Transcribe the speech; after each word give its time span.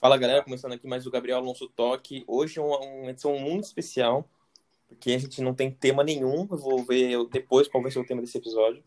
Fala 0.00 0.16
galera, 0.16 0.42
começando 0.42 0.72
aqui 0.72 0.86
mais 0.86 1.06
o 1.06 1.10
Gabriel 1.10 1.36
Alonso 1.36 1.68
Toque. 1.68 2.24
Hoje 2.26 2.58
é 2.58 2.62
uma, 2.62 2.78
uma 2.78 3.10
edição 3.10 3.38
muito 3.38 3.64
especial, 3.64 4.26
porque 4.88 5.10
a 5.10 5.18
gente 5.18 5.42
não 5.42 5.52
tem 5.52 5.70
tema 5.70 6.02
nenhum. 6.02 6.48
Eu 6.50 6.56
vou 6.56 6.82
ver 6.82 7.18
depois 7.30 7.68
qual 7.68 7.82
vai 7.82 7.92
ser 7.92 7.98
o 7.98 8.06
tema 8.06 8.22
desse 8.22 8.38
episódio. 8.38 8.82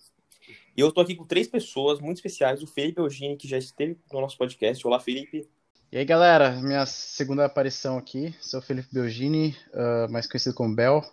E 0.75 0.81
eu 0.81 0.91
tô 0.91 1.01
aqui 1.01 1.13
com 1.13 1.23
três 1.23 1.47
pessoas 1.47 1.99
muito 1.99 2.17
especiais: 2.17 2.63
o 2.63 2.67
Felipe 2.67 2.99
Eugênio, 2.99 3.37
que 3.37 3.47
já 3.47 3.59
esteve 3.59 3.95
no 4.11 4.21
nosso 4.21 4.35
podcast. 4.39 4.87
Olá, 4.87 4.99
Felipe. 4.99 5.47
E 5.91 5.99
aí, 5.99 6.03
galera, 6.03 6.59
minha 6.63 6.83
segunda 6.87 7.45
aparição 7.45 7.95
aqui. 7.95 8.33
Sou 8.41 8.59
o 8.59 8.63
Felipe 8.63 8.87
Belgini, 8.91 9.55
uh, 9.71 10.11
mais 10.11 10.25
conhecido 10.25 10.55
como 10.55 10.75
Bel. 10.75 11.03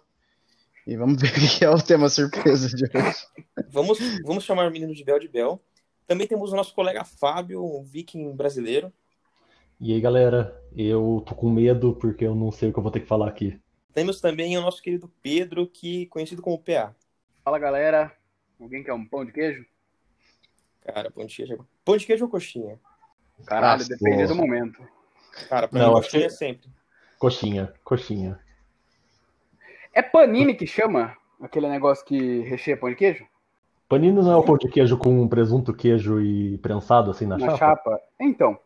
E 0.87 0.97
vamos 0.97 1.21
ver 1.21 1.29
o 1.29 1.59
que 1.59 1.63
é 1.63 1.69
o 1.69 1.77
tema 1.77 2.09
surpresa 2.09 2.75
de 2.75 2.85
hoje. 2.85 3.27
vamos, 3.69 3.99
vamos 4.25 4.45
chamar 4.45 4.67
o 4.67 4.71
menino 4.71 4.95
de 4.95 5.05
Bel 5.05 5.19
de 5.19 5.29
Bel. 5.29 5.61
Também 6.07 6.27
temos 6.27 6.55
o 6.55 6.57
nosso 6.57 6.75
colega 6.75 7.05
Fábio, 7.05 7.63
um 7.63 7.85
viking 7.85 8.35
brasileiro. 8.35 8.91
E 9.81 9.95
aí, 9.95 10.01
galera, 10.01 10.63
eu 10.77 11.25
tô 11.27 11.35
com 11.35 11.49
medo 11.49 11.95
porque 11.95 12.27
eu 12.27 12.35
não 12.35 12.53
sei 12.53 12.69
o 12.69 12.73
que 12.73 12.79
eu 12.79 12.83
vou 12.83 12.93
ter 12.93 13.01
que 13.01 13.07
falar 13.07 13.27
aqui. 13.27 13.59
Temos 13.95 14.21
também 14.21 14.57
o 14.59 14.61
nosso 14.61 14.83
querido 14.83 15.11
Pedro, 15.23 15.67
que 15.67 16.05
conhecido 16.07 16.43
como 16.43 16.63
PA. 16.63 16.95
Fala, 17.43 17.59
galera. 17.59 18.13
Alguém 18.61 18.85
quer 18.85 18.93
um 18.93 19.07
pão 19.07 19.25
de 19.25 19.33
queijo? 19.33 19.65
Cara, 20.83 21.11
pão 21.11 21.25
de 21.25 21.35
queijo. 21.35 21.67
Pão 21.83 21.97
de 21.97 22.05
queijo 22.05 22.27
ou 22.27 22.31
coxinha? 22.31 22.79
Caralho, 23.47 23.79
Nossa, 23.79 23.97
depende 23.97 24.27
do 24.27 24.35
momento. 24.35 24.87
Cara, 25.49 25.67
pra 25.67 25.81
não, 25.81 25.95
mim, 25.95 25.95
coxinha 25.95 26.29
que... 26.29 26.35
sempre. 26.35 26.69
Coxinha, 27.19 27.73
coxinha. 27.83 28.39
É 29.95 30.03
panini 30.03 30.55
que 30.55 30.67
chama 30.67 31.17
aquele 31.41 31.71
negócio 31.71 32.05
que 32.05 32.41
recheia 32.41 32.77
pão 32.77 32.91
de 32.91 32.97
queijo? 32.97 33.27
Panini 33.89 34.13
não 34.13 34.31
é 34.31 34.37
o 34.37 34.45
pão 34.45 34.59
de 34.59 34.69
queijo 34.69 34.99
com 34.99 35.27
presunto, 35.27 35.73
queijo 35.73 36.21
e 36.21 36.59
prensado 36.59 37.11
assim 37.11 37.25
na, 37.25 37.39
na 37.39 37.47
chapa? 37.47 37.57
chapa? 37.57 38.01
Então, 38.21 38.59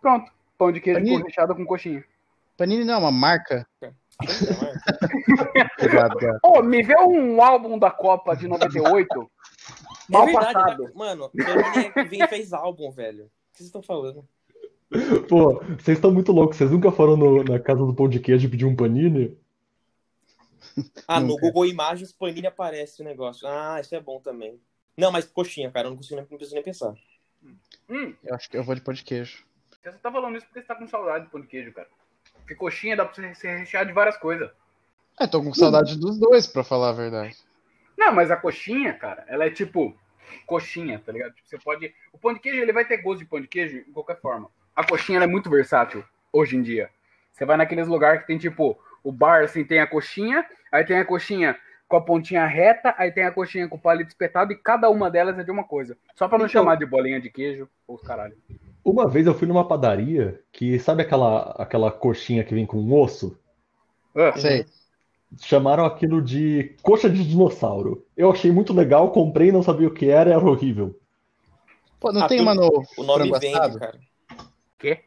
Pronto. 0.00 0.30
Pão 0.56 0.72
de 0.72 0.80
queijo 0.80 1.00
Panini. 1.00 1.22
recheado 1.22 1.54
com 1.54 1.64
coxinha. 1.64 2.04
Panini 2.56 2.84
não 2.84 2.94
é 2.94 2.98
uma 2.98 3.12
marca? 3.12 3.66
Ô, 6.42 6.58
oh, 6.58 6.62
me 6.62 6.82
vê 6.82 6.94
um 7.00 7.42
álbum 7.42 7.78
da 7.78 7.90
Copa 7.90 8.36
de 8.36 8.46
98. 8.46 9.08
É 9.08 10.12
mal 10.12 10.26
verdade, 10.26 10.52
passado. 10.52 10.82
Né? 10.84 10.90
Mano, 10.94 11.30
Panini 11.94 12.28
fez 12.28 12.52
álbum, 12.52 12.90
velho. 12.90 13.24
O 13.24 13.28
que 13.52 13.58
vocês 13.58 13.68
estão 13.68 13.82
falando? 13.82 14.26
Pô, 15.28 15.62
vocês 15.78 15.96
estão 15.96 16.10
muito 16.10 16.32
loucos. 16.32 16.56
Vocês 16.56 16.70
nunca 16.70 16.90
foram 16.90 17.16
no, 17.16 17.44
na 17.44 17.58
casa 17.58 17.84
do 17.84 17.94
pão 17.94 18.08
de 18.08 18.20
queijo 18.20 18.50
pediram 18.50 18.72
um 18.72 18.76
panini? 18.76 19.36
Ah, 21.06 21.20
no 21.20 21.36
Google 21.36 21.66
Imagens, 21.66 22.12
panini 22.12 22.46
aparece 22.46 23.00
o 23.00 23.04
negócio. 23.04 23.46
Ah, 23.46 23.78
isso 23.80 23.94
é 23.94 24.00
bom 24.00 24.20
também. 24.20 24.60
Não, 24.96 25.10
mas 25.10 25.24
coxinha, 25.24 25.70
cara, 25.70 25.86
eu 25.86 25.90
não 25.90 25.96
consigo 25.96 26.16
nem, 26.16 26.26
não 26.28 26.36
preciso 26.36 26.54
nem 26.54 26.64
pensar. 26.64 26.94
Hum. 27.88 28.14
Eu 28.22 28.34
acho 28.34 28.50
que 28.50 28.56
eu 28.56 28.62
vou 28.62 28.74
de 28.74 28.80
pão 28.80 28.92
de 28.92 29.02
queijo. 29.02 29.44
Você 29.82 29.92
só 29.92 29.98
tá 29.98 30.12
falando 30.12 30.36
isso 30.36 30.46
porque 30.46 30.60
você 30.60 30.66
tá 30.66 30.74
com 30.74 30.86
saudade 30.86 31.24
do 31.24 31.30
pão 31.30 31.40
de 31.40 31.46
queijo, 31.46 31.72
cara. 31.72 31.88
Porque 32.34 32.54
coxinha 32.54 32.96
dá 32.96 33.04
pra 33.04 33.14
você 33.14 33.34
ser 33.34 33.56
recheado 33.56 33.88
de 33.88 33.94
várias 33.94 34.16
coisas. 34.16 34.50
É, 35.18 35.26
tô 35.26 35.42
com 35.42 35.54
saudade 35.54 35.98
dos 35.98 36.18
dois, 36.18 36.46
pra 36.46 36.62
falar 36.64 36.90
a 36.90 36.92
verdade. 36.92 37.36
Não, 37.96 38.12
mas 38.12 38.30
a 38.30 38.36
coxinha, 38.36 38.92
cara, 38.94 39.24
ela 39.28 39.44
é 39.44 39.50
tipo 39.50 39.96
coxinha, 40.46 41.00
tá 41.04 41.12
ligado? 41.12 41.34
Tipo, 41.34 41.48
você 41.48 41.58
pode. 41.58 41.94
O 42.12 42.18
pão 42.18 42.34
de 42.34 42.40
queijo, 42.40 42.60
ele 42.60 42.72
vai 42.72 42.84
ter 42.84 42.98
gosto 42.98 43.20
de 43.20 43.26
pão 43.26 43.40
de 43.40 43.48
queijo 43.48 43.84
de 43.84 43.90
qualquer 43.92 44.20
forma. 44.20 44.50
A 44.74 44.86
coxinha 44.86 45.20
é 45.20 45.26
muito 45.26 45.50
versátil 45.50 46.04
hoje 46.32 46.56
em 46.56 46.62
dia. 46.62 46.90
Você 47.32 47.44
vai 47.44 47.56
naqueles 47.56 47.88
lugares 47.88 48.20
que 48.20 48.26
tem 48.26 48.38
tipo 48.38 48.78
o 49.02 49.10
bar, 49.10 49.44
assim, 49.44 49.64
tem 49.64 49.80
a 49.80 49.86
coxinha, 49.86 50.46
aí 50.70 50.84
tem 50.84 50.98
a 50.98 51.04
coxinha 51.04 51.58
com 51.88 51.96
a 51.96 52.00
pontinha 52.00 52.46
reta, 52.46 52.94
aí 52.96 53.10
tem 53.10 53.24
a 53.24 53.32
coxinha 53.32 53.68
com 53.68 53.76
o 53.76 53.80
palito 53.80 54.10
espetado 54.10 54.52
e 54.52 54.56
cada 54.56 54.88
uma 54.88 55.10
delas 55.10 55.38
é 55.38 55.42
de 55.42 55.50
uma 55.50 55.64
coisa. 55.64 55.96
Só 56.14 56.28
para 56.28 56.38
não 56.38 56.46
então, 56.46 56.60
chamar 56.60 56.76
de 56.76 56.86
bolinha 56.86 57.20
de 57.20 57.30
queijo 57.30 57.68
ou 57.86 57.98
caralho. 57.98 58.36
Uma 58.84 59.08
vez 59.08 59.26
eu 59.26 59.34
fui 59.34 59.46
numa 59.46 59.66
padaria 59.66 60.40
que, 60.52 60.78
sabe 60.78 61.02
aquela, 61.02 61.50
aquela 61.58 61.90
coxinha 61.90 62.42
que 62.42 62.54
vem 62.54 62.64
com 62.64 62.90
osso? 62.92 63.38
Ah, 64.14 64.32
sei. 64.36 64.66
Chamaram 65.38 65.84
aquilo 65.84 66.22
de 66.22 66.74
coxa 66.82 67.08
de 67.08 67.26
dinossauro. 67.26 68.04
Eu 68.16 68.30
achei 68.30 68.50
muito 68.50 68.72
legal, 68.72 69.12
comprei, 69.12 69.52
não 69.52 69.62
sabia 69.62 69.86
o 69.86 69.94
que 69.94 70.08
era, 70.08 70.30
era 70.30 70.44
horrível. 70.44 70.98
Pô, 72.00 72.10
não 72.10 72.22
ah, 72.22 72.28
tem 72.28 72.40
uma 72.40 72.54
no. 72.54 72.82
O 72.96 73.02
nome 73.02 73.30
vem, 73.38 73.52
cara. 73.52 74.00
Quê? 74.78 75.00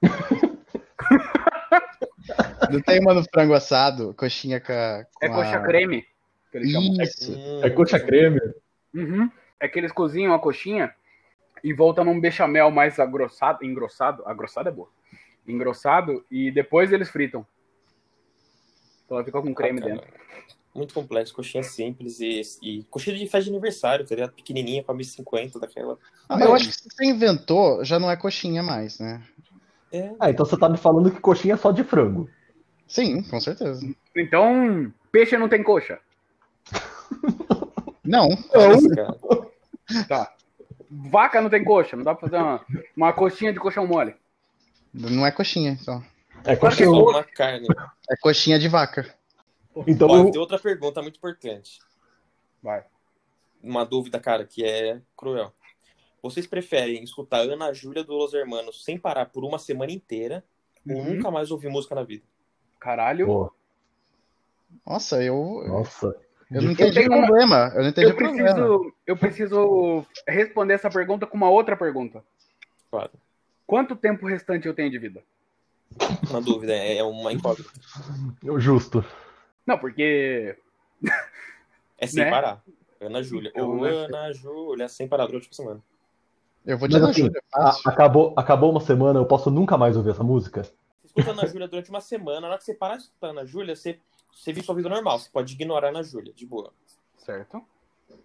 não 2.70 2.80
tem 2.80 3.00
uma 3.00 3.12
no 3.12 3.24
frango 3.24 3.52
assado, 3.52 4.14
coxinha 4.14 4.60
com 4.60 4.72
a. 4.72 5.04
Com 5.12 5.26
é 5.26 5.28
coxa 5.28 5.56
a... 5.56 5.62
creme. 5.62 6.06
Isso. 6.54 7.34
É, 7.62 7.66
é 7.66 7.70
coxa 7.70 7.98
creme. 7.98 8.40
Uhum. 8.94 9.28
É 9.58 9.68
que 9.68 9.78
eles 9.78 9.92
cozinham 9.92 10.32
a 10.32 10.38
coxinha 10.38 10.94
e 11.62 11.72
volta 11.72 12.04
num 12.04 12.20
bechamel 12.20 12.70
mais 12.70 12.98
agrossado, 12.98 13.64
engrossado, 13.64 14.22
agrossado 14.26 14.68
é 14.68 14.72
boa, 14.72 14.88
engrossado, 15.46 16.24
e 16.30 16.50
depois 16.50 16.92
eles 16.92 17.08
fritam. 17.08 17.46
Então 19.04 19.16
ela 19.16 19.24
fica 19.24 19.40
com 19.40 19.54
creme 19.54 19.80
ah, 19.82 19.86
dentro. 19.86 20.08
Muito 20.74 20.94
complexo, 20.94 21.34
coxinha 21.34 21.62
simples 21.62 22.20
e, 22.20 22.42
e 22.62 22.84
coxinha 22.84 23.16
de 23.16 23.26
festa 23.26 23.44
de 23.44 23.50
aniversário, 23.50 24.06
tá 24.06 24.14
ligado? 24.14 24.32
Pequenininha, 24.32 24.84
com 24.84 24.92
a 24.92 24.94
1050 24.94 25.58
daquela. 25.58 25.98
Ah, 26.28 26.38
eu 26.40 26.54
acho 26.54 26.68
que 26.68 26.74
se 26.74 26.88
você 26.88 27.04
inventou, 27.04 27.84
já 27.84 27.98
não 27.98 28.10
é 28.10 28.16
coxinha 28.16 28.62
mais, 28.62 29.00
né? 29.00 29.22
É. 29.92 30.12
Ah, 30.20 30.30
então 30.30 30.46
você 30.46 30.56
tá 30.56 30.68
me 30.68 30.78
falando 30.78 31.10
que 31.10 31.20
coxinha 31.20 31.54
é 31.54 31.56
só 31.56 31.72
de 31.72 31.82
frango. 31.82 32.30
Sim, 32.86 33.22
com 33.22 33.40
certeza. 33.40 33.80
Então, 34.16 34.92
peixe 35.10 35.36
não 35.36 35.48
tem 35.48 35.62
coxa. 35.62 35.98
Não. 38.04 38.28
Não. 38.28 39.50
Tá. 40.08 40.32
Vaca 40.90 41.40
não 41.40 41.48
tem 41.48 41.62
coxa, 41.62 41.96
não 41.96 42.02
dá 42.02 42.14
pra 42.14 42.28
fazer 42.28 42.42
uma, 42.42 42.66
uma 42.96 43.12
coxinha 43.12 43.52
de 43.52 43.60
colchão 43.60 43.86
mole. 43.86 44.16
Não 44.92 45.24
é 45.24 45.30
coxinha, 45.30 45.70
então. 45.70 46.02
É 46.44 46.56
coxinha. 46.56 46.88
É 46.88 46.90
uma 46.90 47.22
carne. 47.22 47.68
É 48.10 48.16
coxinha 48.16 48.58
de 48.58 48.68
vaca. 48.68 49.14
Então, 49.86 50.08
Pode 50.08 50.32
ter 50.32 50.38
outra 50.38 50.58
pergunta 50.58 51.00
muito 51.00 51.16
importante. 51.16 51.78
Vai. 52.60 52.84
Uma 53.62 53.84
dúvida, 53.84 54.18
cara, 54.18 54.44
que 54.44 54.64
é 54.64 55.00
cruel. 55.16 55.52
Vocês 56.22 56.46
preferem 56.46 57.02
escutar 57.02 57.40
Ana 57.40 57.72
Júlia 57.72 58.02
do 58.02 58.14
Los 58.14 58.34
Hermanos 58.34 58.84
sem 58.84 58.98
parar 58.98 59.26
por 59.26 59.44
uma 59.44 59.58
semana 59.58 59.92
inteira 59.92 60.44
uhum. 60.84 60.96
ou 60.96 61.04
nunca 61.04 61.30
mais 61.30 61.50
ouvir 61.50 61.68
música 61.68 61.94
na 61.94 62.02
vida? 62.02 62.24
Caralho. 62.78 63.26
Pô. 63.26 63.52
Nossa, 64.86 65.22
eu. 65.22 65.62
Nossa. 65.66 66.14
Eu 66.50 66.62
não 66.62 66.72
entendi 66.72 67.00
o 67.00 67.06
problema. 67.06 67.72
Eu 67.74 67.82
não 67.82 67.88
entendi 67.90 68.08
eu 68.08 68.16
preciso, 68.16 68.44
problema. 68.44 68.92
Eu 69.06 69.16
preciso 69.16 70.06
responder 70.26 70.74
essa 70.74 70.90
pergunta 70.90 71.26
com 71.26 71.36
uma 71.36 71.48
outra 71.48 71.76
pergunta. 71.76 72.24
Claro. 72.90 73.10
Quanto 73.66 73.94
tempo 73.94 74.26
restante 74.26 74.66
eu 74.66 74.74
tenho 74.74 74.90
de 74.90 74.98
vida? 74.98 75.22
Uma 76.28 76.40
dúvida, 76.40 76.72
é, 76.72 76.98
é 76.98 77.04
uma 77.04 77.32
incógnita. 77.32 77.70
Justo. 78.58 79.04
Não, 79.66 79.78
porque. 79.78 80.56
É 81.98 82.06
sem 82.06 82.24
né? 82.24 82.30
parar. 82.30 82.62
Ana 83.00 83.22
Júlia. 83.22 83.52
Ou 83.54 83.82
né? 83.82 83.90
Ana 83.90 84.32
Júlia, 84.32 84.88
sem 84.88 85.06
parar 85.06 85.26
durante 85.26 85.48
uma 85.48 85.54
semana. 85.54 85.80
Eu 86.66 86.78
vou 86.78 86.88
te 86.88 86.92
Mas, 86.92 87.02
assim, 87.02 87.22
Júlia. 87.22 87.42
Acabou, 87.86 88.34
acabou 88.36 88.70
uma 88.70 88.80
semana, 88.80 89.18
eu 89.18 89.26
posso 89.26 89.50
nunca 89.50 89.78
mais 89.78 89.96
ouvir 89.96 90.10
essa 90.10 90.22
música? 90.22 90.62
Você 90.62 90.72
escuta 91.06 91.30
Ana 91.30 91.46
Júlia 91.46 91.68
durante 91.68 91.90
uma 91.90 92.00
semana, 92.00 92.40
na 92.40 92.48
hora 92.48 92.58
que 92.58 92.64
você 92.64 92.74
parar 92.74 92.96
de 92.96 93.04
escutar 93.04 93.28
Ana 93.28 93.44
Júlia, 93.44 93.76
você 93.76 93.98
você 94.34 94.52
vive 94.52 94.64
sua 94.64 94.74
vida 94.74 94.88
normal. 94.88 95.18
Você 95.18 95.28
pode 95.30 95.54
ignorar 95.54 95.92
na 95.92 96.02
Júlia, 96.02 96.32
de 96.32 96.46
boa. 96.46 96.72
Certo. 97.18 97.62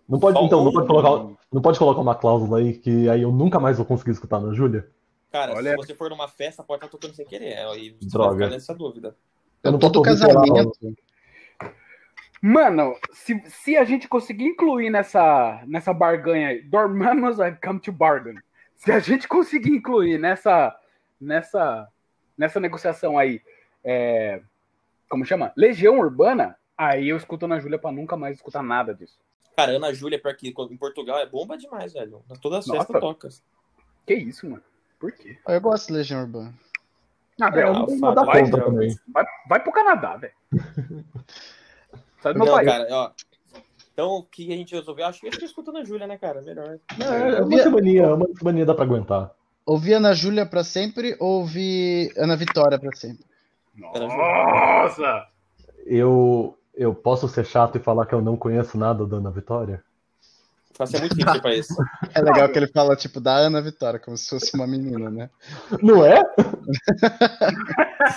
Não 0.07 0.19
pode, 0.19 0.39
então, 0.39 0.63
não 0.63 0.71
pode, 0.71 0.88
colocar, 0.88 1.35
não 1.51 1.61
pode 1.61 1.79
colocar 1.79 2.01
uma 2.01 2.16
cláusula 2.16 2.59
aí 2.59 2.73
que 2.73 3.09
aí 3.09 3.21
eu 3.21 3.31
nunca 3.31 3.59
mais 3.59 3.77
vou 3.77 3.85
conseguir 3.85 4.11
escutar 4.11 4.39
na 4.39 4.53
Júlia? 4.53 4.89
Cara, 5.31 5.53
Olha... 5.53 5.71
se 5.71 5.77
você 5.77 5.95
for 5.95 6.09
numa 6.09 6.27
festa, 6.27 6.63
pode 6.63 6.77
estar 6.85 6.89
tocando 6.89 7.15
sem 7.15 7.25
querer. 7.25 7.57
Aí 7.57 7.95
você 7.99 8.09
Droga. 8.09 8.29
vai 8.29 8.38
ficar 8.38 8.49
nessa 8.51 8.73
dúvida. 8.73 9.15
Eu 9.63 9.71
não 9.71 9.79
tô 9.79 10.01
casamento. 10.01 10.71
Mano, 12.41 12.95
se, 13.12 13.41
se 13.47 13.75
a 13.75 13.83
gente 13.83 14.07
conseguir 14.07 14.45
incluir 14.45 14.91
nessa, 14.91 15.63
nessa 15.65 15.91
barganha 15.91 16.50
aí, 16.50 16.62
Dormamos, 16.62 17.39
I've 17.39 17.57
come 17.63 17.80
to 17.80 17.91
bargain. 17.91 18.35
Se 18.75 18.91
a 18.91 19.00
gente 19.00 19.27
conseguir 19.27 19.71
incluir 19.71 20.19
nessa, 20.19 20.75
nessa, 21.19 21.88
nessa 22.38 22.59
negociação 22.59 23.18
aí, 23.18 23.41
é, 23.83 24.41
como 25.15 25.25
chama? 25.25 25.53
Legião 25.56 25.97
Urbana, 25.97 26.57
aí 26.77 27.07
eu 27.07 27.15
escuto 27.15 27.45
Ana 27.45 27.57
Júlia 27.57 27.79
pra 27.79 27.89
nunca 27.89 28.17
mais 28.17 28.35
escutar 28.35 28.62
nada 28.62 28.94
disso. 28.94 29.17
Cara, 29.56 29.71
Ana 29.71 29.94
Júlia, 29.94 30.19
pra 30.19 30.31
aqui, 30.31 30.50
em 30.50 30.77
Portugal, 30.77 31.17
é 31.19 31.25
bomba 31.25 31.57
demais, 31.57 31.94
velho. 31.94 32.21
Todas 32.41 32.59
as 32.59 32.75
festas 32.75 33.00
tocam. 33.00 33.29
Que 34.06 34.13
isso, 34.13 34.45
mano? 34.45 34.62
Por 35.00 35.13
quê? 35.13 35.38
Eu 35.47 35.62
gosto 35.62 35.88
de 35.88 35.94
Legião 35.94 36.21
Urbana. 36.21 36.53
Ah, 37.39 37.50
velho, 37.50 37.69
ah, 37.69 37.85
não 37.88 38.13
dá 38.13 38.23
vai, 38.23 38.44
conta 38.44 38.62
também. 38.62 38.94
Vai, 39.07 39.25
vai 39.47 39.63
pro 39.63 39.71
Canadá, 39.71 40.17
velho. 40.17 40.33
Sai 42.21 42.33
do 42.33 42.39
meu 42.39 42.47
não, 42.47 42.56
país. 42.56 42.68
cara, 42.68 42.88
ó. 42.91 43.11
Então, 43.94 44.09
o 44.18 44.23
que 44.23 44.51
a 44.51 44.57
gente 44.57 44.75
resolveu? 44.75 45.06
Acho 45.06 45.21
que 45.21 45.27
a 45.29 45.31
gente 45.31 45.45
escuta 45.45 45.71
Ana 45.71 45.85
Júlia, 45.85 46.07
né, 46.07 46.18
cara? 46.18 46.41
Melhor. 46.41 46.77
É, 47.00 47.41
uma 47.41 47.63
semaninha, 47.63 48.13
uma 48.13 48.27
semaninha 48.38 48.65
dá 48.65 48.73
pra 48.73 48.83
aguentar. 48.83 49.31
Ouvir 49.65 49.94
Ana 49.94 50.13
Júlia 50.13 50.45
pra 50.45 50.63
sempre 50.63 51.15
ou 51.21 51.39
ouvir 51.39 52.11
Ana 52.18 52.35
Vitória 52.35 52.77
pra 52.77 52.94
sempre? 52.94 53.23
Nossa! 53.77 55.27
Eu, 55.86 56.57
eu 56.74 56.94
posso 56.95 57.27
ser 57.27 57.45
chato 57.45 57.77
e 57.77 57.81
falar 57.81 58.06
que 58.06 58.16
eu 58.16 58.22
não 58.22 58.38
conheço 58.38 58.77
nada 58.77 59.06
da 59.06 59.18
Ana 59.18 59.31
Vitória? 59.31 59.83
Faça 60.74 61.00
muito 61.00 61.16
difícil 61.16 61.42
pra 61.42 61.56
isso. 61.56 61.74
É 62.13 62.22
legal 62.22 62.50
que 62.50 62.60
ele 62.60 62.68
fala, 62.68 62.98
tipo, 62.98 63.22
da 63.22 63.33
Ana 63.33 63.62
Vitória, 63.62 63.98
como 63.98 64.18
se 64.18 64.30
fosse 64.30 64.54
uma 64.56 64.68
menina, 64.68 65.10
né? 65.10 65.30
Não 65.81 66.06
é? 66.06 66.22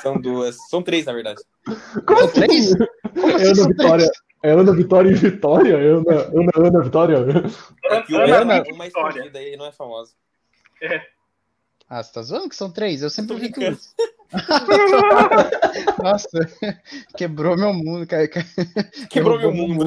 São 0.03 0.21
duas. 0.21 0.57
São 0.69 0.83
três, 0.83 1.07
na 1.07 1.13
verdade. 1.13 1.41
Como 2.05 2.19
São 2.19 2.29
três? 2.31 2.73
assim? 2.73 2.87
Como 3.15 3.37
assim 3.37 3.45
É 3.45 3.47
Ana 3.47 3.55
são 3.55 3.69
Vitória. 3.69 4.11
É 4.43 4.51
Ana 4.51 4.73
Vitória 4.73 5.11
e 5.11 5.15
Vitória? 5.15 5.77
Ana, 5.77 6.13
Ana, 6.13 6.69
Ana 6.69 6.83
Vitória? 6.83 7.17
É 7.85 8.03
que 8.03 8.15
Ana 8.17 8.43
uma, 8.43 8.55
Vitória. 8.55 8.75
uma 8.75 8.85
é 8.85 8.89
escondida 8.89 9.43
e 9.43 9.57
não 9.57 9.67
é 9.67 9.73
famosa. 9.73 10.13
Ah, 11.89 12.03
você 12.03 12.13
tá 12.13 12.23
zoando 12.23 12.49
que 12.49 12.57
são 12.57 12.71
três? 12.73 13.03
Eu 13.03 13.11
sempre 13.11 13.37
vi 13.37 13.51
brincando. 13.51 13.79
Nossa, 16.03 16.39
quebrou 17.17 17.57
meu 17.57 17.73
mundo, 17.73 18.07
cara. 18.07 18.29
Quebrou 19.09 19.39
meu 19.39 19.53
mundo. 19.53 19.87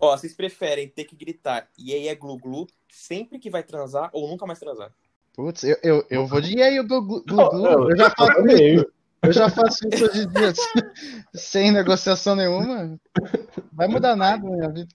Ó, 0.00 0.16
vocês 0.16 0.34
preferem 0.34 0.88
ter 0.88 1.04
que 1.04 1.16
gritar 1.16 1.68
e 1.76 1.92
aí 1.92 2.08
é 2.08 2.14
glu-glu 2.14 2.66
sempre 2.88 3.38
que 3.38 3.50
vai 3.50 3.62
transar 3.62 4.10
ou 4.12 4.28
nunca 4.28 4.46
mais 4.46 4.58
transar? 4.58 4.92
Putz, 5.34 5.64
eu, 5.64 5.76
eu, 5.82 6.06
eu 6.10 6.26
vou 6.26 6.40
de 6.40 6.56
e 6.56 6.62
aí, 6.62 6.82
glu, 6.82 7.02
glu, 7.02 7.24
glu, 7.24 7.36
Não, 7.36 7.48
glu. 7.50 7.62
não, 7.62 7.90
Eu 7.90 7.96
já 7.96 8.10
faço 8.10 8.46
isso. 8.48 8.92
Eu 9.22 9.32
já 9.32 9.50
faço 9.50 9.88
isso 9.92 10.04
hoje 10.04 10.22
em 10.22 10.28
dia 10.28 10.52
sem 11.34 11.72
negociação 11.72 12.36
nenhuma. 12.36 12.98
Vai 13.72 13.88
mudar 13.88 14.14
nada 14.14 14.42
na 14.42 14.56
minha 14.56 14.68
vida. 14.68 14.88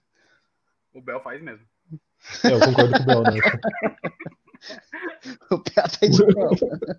O 0.94 1.00
Bel 1.00 1.20
faz 1.20 1.42
mesmo. 1.42 1.66
É, 2.44 2.52
eu 2.52 2.60
concordo 2.60 2.92
com 2.92 3.02
o 3.02 3.06
Bel 3.06 3.22
nessa. 3.22 3.60
O 5.50 5.58
pé 5.58 5.82
tá 5.82 6.06
de 6.06 6.26
prova. 6.26 6.90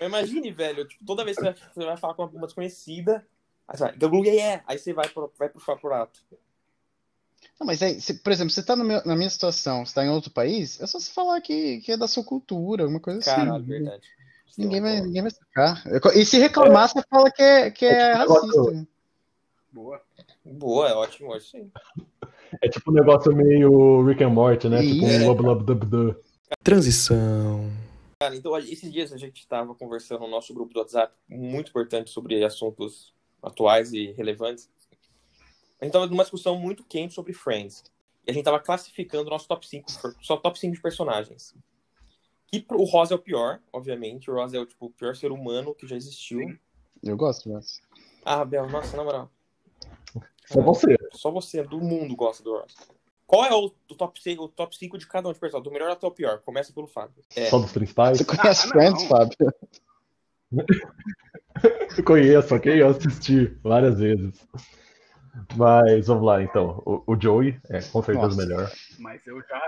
Imagine, 0.00 0.50
velho, 0.50 0.86
tipo, 0.88 1.04
toda 1.04 1.24
vez 1.24 1.36
que 1.36 1.44
você 1.44 1.84
vai, 1.84 1.96
falar 1.96 2.14
com 2.14 2.24
uma 2.24 2.46
desconhecida, 2.46 3.26
aí 3.68 3.76
você 3.76 3.84
vai, 3.84 4.22
yeah. 4.26 4.64
aí 4.66 4.78
você 4.78 4.92
vai, 4.92 5.08
pro, 5.08 5.32
vai 5.38 5.48
puxar 5.48 5.76
pro 5.76 5.92
ato. 5.92 6.20
Não, 7.60 7.66
mas 7.66 7.82
aí, 7.82 8.00
se- 8.00 8.14
por 8.22 8.32
exemplo, 8.32 8.50
você 8.50 8.62
tá 8.62 8.74
no 8.76 8.84
meu- 8.84 9.04
na 9.04 9.16
minha 9.16 9.30
situação, 9.30 9.84
você 9.84 9.94
tá 9.94 10.04
em 10.04 10.10
outro 10.10 10.30
país, 10.30 10.80
é 10.80 10.86
só 10.86 10.98
você 10.98 11.10
falar 11.12 11.40
que, 11.40 11.80
que 11.80 11.92
é 11.92 11.96
da 11.96 12.08
sua 12.08 12.24
cultura, 12.24 12.84
alguma 12.84 13.00
coisa 13.00 13.20
Caralho, 13.20 13.56
assim. 13.56 13.66
verdade. 13.66 14.06
Ninguém 14.56 14.80
vai, 14.80 15.00
ninguém 15.00 15.22
vai 15.22 15.30
sacar. 15.30 15.82
E 16.14 16.24
se 16.24 16.38
reclamar, 16.38 16.88
você 16.88 17.02
fala 17.10 17.30
que 17.30 17.42
é, 17.42 17.70
que 17.70 17.84
é 17.84 18.12
É 18.12 18.18
tipo 18.18 18.32
racista. 18.32 18.86
Boa. 19.70 20.02
Boa, 20.44 20.88
é 20.88 20.94
ótimo, 20.94 21.30
ótimo. 21.30 21.70
É 22.62 22.68
tipo 22.68 22.90
um 22.90 22.94
negócio 22.94 23.34
meio 23.34 24.04
Rick 24.04 24.22
and 24.22 24.30
Morty, 24.30 24.68
né? 24.68 24.82
Tipo 24.82 25.42
um 25.42 25.58
dub 25.58 25.84
dub. 25.84 26.16
Transição. 26.62 27.70
Cara, 28.20 28.34
então, 28.34 28.56
esses 28.56 28.90
dias 28.90 29.12
a 29.12 29.18
gente 29.18 29.40
estava 29.40 29.74
conversando 29.74 30.20
no 30.20 30.28
nosso 30.28 30.54
grupo 30.54 30.72
do 30.72 30.80
WhatsApp, 30.80 31.12
muito 31.28 31.68
importante 31.68 32.10
sobre 32.10 32.42
assuntos 32.42 33.12
atuais 33.42 33.92
e 33.92 34.12
relevantes. 34.12 34.70
A 35.80 35.84
gente 35.84 35.92
tava 35.92 36.06
numa 36.06 36.22
discussão 36.22 36.58
muito 36.58 36.82
quente 36.84 37.12
sobre 37.12 37.32
Friends. 37.32 37.84
E 38.26 38.30
a 38.30 38.34
gente 38.34 38.44
tava 38.44 38.58
classificando 38.58 39.26
o 39.26 39.30
nosso 39.30 39.46
top 39.46 39.66
5, 39.66 39.86
só 40.22 40.36
top 40.36 40.58
5 40.58 40.74
de 40.74 40.80
personagens. 40.80 41.54
Que 42.46 42.64
o 42.70 42.84
Ross 42.84 43.10
é 43.10 43.14
o 43.14 43.18
pior, 43.18 43.60
obviamente. 43.72 44.30
O 44.30 44.34
Ross 44.34 44.54
é 44.54 44.58
o, 44.58 44.66
tipo, 44.66 44.86
o 44.86 44.90
pior 44.90 45.14
ser 45.14 45.30
humano 45.30 45.74
que 45.74 45.86
já 45.86 45.96
existiu. 45.96 46.56
Eu 47.02 47.16
gosto, 47.16 47.50
mas. 47.50 47.80
Ah, 48.24 48.44
Bel, 48.44 48.68
nossa, 48.68 48.96
na 48.96 49.04
moral. 49.04 49.30
Só 50.46 50.60
você. 50.62 50.96
Só 51.12 51.30
você 51.30 51.62
do 51.62 51.78
mundo 51.80 52.14
gosta 52.16 52.42
do 52.42 52.52
Ross. 52.58 52.74
Qual 53.26 53.44
é 53.44 53.52
o, 53.52 53.66
o 53.90 53.94
top 53.96 54.22
5, 54.22 54.44
o 54.44 54.48
top 54.48 54.76
5 54.76 54.96
de 54.98 55.06
cada 55.06 55.28
um 55.28 55.32
de 55.32 55.38
personagem? 55.40 55.64
Do 55.68 55.72
melhor 55.72 55.90
até 55.90 56.06
o 56.06 56.10
pior. 56.12 56.38
Começa 56.42 56.72
pelo 56.72 56.86
Fábio. 56.86 57.24
É. 57.34 57.46
Só 57.50 57.58
dos 57.58 57.72
principais. 57.72 58.18
Você 58.18 58.24
conhece 58.24 58.62
Ah, 58.62 58.66
não. 58.66 58.72
Friends, 58.72 59.04
Fábio? 59.08 59.36
Eu 61.98 62.04
conheço, 62.04 62.54
ok? 62.54 62.80
Eu 62.82 62.88
assisti 62.88 63.46
várias 63.62 63.98
vezes. 63.98 64.46
Mas 65.56 66.06
vamos 66.06 66.24
lá, 66.24 66.42
então. 66.42 66.82
O, 66.86 67.02
o 67.12 67.20
Joey 67.20 67.58
é 67.68 67.80
com 67.82 68.02
certeza 68.02 68.28
Nossa. 68.28 68.34
o 68.34 68.46
melhor. 68.46 68.72
Mas 68.98 69.26
eu 69.26 69.40
já 69.42 69.60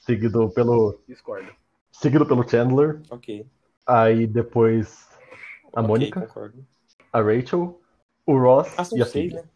Seguido 0.00 0.50
pelo, 0.50 1.00
discordo. 1.06 1.52
seguido 1.92 2.26
pelo 2.26 2.48
Chandler. 2.48 3.00
Ok. 3.10 3.46
Aí 3.86 4.26
depois 4.26 5.08
a 5.72 5.80
Ok, 5.80 5.88
Mônica, 5.88 6.20
concordo. 6.22 6.66
a 7.12 7.20
Rachel, 7.20 7.80
o 8.26 8.36
Ross 8.38 8.74
Ah, 8.76 8.84
são 8.84 8.98
e 8.98 9.02
a 9.02 9.06
seis, 9.06 9.30
Phoebe. 9.32 9.34
né? 9.36 9.48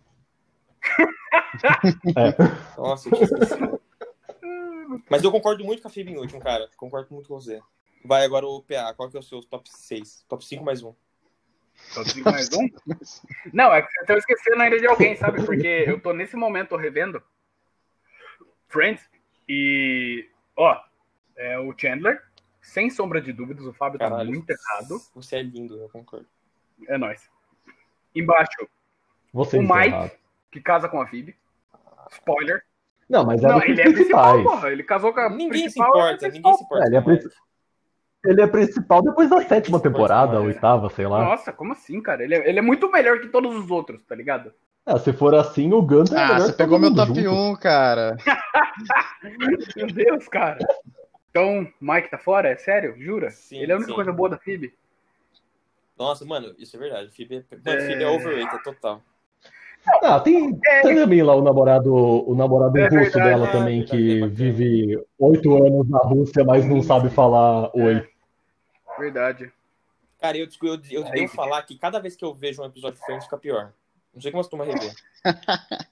É. 2.17 2.77
Nossa, 2.81 3.09
eu 3.09 3.13
tinha 3.13 3.25
esquecido. 3.25 3.81
Mas 5.11 5.23
eu 5.25 5.33
concordo 5.33 5.65
muito 5.65 5.83
com 5.83 5.89
a 5.89 5.91
Phoebe 5.91 6.13
em 6.13 6.19
último, 6.19 6.41
cara. 6.41 6.69
Concordo 6.77 7.13
muito 7.13 7.29
com 7.29 7.35
você. 7.35 7.61
Vai 8.05 8.25
agora 8.25 8.47
o 8.47 8.63
PA. 8.63 8.95
Qual 8.95 9.11
que 9.11 9.17
é 9.17 9.21
o 9.21 9.23
seu 9.23 9.41
top 9.41 9.69
6? 9.69 10.25
Top 10.29 10.45
5 10.45 10.65
mais 10.65 10.83
um. 10.83 10.95
Só 11.75 12.03
digo 12.03 12.31
mais 12.31 12.49
um? 12.53 12.69
Não, 13.53 13.73
é 13.73 13.83
que 13.83 13.91
você 13.91 14.05
tá 14.07 14.17
esquecendo 14.17 14.63
ainda 14.63 14.79
de 14.79 14.87
alguém, 14.87 15.17
sabe? 15.17 15.45
Porque 15.45 15.85
eu 15.87 16.01
tô 16.01 16.13
nesse 16.13 16.37
momento 16.37 16.77
revendo 16.77 17.23
Friends 18.69 19.09
e, 19.49 20.29
ó, 20.57 20.81
é 21.37 21.59
o 21.59 21.75
Chandler, 21.77 22.23
sem 22.61 22.91
sombra 22.91 23.21
de 23.21 23.33
dúvidas, 23.33 23.67
o 23.67 23.73
Fábio 23.73 23.99
tá 23.99 24.09
Caralho. 24.09 24.31
muito 24.31 24.51
errado. 24.51 25.01
Você 25.15 25.37
é 25.37 25.43
lindo, 25.43 25.77
eu 25.77 25.89
concordo. 25.89 26.27
É 26.89 26.97
nóis. 26.99 27.29
Embaixo, 28.15 28.69
Você 29.33 29.59
o 29.59 29.63
Mike, 29.63 29.89
errado. 29.89 30.11
Que 30.57 30.63
casa 30.63 30.89
com 30.89 31.01
a 31.01 31.07
Phoebe. 31.07 31.37
Spoiler. 32.11 32.63
Não, 33.09 33.25
mas 33.25 33.43
é 33.43 33.47
Não, 33.47 33.63
ele 33.63 33.81
é 33.81 33.85
principal, 33.85 34.43
porra. 34.43 34.71
Ele 34.73 34.83
casou 34.83 35.13
com 35.13 35.21
a 35.21 35.29
Ninguém 35.29 35.69
se 35.69 35.79
principal. 35.79 35.89
importa, 35.91 36.27
é 36.27 36.31
ninguém 36.31 36.55
se 36.55 36.65
importa. 36.65 36.85
É, 36.85 36.87
ele 36.89 36.97
é. 36.97 37.21
Ele 38.25 38.43
é 38.43 38.47
principal 38.47 39.03
depois 39.03 39.31
da 39.31 39.41
sétima 39.43 39.79
temporada, 39.79 40.35
mais. 40.41 40.47
oitava, 40.47 40.91
sei 40.91 41.07
lá. 41.07 41.25
Nossa, 41.25 41.53
como 41.53 41.73
assim, 41.73 42.01
cara? 42.01 42.25
Ele 42.25 42.35
é, 42.35 42.49
ele 42.49 42.59
é 42.59 42.63
muito 42.63 42.91
melhor 42.91 43.21
que 43.21 43.29
todos 43.29 43.55
os 43.55 43.71
outros, 43.71 44.03
tá 44.05 44.15
ligado? 44.17 44.53
Ah, 44.85 44.99
se 44.99 45.13
for 45.13 45.35
assim, 45.35 45.73
o 45.73 45.81
é 45.81 46.19
Ah, 46.19 46.35
melhor 46.35 46.41
você 46.41 46.53
pegou 46.53 46.79
meu 46.79 46.95
top 46.95 47.15
junto. 47.15 47.31
1, 47.31 47.57
cara. 47.57 48.17
Meu 49.77 49.87
Deus, 49.89 50.29
cara. 50.29 50.59
Então, 51.31 51.67
Mike 51.81 52.11
tá 52.11 52.19
fora? 52.19 52.49
É 52.49 52.57
sério? 52.57 52.95
Jura? 52.99 53.31
Sim, 53.31 53.59
ele 53.59 53.73
é 53.73 53.75
a 53.75 53.79
única 53.79 53.91
sim. 53.91 53.95
coisa 53.95 54.13
boa 54.13 54.29
da 54.29 54.39
Phoebe? 54.39 54.75
Nossa, 55.99 56.25
mano, 56.25 56.55
isso 56.59 56.77
é 56.77 56.79
verdade. 56.79 57.11
Phoebe 57.11 57.37
é, 57.37 57.57
mano, 57.57 57.81
Phoebe 57.87 58.03
é 58.03 58.09
overrated, 58.09 58.63
total. 58.63 59.03
Ah, 60.03 60.21
tem, 60.21 60.59
É. 60.67 60.83
tem 60.83 60.97
também 60.97 61.23
lá 61.23 61.35
o 61.35 61.43
namorado, 61.43 61.93
o 61.95 62.35
namorado 62.35 62.77
É 62.79 62.83
russo 62.85 62.95
verdade, 62.95 63.31
dela 63.31 63.49
é 63.49 63.53
também, 63.53 63.81
é 63.81 63.85
que 63.85 64.15
bacana. 64.21 64.33
vive 64.35 65.05
oito 65.19 65.65
anos 65.65 65.89
na 65.89 65.99
Rússia, 65.99 66.45
mas 66.45 66.67
não 66.67 66.83
sabe 66.83 67.09
falar 67.11 67.71
oi. 67.75 68.07
Verdade. 68.99 69.53
Cara, 70.21 70.37
eu, 70.39 70.49
eu, 70.63 70.81
eu 70.91 71.05
devo 71.05 71.29
falar 71.29 71.63
que 71.63 71.79
cada 71.79 71.99
vez 72.01 72.17
que 72.17 72.25
eu 72.25 72.35
vejo 72.35 72.63
um 72.63 72.67
episódio 72.67 72.99
de 72.99 73.05
Friends 73.05 73.25
fica 73.25 73.39
pior. 73.39 73.73
Não 74.15 74.21
sei 74.21 74.31
como 74.33 74.43
você 74.43 74.51
toma 74.51 74.65
rever. 74.65 74.93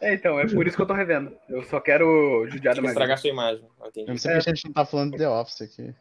É, 0.00 0.14
então, 0.14 0.38
é 0.40 0.46
por 0.48 0.66
isso 0.66 0.76
que 0.76 0.82
eu 0.82 0.86
tô 0.86 0.94
revendo. 0.94 1.36
Eu 1.48 1.62
só 1.64 1.78
quero 1.78 2.46
judiar 2.48 2.74
da 2.74 2.80
que 2.80 2.88
estragar 2.88 3.18
sua 3.18 3.30
imagem. 3.30 3.64
Eu 3.96 4.06
não 4.08 4.16
sei 4.16 4.32
porque 4.32 4.50
a 4.50 4.54
gente 4.54 4.64
não 4.64 4.72
tá 4.72 4.84
falando 4.86 5.12
de 5.12 5.18
The 5.18 5.28
Office 5.28 5.60
aqui. 5.62 5.94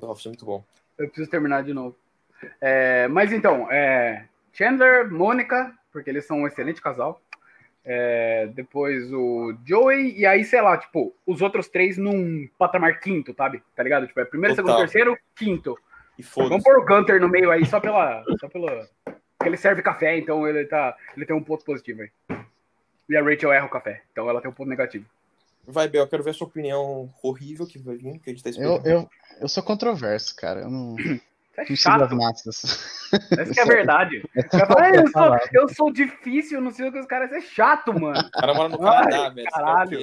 The 0.00 0.06
Office 0.06 0.26
é 0.26 0.28
muito 0.30 0.44
bom. 0.44 0.64
Eu 0.98 1.06
preciso 1.06 1.30
terminar 1.30 1.62
de 1.62 1.72
novo. 1.72 1.96
É, 2.60 3.06
mas 3.08 3.32
então, 3.32 3.70
é, 3.70 4.26
Chandler, 4.52 5.10
Mônica, 5.10 5.72
porque 5.92 6.10
eles 6.10 6.26
são 6.26 6.38
um 6.40 6.46
excelente 6.46 6.80
casal. 6.80 7.20
É, 7.84 8.46
depois 8.54 9.12
o 9.12 9.56
Joey, 9.64 10.16
e 10.16 10.24
aí, 10.24 10.44
sei 10.44 10.60
lá, 10.60 10.78
tipo, 10.78 11.14
os 11.26 11.42
outros 11.42 11.68
três 11.68 11.98
num 11.98 12.48
patamar 12.56 13.00
quinto, 13.00 13.34
sabe? 13.34 13.60
Tá 13.74 13.82
ligado? 13.82 14.06
Tipo, 14.06 14.20
é 14.20 14.24
primeiro, 14.24 14.54
Total. 14.54 14.70
segundo, 14.72 14.84
terceiro, 14.84 15.18
quinto. 15.34 15.76
E 16.18 16.22
Vamos 16.22 16.48
foda-se. 16.48 16.64
pôr 16.64 16.78
o 16.78 16.84
Gunter 16.86 17.20
no 17.20 17.28
meio 17.28 17.50
aí, 17.50 17.66
só 17.66 17.80
pela. 17.80 18.22
Só 18.38 18.48
pela. 18.48 18.88
Porque 19.04 19.48
ele 19.48 19.56
serve 19.56 19.82
café, 19.82 20.16
então 20.16 20.46
ele 20.46 20.64
tá. 20.66 20.96
Ele 21.16 21.26
tem 21.26 21.34
um 21.34 21.42
ponto 21.42 21.64
positivo 21.64 22.02
aí. 22.02 22.10
E 23.08 23.16
a 23.16 23.22
Rachel 23.22 23.52
erra 23.52 23.66
o 23.66 23.70
café, 23.70 24.02
então 24.12 24.28
ela 24.30 24.40
tem 24.40 24.48
um 24.50 24.54
ponto 24.54 24.68
negativo. 24.68 25.04
Vai, 25.66 25.88
Bel, 25.88 26.02
eu 26.02 26.08
quero 26.08 26.22
ver 26.22 26.30
a 26.30 26.34
sua 26.34 26.46
opinião 26.46 27.12
horrível 27.22 27.66
que 27.66 27.78
vai 27.78 27.96
vir, 27.96 28.18
que 28.20 28.30
a 28.30 28.32
gente 28.32 28.42
tá 28.42 28.50
Eu, 28.50 28.52
esperando. 28.52 28.86
eu, 28.86 29.10
eu 29.40 29.48
sou 29.48 29.62
controverso, 29.62 30.34
cara. 30.36 30.60
Eu 30.60 30.70
não, 30.70 30.96
Isso 31.68 31.88
é 31.88 31.92
chato. 31.92 32.16
massas. 32.16 33.10
Essa 33.38 33.52
que 33.52 33.60
é 33.60 33.62
a 33.62 33.66
verdade. 33.66 34.22
O 34.34 34.48
cara 34.48 34.66
fala, 34.66 34.82
"Ah, 34.82 34.90
eu, 34.94 35.08
sou, 35.08 35.38
eu 35.52 35.68
sou 35.68 35.92
difícil, 35.92 36.60
não 36.60 36.70
sei 36.70 36.88
o 36.88 36.92
que 36.92 36.98
os 36.98 37.06
caras. 37.06 37.30
Isso 37.30 37.38
é 37.38 37.40
chato, 37.42 37.92
mano. 37.92 38.18
O 38.18 38.30
cara 38.30 38.54
mora 38.54 38.68
no 38.70 38.78
Canadá, 38.78 39.28
velho. 39.28 39.46
O 39.46 39.50
caralho. 39.50 40.00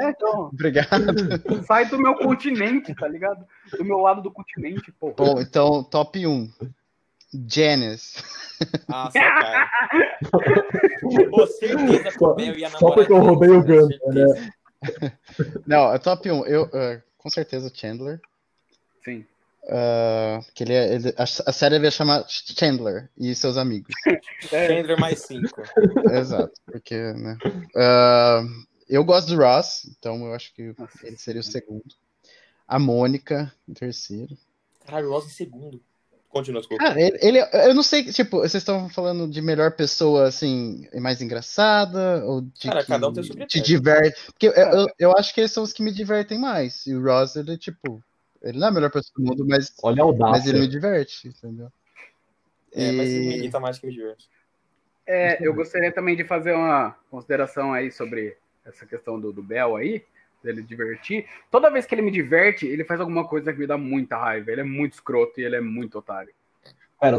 É, 0.00 0.10
então, 0.10 0.48
Obrigado. 0.52 0.88
sai 1.66 1.86
do 1.86 1.98
meu 1.98 2.14
continente, 2.14 2.94
tá 2.94 3.06
ligado? 3.06 3.44
Do 3.76 3.84
meu 3.84 3.98
lado 3.98 4.22
do 4.22 4.30
continente, 4.30 4.90
pô. 4.92 5.12
Bom, 5.12 5.40
então, 5.40 5.84
top 5.84 6.26
1. 6.26 6.50
Janice. 7.46 8.22
Ah, 8.88 9.08
só 9.12 9.20
cara. 9.20 9.70
Pô, 11.30 11.46
certeza 11.46 12.10
que 12.10 12.24
o 12.24 12.34
Bel 12.34 12.58
ia 12.58 12.68
Só 12.70 12.90
porque 12.90 13.12
eu 13.12 13.20
roubei 13.20 13.50
o 13.50 13.62
Gunter, 13.62 13.98
né? 14.08 14.50
Não, 15.66 15.92
é 15.92 15.98
top 15.98 16.30
1. 16.30 16.44
Eu, 16.46 16.68
eh, 16.72 17.00
com 17.16 17.30
certeza, 17.30 17.68
o 17.68 17.74
Chandler. 17.74 18.20
Sim. 19.04 19.24
Ah, 19.68 20.40
que 20.54 20.64
ele, 20.64 20.72
é- 20.72 20.94
ele- 20.94 21.14
a, 21.16 21.22
a 21.22 21.52
série 21.52 21.78
vai 21.78 21.90
chamar 21.90 22.24
Chandler 22.28 23.10
e 23.16 23.34
seus 23.34 23.56
amigos. 23.56 23.94
É, 24.52 24.66
Chandler 24.68 24.98
mais 24.98 25.18
cinco. 25.20 25.62
Exato, 26.10 26.52
porque, 26.64 26.96
né? 27.12 27.36
Ah, 27.76 28.42
eu 28.88 29.04
gosto 29.04 29.28
do 29.28 29.36
Ross, 29.36 29.84
então 29.86 30.26
eu 30.26 30.34
acho 30.34 30.52
que 30.54 30.74
Nossa. 30.78 31.06
ele 31.06 31.16
seria 31.18 31.40
o 31.40 31.44
segundo. 31.44 31.94
A 32.66 32.78
Mônica, 32.78 33.52
em 33.68 33.74
terceiro. 33.74 34.36
Caralho, 34.86 35.10
Ross 35.10 35.26
em 35.26 35.30
segundo. 35.30 35.80
Continua, 36.28 36.60
desculpa. 36.60 36.82
Cara, 36.84 37.00
ele, 37.00 37.18
ele- 37.20 37.40
eu 37.68 37.74
não 37.74 37.82
sei, 37.82 38.04
tipo, 38.04 38.38
vocês 38.38 38.54
estão 38.54 38.88
falando 38.88 39.28
de 39.28 39.42
melhor 39.42 39.72
pessoa, 39.72 40.28
assim, 40.28 40.86
mais 40.94 41.20
engraçada, 41.20 42.24
ou 42.24 42.40
de 42.40 42.68
Cara, 42.68 42.80
que 42.82 42.86
cada 42.88 43.08
um 43.08 43.12
tem 43.12 43.22
o 43.22 43.26
seu 43.26 43.46
te 43.46 43.60
diverte? 43.60 44.24
Porque 44.26 44.46
eu, 44.46 44.52
eu, 44.52 44.86
eu 44.98 45.12
acho 45.18 45.34
que 45.34 45.40
eles 45.40 45.52
são 45.52 45.62
os 45.62 45.72
que 45.72 45.82
me 45.82 45.92
divertem 45.92 46.38
mais. 46.38 46.86
E 46.86 46.94
o 46.94 47.02
Ross, 47.04 47.36
ele, 47.36 47.58
tipo, 47.58 48.02
ele 48.42 48.58
não 48.58 48.66
é 48.66 48.70
a 48.70 48.72
melhor 48.72 48.90
pessoa 48.90 49.12
do 49.16 49.22
mundo, 49.22 49.46
mas, 49.46 49.74
Olha 49.82 50.02
a 50.02 50.12
mas 50.12 50.46
ele 50.46 50.60
me 50.60 50.68
diverte, 50.68 51.28
entendeu? 51.28 51.70
É, 52.72 52.92
mas 52.92 53.08
me 53.08 53.16
E- 53.16 53.38
irrita 53.38 53.60
mais 53.60 53.78
que 53.78 53.86
me 53.86 53.92
diverte. 53.92 54.28
É, 55.06 55.44
eu 55.44 55.52
gostaria 55.52 55.92
também 55.92 56.16
de 56.16 56.24
fazer 56.24 56.52
uma 56.52 56.96
consideração 57.10 57.72
aí 57.72 57.90
sobre 57.90 58.36
essa 58.64 58.86
questão 58.86 59.20
do, 59.20 59.32
do 59.32 59.42
Bel 59.42 59.76
aí, 59.76 60.04
dele 60.42 60.62
divertir. 60.62 61.26
Toda 61.50 61.70
vez 61.70 61.84
que 61.84 61.94
ele 61.94 62.02
me 62.02 62.10
diverte, 62.10 62.66
ele 62.66 62.84
faz 62.84 63.00
alguma 63.00 63.26
coisa 63.26 63.52
que 63.52 63.58
me 63.58 63.66
dá 63.66 63.76
muita 63.76 64.16
raiva. 64.16 64.50
Ele 64.52 64.60
é 64.60 64.64
muito 64.64 64.92
escroto 64.92 65.40
e 65.40 65.44
ele 65.44 65.56
é 65.56 65.60
muito 65.60 65.98
otário. 65.98 66.32
Pera, 67.00 67.18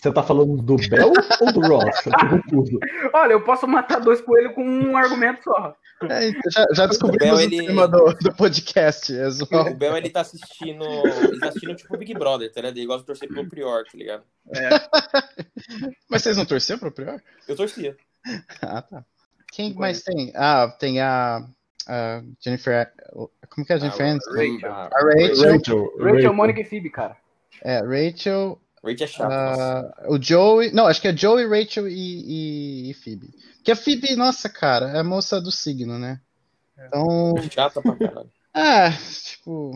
você 0.00 0.12
tá 0.12 0.22
falando 0.22 0.56
do 0.62 0.76
Bell 0.88 1.12
ou 1.40 1.52
do 1.52 1.60
Ross? 1.60 2.06
Eu. 2.06 2.80
Olha, 3.12 3.32
eu 3.32 3.44
posso 3.44 3.66
matar 3.66 4.00
dois 4.00 4.20
coelhos 4.20 4.54
com 4.54 4.62
um 4.64 4.96
argumento 4.96 5.42
só. 5.44 5.74
É, 6.08 6.28
então 6.28 6.50
já, 6.50 6.66
já 6.72 6.86
descobrimos 6.86 7.38
o 7.38 7.42
ele- 7.42 7.66
tema 7.66 7.86
do, 7.86 8.14
do 8.14 8.34
podcast. 8.34 9.14
É 9.14 9.26
O 9.26 9.30
zoar. 9.30 9.74
Bel, 9.76 9.96
ele 9.98 10.08
tá 10.08 10.22
assistindo. 10.22 10.82
Ele 10.84 11.38
tá 11.38 11.48
assistindo 11.48 11.74
tipo 11.76 11.96
Big 11.98 12.14
Brother, 12.14 12.50
tá 12.50 12.60
ligado? 12.62 12.76
Ele 12.78 12.86
gosta 12.86 13.00
de 13.02 13.06
torcer 13.06 13.28
pro 13.28 13.46
Prior, 13.48 13.84
tá 13.84 13.90
ligado? 13.98 14.22
Mas 16.08 16.22
vocês 16.22 16.36
não 16.36 16.44
torceram 16.46 16.80
pro 16.80 16.90
pior? 16.92 17.20
Eu 17.46 17.56
torcia. 17.56 17.96
Ah, 18.62 18.82
tá. 18.82 19.04
Quem 19.52 19.70
Não 19.72 19.80
mais 19.80 20.02
tem? 20.02 20.32
Ah, 20.34 20.68
tem 20.78 21.00
a, 21.00 21.44
a 21.88 22.22
Jennifer. 22.40 22.90
Como 23.50 23.66
que 23.66 23.72
é 23.72 23.76
a 23.76 23.78
Jennifer 23.78 24.06
Ah, 24.06 24.10
Aniston? 24.10 24.30
Rachel. 24.30 24.72
A 24.72 24.84
A 24.84 25.04
Rachel. 25.04 25.52
Rachel. 25.52 25.92
Rachel, 25.98 26.34
Mônica 26.34 26.60
e 26.60 26.64
Phoebe, 26.64 26.90
cara. 26.90 27.16
É, 27.62 27.80
Rachel. 27.80 28.58
Rachel 28.82 29.04
é 29.04 29.06
chato. 29.08 29.30
nossa. 29.30 29.94
ah, 29.98 30.06
o 30.08 30.20
Joey. 30.22 30.72
Não, 30.72 30.86
acho 30.86 31.00
que 31.00 31.08
é 31.08 31.16
Joey, 31.16 31.46
Rachel 31.46 31.88
e, 31.88 31.92
e, 31.94 32.90
e 32.90 32.94
Phoebe. 32.94 33.28
Porque 33.56 33.72
a 33.72 33.76
Phoebe, 33.76 34.16
nossa, 34.16 34.48
cara, 34.48 34.90
é 34.90 34.98
a 35.00 35.04
moça 35.04 35.40
do 35.40 35.50
signo, 35.52 35.98
né? 35.98 36.20
Então. 36.78 37.34
Chata 37.50 37.82
pra 37.82 37.94
caralho. 37.96 38.30
Ah, 38.54 38.90
tipo. 39.24 39.72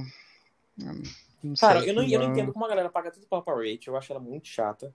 Não 1.42 1.54
Cara, 1.60 1.80
sei, 1.80 1.90
eu 1.90 1.94
não, 1.94 2.02
eu 2.02 2.18
não 2.20 2.30
entendo 2.32 2.52
como 2.52 2.64
a 2.64 2.68
galera 2.68 2.88
paga 2.88 3.10
tanto 3.10 3.26
pau 3.26 3.42
pra 3.42 3.54
Rachel. 3.54 3.78
Eu 3.92 3.96
acho 3.96 4.12
ela 4.12 4.20
muito 4.20 4.48
chata. 4.48 4.92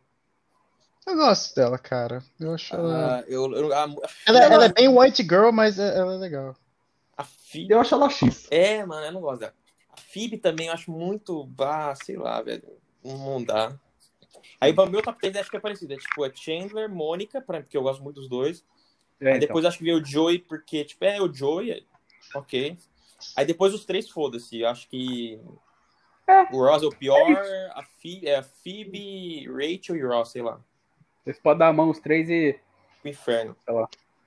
Eu 1.06 1.16
gosto 1.16 1.56
dela, 1.56 1.78
cara. 1.78 2.24
Eu 2.40 2.54
acho 2.54 2.76
ela. 2.76 3.18
Ah, 3.20 3.24
eu, 3.28 3.52
eu- 3.54 3.74
a, 3.74 3.86
a, 3.86 3.90
Ela, 4.26 4.40
ela 4.44 4.66
é 4.66 4.74
bem 4.74 4.88
white 4.88 5.22
girl, 5.24 5.52
mas 5.52 5.78
é- 5.80 5.98
ela 5.98 6.16
é 6.16 6.18
legal. 6.18 6.56
a 7.16 7.24
Phoebe. 7.24 7.74
Eu 7.74 7.80
acho 7.80 7.94
ela 7.96 8.10
X. 8.10 8.48
É, 8.50 8.84
mano, 8.86 9.06
eu 9.06 9.12
não 9.12 9.22
gosto 9.22 9.40
dela. 9.42 9.54
A 9.92 9.98
Phoebe 10.02 10.38
também 10.38 10.68
eu 10.68 10.74
acho 10.74 10.92
muito. 10.92 11.48
Ah, 11.60 11.94
sei 12.04 12.18
lá, 12.18 12.42
velho. 12.42 12.64
Não 13.04 13.44
dá. 13.44 13.74
Aí 14.62 14.72
o 14.74 14.86
meu 14.88 15.02
top 15.02 15.20
10 15.22 15.36
acho 15.38 15.50
que 15.52 15.58
é 15.58 15.60
parecido. 15.60 15.94
É 15.94 15.98
tipo, 15.98 16.26
é 16.26 16.32
Chandler, 16.34 16.90
Mônica, 16.90 17.42
porque 17.42 17.76
eu 17.78 17.84
gosto 17.84 18.04
muito 18.04 18.18
dos 18.20 18.30
dois. 18.30 18.64
É, 19.20 19.26
Aí 19.28 19.38
então. 19.38 19.48
depois 19.48 19.66
acho 19.66 19.78
que 19.78 19.84
veio 19.84 19.98
o 20.02 20.06
Joey, 20.06 20.40
porque, 20.40 20.84
tipo, 20.86 21.04
é 21.06 21.22
o 21.22 21.34
Joey, 21.34 21.72
é- 21.72 21.84
ok. 22.36 22.78
Aí 23.36 23.46
depois 23.46 23.74
os 23.74 23.86
três, 23.86 24.10
foda-se. 24.10 24.60
Eu 24.62 24.70
acho 24.70 24.88
que 24.90 25.40
É. 26.28 26.44
o 26.56 26.64
Ross 26.66 26.84
é 26.84 26.86
o 26.86 26.90
pior, 26.96 27.38
a 27.74 27.84
Phoebe, 27.84 28.28
é 28.28 28.36
a 28.38 28.44
Phoebe, 28.44 29.48
Rachel 29.48 29.96
e 29.98 30.04
o 30.06 30.10
Ross, 30.10 30.32
sei 30.32 30.42
lá. 30.42 30.60
Vocês 31.24 31.40
podem 31.40 31.60
dar 31.60 31.68
a 31.68 31.74
mão 31.74 31.90
os 31.90 32.00
três 32.00 32.30
e. 32.30 32.58
O 33.04 33.08
inferno. 33.08 33.56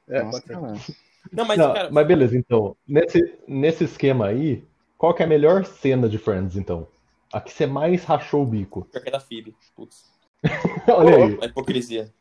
É, 0.09 0.23
Nossa, 0.23 0.43
pode 0.43 0.47
ser. 0.47 0.53
cara. 0.55 0.97
Não, 1.33 1.45
mas, 1.45 1.59
Não, 1.59 1.73
cara, 1.73 1.91
mas 1.91 2.07
beleza, 2.07 2.37
então. 2.37 2.77
Nesse, 2.87 3.39
nesse 3.47 3.85
esquema 3.85 4.27
aí, 4.27 4.65
qual 4.99 5.15
que 5.15 5.23
é 5.23 5.27
a 5.27 5.29
melhor 5.29 5.65
cena 5.65 6.09
de 6.09 6.19
Friends, 6.19 6.57
então? 6.57 6.87
A 7.33 7.41
que 7.41 7.53
você 7.53 7.67
mais 7.67 8.05
rachou 8.05 8.43
o 8.43 8.47
bico? 8.47 8.85
pior 8.85 9.03
que 9.03 9.09
é 9.09 9.13
da 9.13 9.21
Phoebe. 9.21 9.55
Putz, 9.75 10.05
Olha 10.89 11.17
aí. 11.17 11.39
a 11.41 11.47
hipocrisia. 11.47 12.13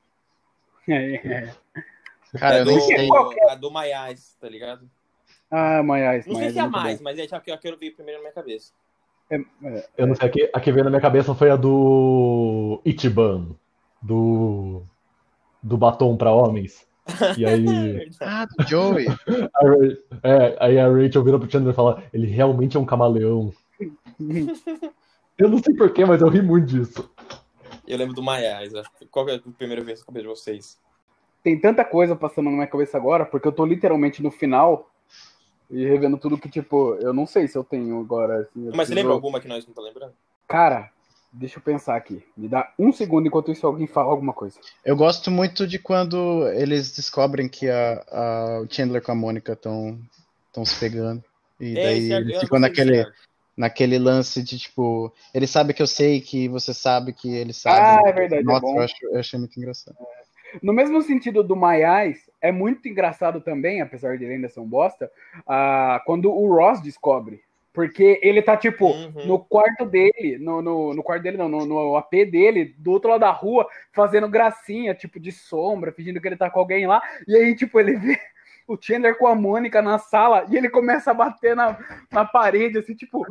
É, 0.88 1.16
é. 1.16 1.54
Cara, 2.38 2.58
é 2.58 2.62
eu 2.62 2.66
do, 2.66 2.72
nem 2.72 2.82
sei. 2.82 3.10
a 3.50 3.56
do 3.56 3.72
My 3.72 3.92
Eyes, 3.92 4.38
tá 4.40 4.48
ligado? 4.48 4.90
Ah, 5.50 5.84
Maiás. 5.84 6.26
Não 6.26 6.36
sei 6.36 6.50
se 6.52 6.60
é 6.60 6.62
a 6.62 6.70
mais, 6.70 7.02
mas 7.02 7.20
é 7.20 7.24
a 7.30 7.40
que 7.42 7.52
eu 7.52 7.58
quero 7.58 7.78
ver 7.78 7.92
primeiro 7.92 8.20
na 8.20 8.24
minha 8.24 8.34
cabeça. 8.34 8.72
Eu 9.98 10.08
não 10.08 10.16
sei, 10.16 10.28
a 10.28 10.32
que, 10.32 10.50
a 10.54 10.60
que 10.60 10.72
veio 10.72 10.84
na 10.86 10.90
minha 10.90 11.02
cabeça 11.02 11.36
foi 11.36 11.50
a 11.50 11.56
do 11.56 12.82
Ichiban, 12.86 13.50
do, 14.02 14.84
do 15.62 15.78
batom 15.78 16.16
pra 16.16 16.32
homens. 16.32 16.86
E 17.38 17.46
aí, 17.46 18.10
Ah, 18.22 18.46
do 18.46 18.66
Joey. 18.68 19.08
a, 19.54 19.68
Ra- 19.68 19.98
é, 20.24 20.58
aí 20.60 20.80
a 20.80 20.88
Rachel 20.88 21.24
vira 21.24 21.38
pro 21.40 21.50
Chandler 21.52 21.74
e 21.74 21.76
fala: 21.76 22.04
ele 22.14 22.28
realmente 22.28 22.78
é 22.78 22.80
um 22.80 22.86
camaleão. 22.86 23.54
Eu 25.38 25.50
não 25.50 25.58
sei 25.62 25.74
porquê, 25.76 26.06
mas 26.06 26.22
eu 26.22 26.30
ri 26.30 26.42
muito 26.42 26.68
disso. 26.68 27.10
Eu 27.88 27.98
lembro 27.98 28.16
do 28.16 28.22
que 28.98 29.06
qual 29.08 29.28
é 29.28 29.36
a 29.36 29.40
primeira 29.58 29.84
vez 29.84 30.00
na 30.00 30.06
cabeça 30.06 30.24
de 30.24 30.30
vocês? 30.30 30.80
Tem 31.44 31.60
tanta 31.60 31.84
coisa 31.84 32.16
passando 32.16 32.46
na 32.46 32.52
minha 32.52 32.68
cabeça 32.68 32.98
agora, 32.98 33.26
porque 33.26 33.48
eu 33.48 33.52
tô 33.52 33.66
literalmente 33.66 34.22
no 34.22 34.30
final 34.30 34.90
e 35.70 35.86
revendo 35.86 36.18
tudo 36.18 36.38
que, 36.38 36.50
tipo, 36.50 36.96
eu 36.96 37.14
não 37.14 37.26
sei 37.26 37.48
se 37.48 37.58
eu 37.58 37.64
tenho 37.64 38.00
agora. 38.00 38.42
Assim, 38.42 38.68
eu 38.68 38.74
Mas 38.76 38.88
você 38.88 38.94
lembra 38.94 39.14
alguma 39.14 39.40
que 39.40 39.48
nós 39.48 39.66
não 39.66 39.74
tá 39.74 39.82
lembrando? 39.82 40.14
Cara, 40.48 40.92
deixa 41.32 41.58
eu 41.58 41.64
pensar 41.64 41.96
aqui. 41.96 42.24
Me 42.38 42.48
dá 42.48 42.72
um 42.78 42.92
segundo 42.92 43.28
enquanto 43.28 43.52
isso 43.52 43.66
alguém 43.66 43.88
fala 43.88 44.12
alguma 44.12 44.34
coisa. 44.34 44.60
Eu 44.86 44.96
gosto 44.96 45.32
muito 45.32 45.66
de 45.66 45.80
quando 45.80 46.48
eles 46.50 46.96
descobrem 46.96 47.48
que 47.50 47.70
a, 47.70 48.06
a 48.12 48.62
o 48.62 48.72
Chandler 48.72 49.02
com 49.02 49.14
a 49.14 49.16
Mônica 49.16 49.54
estão 49.54 50.00
se 50.66 50.80
pegando. 50.80 51.24
E 51.60 51.78
É, 51.78 51.84
daí 51.84 52.10
gostei 52.10 52.24
desse 52.26 52.60
naquele, 52.60 53.00
arco. 53.00 53.12
Naquele 53.56 53.98
lance 54.00 54.42
de 54.42 54.58
tipo, 54.58 55.14
ele 55.34 55.48
sabe 55.48 55.74
que 55.74 55.82
eu 55.82 55.88
sei 55.88 56.22
que 56.22 56.48
você 56.48 56.74
sabe 56.74 57.14
que 57.14 57.34
ele 57.34 57.54
sabe. 57.54 57.80
Ah, 57.82 58.10
é 58.10 58.14
verdade, 58.14 58.42
é 58.42 58.46
Nossa, 58.46 58.62
bom. 58.62 58.78
eu, 58.78 58.84
acho, 58.84 58.96
eu 59.04 59.20
achei 59.20 59.40
muito 59.40 59.58
engraçado. 59.58 59.96
No 60.62 60.74
mesmo 60.74 61.02
sentido 61.02 61.44
do 61.44 61.56
My 61.56 61.82
Eyes, 61.84 62.30
é 62.42 62.52
muito 62.52 62.88
engraçado 62.88 63.40
também, 63.40 63.82
apesar 63.82 64.18
de 64.18 64.26
ele 64.26 64.34
ainda 64.34 64.50
ser 64.50 64.60
um 64.60 64.68
bosta, 64.68 65.10
ah, 65.48 66.02
quando 66.06 66.32
o 66.32 66.54
Ross 66.54 66.82
descobre. 66.82 67.42
Porque 67.74 68.20
ele 68.22 68.42
tá, 68.42 68.58
tipo, 68.58 68.92
Uhum. 68.92 69.14
no 69.24 69.40
quarto 69.40 69.86
dele, 69.86 70.38
no, 70.40 70.62
no, 70.62 70.94
no 70.94 71.02
quarto 71.02 71.24
dele, 71.24 71.38
não, 71.38 71.48
no, 71.48 71.66
no 71.66 71.96
AP 71.96 72.26
dele, 72.26 72.76
do 72.78 72.92
outro 72.92 73.10
lado 73.10 73.22
da 73.22 73.32
rua, 73.32 73.66
fazendo 73.94 74.28
gracinha, 74.28 74.94
tipo, 74.94 75.18
de 75.22 75.32
sombra, 75.32 75.94
fingindo 75.94 76.20
que 76.20 76.28
ele 76.28 76.36
tá 76.36 76.50
com 76.50 76.60
alguém 76.60 76.86
lá. 76.86 77.02
E 77.26 77.34
aí, 77.34 77.56
tipo, 77.56 77.80
ele 77.80 77.96
vê 77.96 78.20
o 78.74 78.82
Chandler 78.82 79.18
com 79.18 79.28
a 79.28 79.36
Mônica 79.36 79.82
na 79.82 79.98
sala 80.00 80.46
e 80.50 80.58
ele 80.58 80.70
começa 80.70 81.12
a 81.12 81.14
bater 81.14 81.56
na, 81.56 81.78
na 82.12 82.26
parede, 82.26 82.78
assim, 82.78 82.96
tipo, 82.96 83.26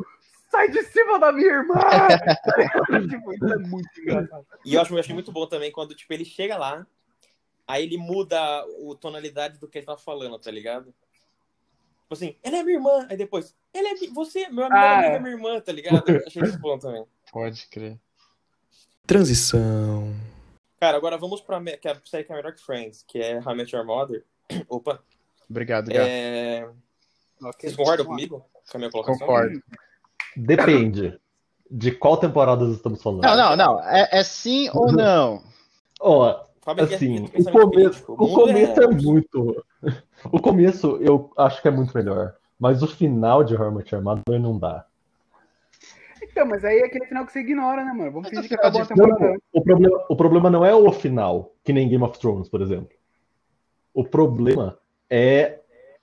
sai 0.49 0.69
de 0.69 0.83
cima 0.83 1.19
da 1.19 1.31
minha 1.31 1.47
irmã! 1.47 1.75
tipo, 3.09 3.33
isso 3.33 3.53
é 3.53 3.57
muito 3.57 3.89
engraçado. 3.99 4.45
E 4.65 4.75
eu 4.75 4.81
acho, 4.81 4.93
eu 4.93 4.99
achei 4.99 5.13
muito 5.13 5.31
bom 5.31 5.47
também 5.47 5.71
quando, 5.71 5.95
tipo, 5.95 6.11
ele 6.13 6.25
chega 6.25 6.57
lá, 6.57 6.85
aí 7.67 7.83
ele 7.83 7.97
muda 7.97 8.37
a 8.39 8.65
tonalidade 8.99 9.57
do 9.57 9.67
que 9.67 9.77
ele 9.79 9.85
tá 9.85 9.97
falando, 9.97 10.37
tá 10.37 10.51
ligado? 10.51 10.93
Tipo 12.11 12.13
assim, 12.13 12.35
ela 12.43 12.57
é 12.57 12.63
minha 12.63 12.77
irmã. 12.77 13.07
Aí 13.09 13.15
depois, 13.15 13.55
ela 13.73 13.89
é 13.89 13.95
você, 14.13 14.49
meu 14.49 14.65
amigo 14.65 14.77
Ah, 14.77 15.05
é. 15.05 15.15
é 15.15 15.19
minha 15.19 15.33
irmã, 15.33 15.59
tá 15.61 15.71
ligado? 15.71 16.03
Eu 16.09 16.27
achei 16.27 16.43
isso 16.43 16.59
bom 16.59 16.77
também. 16.77 17.05
Pode 17.31 17.67
crer. 17.69 17.97
Transição. 19.07 20.13
Cara, 20.77 20.97
agora 20.97 21.17
vamos 21.17 21.39
pra 21.41 21.61
que 21.77 21.87
é 21.87 21.91
a 21.91 22.01
série 22.03 22.23
que 22.23 22.33
é 22.33 22.35
melhor 22.35 22.53
que 22.53 22.61
Friends, 22.61 23.03
que 23.07 23.19
é 23.19 23.39
How 23.39 23.53
I 23.53 23.55
Met 23.55 23.75
Your 23.75 23.85
Mother. 23.85 24.25
Opa, 24.67 25.01
Obrigado, 25.51 25.89
Gato. 25.89 25.99
é... 25.99 26.67
Vocês 27.39 27.75
concordam 27.75 28.05
comigo? 28.05 28.45
Com 28.71 28.77
a 28.77 28.79
minha 28.79 28.91
colocação? 28.91 29.19
Concordo. 29.27 29.61
Depende 30.35 31.19
de 31.69 31.91
qual 31.91 32.17
temporada 32.17 32.63
nós 32.63 32.75
estamos 32.75 33.01
falando. 33.01 33.23
Não, 33.23 33.35
não, 33.35 33.55
não. 33.55 33.83
É, 33.83 34.09
é 34.11 34.23
sim 34.23 34.69
ou 34.73 34.91
não? 34.91 35.43
Ó, 35.99 36.29
é- 36.29 36.81
assim, 36.83 37.27
é 37.33 37.39
o 37.39 37.51
começo, 37.51 38.03
o 38.11 38.15
começo 38.15 38.81
é 38.81 38.87
muito. 38.87 39.65
O 40.31 40.39
começo 40.39 40.97
eu 41.01 41.33
acho 41.35 41.59
que 41.63 41.67
é 41.67 41.71
muito 41.71 41.97
melhor. 41.97 42.35
Mas 42.59 42.83
o 42.83 42.87
final 42.87 43.43
de 43.43 43.55
Hermit 43.55 43.95
Armador 43.95 44.39
não 44.39 44.55
dá. 44.55 44.85
Então, 46.21 46.45
mas 46.45 46.63
aí 46.63 46.77
é 46.77 46.85
aquele 46.85 47.07
final 47.07 47.25
que 47.25 47.31
você 47.31 47.39
ignora, 47.39 47.83
né, 47.83 47.91
mano? 47.91 48.11
Vamos 48.11 48.29
fingir 48.29 48.47
que 48.47 48.49
final 48.49 48.65
acabou 48.69 48.81
a 48.81 48.83
Não, 48.83 48.95
temporada. 48.95 49.33
antes. 49.33 49.47
o, 49.51 49.61
problema, 49.63 50.05
o 50.07 50.15
problema 50.15 50.49
não 50.51 50.63
é 50.63 50.75
o 50.75 50.91
final, 50.91 51.55
que 51.63 51.73
nem 51.73 51.89
Game 51.89 52.03
of 52.03 52.19
Thrones, 52.19 52.47
por 52.47 52.61
exemplo. 52.61 52.95
O 53.95 54.03
problema 54.05 54.77
é 55.11 55.59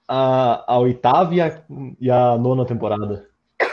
a, 0.06 0.74
a 0.74 0.78
oitava 0.78 1.34
e 1.34 1.40
a, 1.40 1.62
e 1.98 2.10
a 2.10 2.36
nona 2.36 2.66
temporada. 2.66 3.28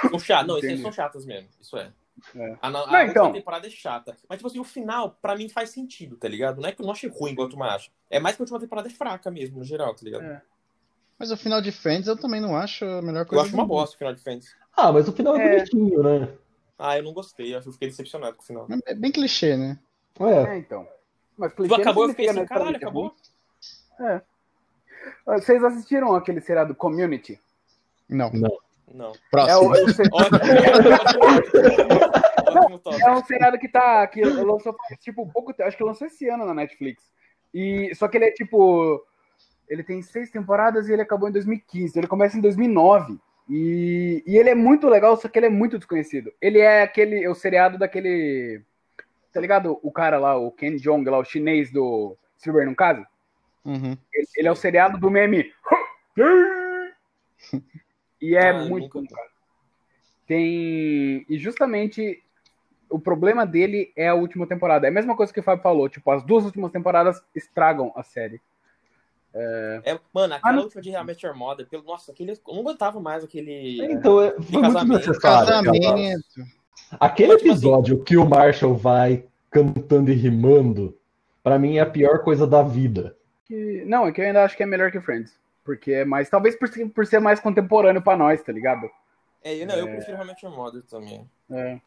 São 0.09 0.17
chatas. 0.17 0.47
Não, 0.47 0.57
essas 0.57 0.79
são 0.79 0.91
chatas 0.91 1.25
mesmo. 1.25 1.49
Isso 1.61 1.77
é. 1.77 1.91
É. 2.33 2.57
A, 2.61 2.69
a, 2.69 2.97
a 2.99 3.05
então. 3.05 3.23
última 3.25 3.33
temporada 3.33 3.67
é 3.67 3.69
chata. 3.69 4.15
Mas, 4.29 4.37
tipo 4.37 4.47
assim, 4.47 4.59
o 4.59 4.63
final, 4.63 5.11
pra 5.21 5.35
mim, 5.35 5.49
faz 5.49 5.69
sentido, 5.69 6.15
tá 6.15 6.27
ligado? 6.27 6.61
Não 6.61 6.69
é 6.69 6.71
que 6.71 6.81
eu 6.81 6.85
não 6.85 6.93
achei 6.93 7.09
ruim, 7.09 7.33
igual 7.33 7.49
tu 7.49 7.61
acha. 7.61 7.91
É 8.09 8.19
mais 8.19 8.35
que 8.35 8.41
a 8.41 8.43
última 8.43 8.59
temporada 8.59 8.87
é 8.87 8.91
fraca 8.91 9.29
mesmo, 9.29 9.59
no 9.59 9.65
geral, 9.65 9.93
tá 9.93 10.01
ligado? 10.03 10.23
É. 10.23 10.41
Mas 11.19 11.31
o 11.31 11.37
final 11.37 11.61
de 11.61 11.71
Friends 11.71 12.07
eu 12.07 12.17
também 12.17 12.41
não 12.41 12.55
acho 12.55 12.83
a 12.85 13.01
melhor 13.01 13.21
Eu 13.21 13.25
coisa. 13.25 13.43
acho 13.43 13.51
do 13.51 13.57
uma 13.57 13.65
bosta 13.65 13.95
o 13.95 13.97
final 13.97 14.13
de 14.13 14.21
Friends. 14.21 14.55
Ah, 14.75 14.91
mas 14.91 15.07
o 15.07 15.11
final 15.13 15.35
é, 15.37 15.45
É. 15.45 15.57
bonitinho, 15.57 16.03
né? 16.03 16.29
Ah, 16.77 16.97
eu 16.97 17.03
não 17.03 17.13
gostei. 17.13 17.53
Eu 17.53 17.57
acho 17.57 17.63
que 17.63 17.69
eu 17.69 17.73
fiquei 17.73 17.89
decepcionado 17.89 18.35
com 18.35 18.43
o 18.43 18.45
final. 18.45 18.67
É 18.85 18.93
bem 18.95 19.11
clichê, 19.11 19.55
né? 19.55 19.79
É. 20.19 20.55
É, 20.55 20.57
então. 20.57 20.87
Mas 21.37 21.53
clichê 21.53 21.73
acabou, 21.75 22.03
eu 22.03 22.09
fiquei 22.09 22.27
assim, 22.29 22.45
caralho, 22.45 22.71
necessariamente 22.71 22.83
acabou. 22.83 23.15
ruim. 23.99 24.21
Vocês 25.25 25.63
assistiram 25.63 26.13
aquele 26.15 26.41
seriado 26.41 26.75
Community? 26.75 27.39
Não. 28.09 28.31
Não. 28.93 29.11
É 29.11 29.19
Próximo. 29.31 29.61
o, 29.61 29.71
ótimo 32.51 32.79
top. 32.79 33.01
É 33.01 33.11
um 33.11 33.23
seriado 33.23 33.57
que 33.57 33.67
tá. 33.67 34.05
Que 34.07 34.23
lançou 34.23 34.75
tipo 34.99 35.27
pouco 35.31 35.53
tempo. 35.53 35.67
Acho 35.67 35.77
que 35.77 35.83
lançou 35.83 36.07
esse 36.07 36.29
ano 36.29 36.45
na 36.45 36.53
Netflix. 36.53 37.03
E, 37.53 37.93
só 37.95 38.07
que 38.07 38.17
ele 38.17 38.25
é 38.25 38.31
tipo. 38.31 39.03
Ele 39.67 39.83
tem 39.83 40.01
seis 40.01 40.29
temporadas 40.29 40.87
e 40.87 40.93
ele 40.93 41.01
acabou 41.01 41.27
em 41.27 41.31
2015. 41.31 41.89
Então 41.89 41.99
ele 42.01 42.07
começa 42.07 42.37
em 42.37 42.41
2009. 42.41 43.17
E, 43.49 44.23
e 44.25 44.37
ele 44.37 44.49
é 44.49 44.55
muito 44.55 44.87
legal, 44.87 45.15
só 45.17 45.27
que 45.27 45.37
ele 45.37 45.47
é 45.47 45.49
muito 45.49 45.77
desconhecido. 45.77 46.31
Ele 46.41 46.59
é 46.59 46.83
aquele. 46.83 47.23
É 47.23 47.29
o 47.29 47.35
seriado 47.35 47.77
daquele. 47.77 48.61
Tá 49.33 49.41
ligado? 49.41 49.79
O 49.83 49.91
cara 49.91 50.17
lá, 50.17 50.37
o 50.37 50.51
Ken 50.51 50.77
Jong, 50.77 51.09
lá, 51.09 51.17
o 51.17 51.25
chinês 51.25 51.71
do 51.71 52.15
Silver 52.37 52.65
no 52.65 52.75
caso. 52.75 53.05
Uhum. 53.65 53.97
Ele, 54.13 54.27
ele 54.37 54.47
é 54.47 54.51
o 54.51 54.55
seriado 54.55 54.97
do 54.99 55.09
meme. 55.09 55.51
E 58.21 58.35
é 58.35 58.49
Ah, 58.49 58.65
muito 58.65 59.01
bom, 59.01 59.07
cara. 59.07 59.27
Tem. 60.27 61.25
E 61.29 61.37
justamente 61.37 62.23
o 62.89 62.99
problema 62.99 63.45
dele 63.45 63.91
é 63.95 64.07
a 64.07 64.15
última 64.15 64.47
temporada. 64.47 64.87
É 64.87 64.89
a 64.89 64.93
mesma 64.93 65.15
coisa 65.15 65.33
que 65.33 65.39
o 65.39 65.43
Fábio 65.43 65.63
falou. 65.63 65.89
Tipo, 65.89 66.11
as 66.11 66.23
duas 66.23 66.45
últimas 66.45 66.71
temporadas 66.71 67.21
estragam 67.35 67.91
a 67.95 68.03
série. 68.03 68.39
É, 69.37 69.99
mano, 70.13 70.33
aquela 70.33 70.53
Ah, 70.53 70.55
não- 70.55 70.63
última 70.63 70.81
de 70.81 70.89
Real 70.91 71.03
Met 71.03 71.25
Your 71.25 71.35
Mother, 71.35 71.67
pelo, 71.67 71.83
nossa, 71.83 72.11
aquele, 72.11 72.31
eu 72.31 72.37
não 72.53 72.61
aguentava 72.61 73.01
mais 73.01 73.21
aquele. 73.23 73.83
Então, 73.91 74.21
é, 74.21 74.31
foi 74.31 74.39
muito 74.61 74.61
casamento. 74.61 74.97
necessário. 75.07 75.53
aquela- 75.57 75.79
Casamento. 75.81 76.25
Aquele 76.99 77.35
tipo 77.37 77.49
assim- 77.51 77.51
episódio 77.51 78.03
que 78.03 78.15
o 78.15 78.25
Marshall 78.25 78.75
vai 78.75 79.25
cantando 79.51 80.09
e 80.09 80.15
rimando, 80.15 80.97
pra 81.43 81.59
mim 81.59 81.77
é 81.77 81.81
a 81.81 81.85
pior 81.85 82.23
coisa 82.23 82.47
da 82.47 82.63
vida. 82.63 83.15
Que... 83.45 83.83
Não, 83.85 84.07
é 84.07 84.11
que 84.11 84.21
eu 84.21 84.25
ainda 84.25 84.43
acho 84.43 84.55
que 84.57 84.63
é 84.63 84.65
melhor 84.65 84.91
que 84.91 84.99
Friends. 85.01 85.37
Porque 85.63 85.91
é 85.91 86.05
mais. 86.05 86.29
Talvez 86.29 86.55
por, 86.57 86.67
ser- 86.67 86.87
por 86.89 87.05
ser 87.07 87.19
mais 87.19 87.39
contemporâneo 87.39 88.01
pra 88.01 88.15
nós, 88.17 88.41
tá 88.41 88.51
ligado? 88.51 88.89
É, 89.43 89.55
eu, 89.55 89.65
não, 89.67 89.75
eu 89.75 89.87
É. 89.87 89.91
prefiro 89.95 90.15
Real 90.17 90.27
Met 90.27 90.45
Your 90.45 90.55
Mother 90.55 90.83
também. 90.83 91.29
É. 91.51 91.79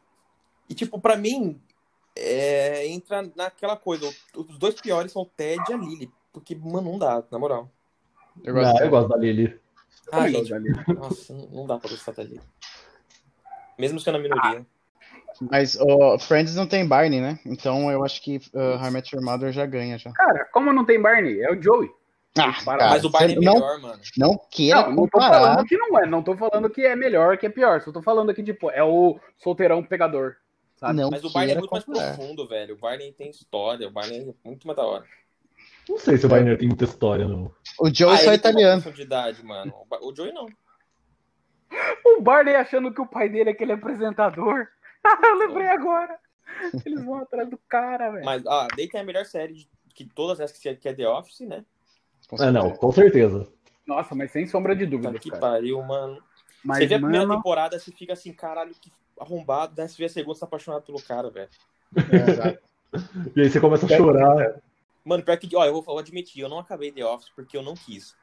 E, 0.69 0.75
tipo, 0.75 1.01
pra 1.01 1.17
mim, 1.17 1.61
é, 2.17 2.87
entra 2.89 3.23
naquela 3.37 3.77
coisa. 3.77 4.07
Os 4.37 4.59
dois 4.59 4.75
piores 4.81 5.13
são 5.13 5.23
o 5.23 5.27
Ted 5.27 5.61
e 5.69 5.73
a 5.73 5.77
Lily. 5.77 6.11
Porque, 6.33 6.55
mano, 6.55 6.93
não 6.93 6.99
dá, 6.99 7.23
na 7.31 7.39
moral. 7.39 7.71
Eu 8.45 8.55
Não, 8.55 8.63
gosto. 8.63 8.83
eu 8.83 8.91
gosto 8.91 9.09
da 9.09 9.17
Lily. 9.17 9.59
Ah, 10.13 10.29
gente, 10.29 10.51
gosto 10.51 10.87
da 10.87 10.95
nossa, 10.95 11.33
não 11.53 11.67
dá 11.67 11.79
pra 11.79 11.91
gostar 11.91 12.13
da 12.13 12.23
Lily. 12.23 12.41
Mesmo 13.79 13.99
sendo 14.01 14.17
a 14.19 14.21
minoria. 14.21 14.67
Mas 15.51 15.77
o 15.81 16.19
Friends 16.19 16.55
não 16.55 16.67
tem 16.67 16.87
Barney, 16.87 17.21
né? 17.21 17.39
Então 17.47 17.91
eu 17.91 18.05
acho 18.05 18.23
que 18.23 18.37
uh, 18.55 18.83
How 18.83 18.89
I 18.89 18.91
Met 18.91 19.15
Your 19.15 19.25
Mother 19.25 19.53
já 19.53 19.67
ganha 19.67 19.99
já. 19.99 20.11
Cara, 20.13 20.45
como 20.53 20.73
não 20.73 20.85
tem 20.85 21.01
Barney? 21.01 21.41
É 21.41 21.53
o 21.53 21.63
Joey. 21.63 21.91
Ah, 22.39 22.53
cara, 22.65 22.91
Mas 22.91 23.05
o 23.05 23.11
Barney 23.11 23.37
é 23.37 23.41
não, 23.41 23.55
melhor, 23.55 23.81
mano. 23.81 24.01
não 24.17 24.41
queira 24.51 24.83
Não, 24.83 24.91
não 24.91 24.97
tô 25.09 25.19
comparar. 25.19 25.41
falando 25.41 25.67
que 25.67 25.77
não 25.77 25.99
é. 25.99 26.07
Não 26.07 26.23
tô 26.23 26.37
falando 26.37 26.71
que 26.71 26.83
é 26.83 26.95
melhor 26.95 27.37
que 27.37 27.47
é 27.47 27.51
pior. 27.51 27.81
Só 27.81 27.91
tô 27.91 28.03
falando 28.03 28.33
que, 28.33 28.43
tipo, 28.43 28.71
é 28.71 28.83
o 28.83 29.19
solteirão 29.39 29.83
pegador. 29.83 30.37
Sabe? 30.77 30.95
Não 30.95 31.11
Mas 31.11 31.25
o 31.25 31.31
Barney 31.31 31.55
é 31.55 31.59
muito 31.59 31.71
mais 31.71 31.85
profundo, 31.85 32.47
velho. 32.47 32.75
O 32.75 32.79
Barney 32.79 33.13
tem 33.13 33.31
história, 33.31 33.89
o 33.89 33.91
Barney 33.91 34.21
é 34.21 34.49
muito 34.49 34.67
mais 34.67 34.77
da 34.77 34.85
hora. 34.85 35.05
Não 35.89 35.99
sei 35.99 36.17
se 36.17 36.27
o 36.27 36.29
Barney 36.29 36.57
tem 36.57 36.69
muita 36.69 36.85
história, 36.85 37.27
não. 37.27 37.51
O 37.81 37.93
Joe 37.93 38.11
ah, 38.11 38.15
é 38.15 38.19
só 38.19 38.29
uma 38.29 38.35
italiano. 38.35 38.83
profundidade, 38.83 39.45
mano. 39.45 39.73
O 40.03 40.15
Joey 40.15 40.33
não. 40.33 40.47
O 42.05 42.21
Barney 42.21 42.55
achando 42.55 42.93
que 42.93 43.01
o 43.01 43.07
pai 43.07 43.29
dele 43.29 43.51
é 43.51 43.53
aquele 43.53 43.73
apresentador. 43.73 44.69
eu 45.25 45.35
lembrei 45.37 45.69
agora. 45.69 46.19
Eles 46.85 47.05
vão 47.05 47.17
atrás 47.17 47.49
do 47.49 47.59
cara, 47.69 48.11
velho. 48.11 48.25
Mas, 48.25 48.45
ah, 48.47 48.67
daí 48.77 48.89
tem 48.89 49.01
a 49.01 49.05
melhor 49.05 49.25
série 49.25 49.55
de, 49.55 49.69
que 49.95 50.05
todas 50.05 50.41
essas 50.41 50.59
que 50.59 50.69
é 50.89 50.95
The 50.95 51.09
Office, 51.09 51.41
né? 51.41 51.65
Com 52.29 52.43
É, 52.43 52.51
não, 52.51 52.71
com 52.71 52.93
certeza. 52.93 53.49
Nossa, 53.87 54.15
mas 54.15 54.31
sem 54.31 54.47
sombra 54.47 54.77
de 54.77 54.85
Tá 54.85 54.91
dúvidas, 54.91 55.21
que 55.21 55.31
cara. 55.31 55.41
pariu, 55.41 55.83
mano. 55.83 56.23
Mas, 56.65 56.79
você 56.79 56.87
vê 56.87 56.95
a 56.97 56.99
primeira 56.99 57.27
mano, 57.27 57.39
temporada, 57.41 57.79
você 57.79 57.91
fica 57.91 58.13
assim, 58.13 58.33
caralho, 58.33 58.75
que 58.79 58.93
arrombado. 59.19 59.75
Daí 59.75 59.89
você 59.89 59.97
vê 59.97 60.05
a 60.05 60.09
segunda, 60.09 60.35
você 60.35 60.41
tá 60.41 60.47
apaixonado 60.47 60.83
pelo 60.83 61.03
cara, 61.03 61.31
velho. 61.31 61.49
É, 61.97 62.31
exato. 62.31 62.59
E 63.37 63.43
aí 63.43 63.51
você 63.51 63.61
começa 63.61 63.85
a 63.85 63.89
chorar. 63.89 64.63
Mano, 65.05 65.23
pior 65.23 65.37
que, 65.37 65.55
ó, 65.55 65.65
eu 65.65 65.75
vou, 65.75 65.83
vou 65.83 65.99
admitir, 65.99 66.41
eu 66.41 66.49
não 66.49 66.59
acabei 66.59 66.91
The 66.91 67.05
Office 67.05 67.31
porque 67.37 67.55
eu 67.55 67.63
não 67.63 67.75
quis. 67.75 68.17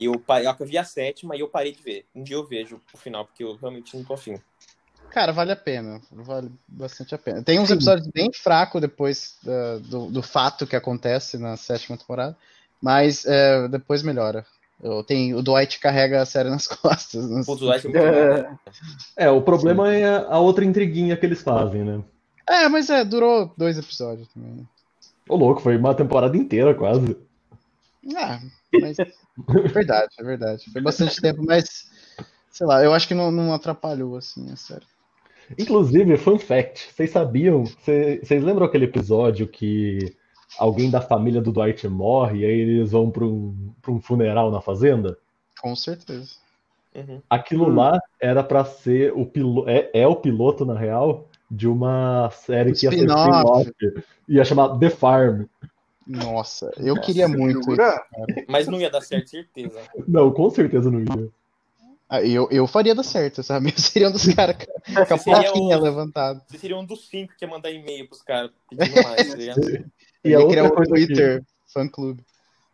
Eu, 0.00 0.12
eu 0.12 0.66
vi 0.66 0.78
a 0.78 0.84
sétima 0.84 1.36
e 1.36 1.40
eu 1.40 1.48
parei 1.48 1.72
de 1.72 1.82
ver. 1.82 2.06
Um 2.14 2.22
dia 2.22 2.36
eu 2.36 2.46
vejo 2.46 2.80
o 2.92 2.96
final, 2.96 3.26
porque 3.26 3.44
eu 3.44 3.56
realmente 3.56 3.94
não 3.96 4.04
tô 4.04 4.14
afim. 4.14 4.40
Cara, 5.10 5.32
vale 5.32 5.52
a 5.52 5.56
pena. 5.56 6.00
Vale 6.12 6.50
bastante 6.66 7.14
a 7.14 7.18
pena. 7.18 7.42
Tem 7.42 7.58
uns 7.58 7.68
Sim. 7.68 7.74
episódios 7.74 8.08
bem 8.08 8.30
fracos 8.32 8.80
depois 8.80 9.36
uh, 9.44 9.80
do, 9.80 10.06
do 10.10 10.22
fato 10.22 10.66
que 10.66 10.76
acontece 10.76 11.38
na 11.38 11.56
sétima 11.56 11.96
temporada, 11.96 12.36
mas 12.80 13.24
é, 13.26 13.68
depois 13.68 14.02
melhora. 14.02 14.44
Eu, 14.82 15.02
tem, 15.02 15.34
o 15.34 15.42
Dwight 15.42 15.80
carrega 15.80 16.22
a 16.22 16.26
série 16.26 16.50
nas 16.50 16.66
costas. 16.68 17.24
sei. 17.24 17.44
Putz, 17.44 17.62
o 17.62 17.66
Light 17.66 17.86
é 17.86 17.90
bom, 17.90 17.98
né? 17.98 18.58
É, 19.16 19.30
o 19.30 19.42
problema 19.42 19.92
é 19.92 20.04
a 20.04 20.38
outra 20.38 20.64
intriguinha 20.64 21.16
que 21.16 21.26
eles 21.26 21.42
fazem, 21.42 21.84
né? 21.84 22.02
É, 22.48 22.68
mas 22.68 22.88
é, 22.88 23.04
durou 23.04 23.52
dois 23.56 23.76
episódios 23.76 24.28
também. 24.28 24.66
Ô, 25.28 25.36
louco, 25.36 25.60
foi 25.60 25.76
uma 25.76 25.94
temporada 25.94 26.36
inteira 26.36 26.74
quase. 26.74 27.16
Ah, 28.16 28.40
mas 28.80 28.98
é 28.98 29.06
verdade, 29.68 30.14
é 30.18 30.22
verdade. 30.22 30.70
Foi 30.72 30.80
bastante 30.80 31.20
tempo, 31.20 31.44
mas 31.44 31.90
sei 32.50 32.66
lá, 32.66 32.82
eu 32.82 32.94
acho 32.94 33.06
que 33.06 33.14
não, 33.14 33.30
não 33.30 33.52
atrapalhou 33.52 34.16
assim 34.16 34.50
a 34.50 34.56
série. 34.56 34.86
Inclusive, 35.56 36.16
fun 36.16 36.38
fact, 36.38 36.92
vocês 36.92 37.10
sabiam? 37.10 37.64
Cê- 37.84 38.20
Vocês 38.22 38.42
lembram 38.42 38.66
aquele 38.66 38.84
episódio 38.86 39.46
que 39.46 40.14
alguém 40.58 40.90
da 40.90 41.00
família 41.00 41.40
do 41.40 41.52
Dwight 41.52 41.86
morre 41.88 42.40
e 42.40 42.44
aí 42.44 42.60
eles 42.60 42.90
vão 42.92 43.10
para 43.10 43.24
um, 43.24 43.54
pra 43.80 43.92
um 43.92 44.00
funeral 44.00 44.50
na 44.50 44.60
fazenda? 44.60 45.16
Com 45.60 45.74
certeza. 45.76 46.30
Uhum. 46.94 47.20
Aquilo 47.30 47.66
Hum. 47.70 47.74
lá 47.76 47.98
era 48.20 48.42
pra 48.42 48.64
ser 48.64 49.12
o 49.14 49.24
piloto, 49.24 49.68
é, 49.68 49.90
é 49.92 50.06
o 50.06 50.16
piloto, 50.16 50.64
na 50.64 50.74
real, 50.76 51.28
de 51.50 51.68
uma 51.68 52.28
série 52.30 52.72
que 52.72 52.86
ia 52.86 52.90
ser 52.90 53.06
Spin-off. 53.06 53.72
Ia 54.28 54.44
chamar 54.44 54.78
The 54.78 54.90
Farm. 54.90 55.44
Nossa, 56.06 56.70
eu 56.78 56.94
Nossa, 56.94 57.06
queria 57.06 57.28
muito 57.28 57.60
isso. 57.72 58.00
Mas 58.48 58.66
não 58.66 58.80
ia 58.80 58.88
dar 58.90 59.02
certo, 59.02 59.28
certeza. 59.28 59.78
Não, 60.06 60.30
com 60.32 60.48
certeza 60.48 60.90
não 60.90 61.00
ia. 61.00 61.28
Ah, 62.08 62.22
eu, 62.22 62.48
eu 62.50 62.66
faria 62.66 62.94
dar 62.94 63.02
certo, 63.02 63.42
sabe? 63.42 63.68
Eu 63.76 63.78
seria 63.78 64.08
um 64.08 64.12
dos 64.12 64.26
caras 64.34 64.56
com 64.56 65.14
a 65.14 65.18
plaquinha 65.18 65.78
o- 65.78 65.82
levantada. 65.82 66.42
Você 66.48 66.58
seria 66.58 66.76
um 66.78 66.84
dos 66.84 67.06
cinco 67.08 67.34
que 67.38 67.44
ia 67.44 67.50
mandar 67.50 67.70
e-mail 67.70 68.08
pros 68.08 68.22
caras 68.22 68.50
pedindo 68.70 68.94
mais, 69.02 69.28
tá 69.28 69.36
ligado? 69.36 69.90
E 70.24 70.34
a 70.34 70.40
outra 70.40 70.64
um 70.64 70.70
coisa 70.70 70.94
que- 70.94 71.06
Twitter, 71.06 71.44
fã 71.72 71.86
clube. 71.86 72.24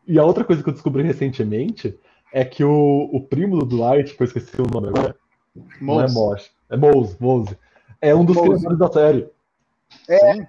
E 0.07 0.19
a 0.19 0.25
outra 0.25 0.45
coisa 0.45 0.63
que 0.63 0.69
eu 0.69 0.73
descobri 0.73 1.03
recentemente 1.03 1.99
é 2.33 2.45
que 2.45 2.63
o, 2.63 3.11
o 3.13 3.21
primo 3.27 3.59
do 3.59 3.65
Dwight, 3.67 4.15
que 4.15 4.23
eu 4.23 4.27
esqueci 4.27 4.61
o 4.61 4.67
nome 4.73 4.89
agora, 4.89 5.17
não 5.81 6.01
é 6.01 6.09
Mosh, 6.09 6.51
é 6.71 6.77
Mose, 6.77 7.17
Mose. 7.19 7.59
É 8.01 8.15
um 8.15 8.25
dos 8.25 8.37
Mose. 8.37 8.49
criadores 8.67 8.79
da 8.79 8.93
série. 8.93 9.29
sim. 10.07 10.47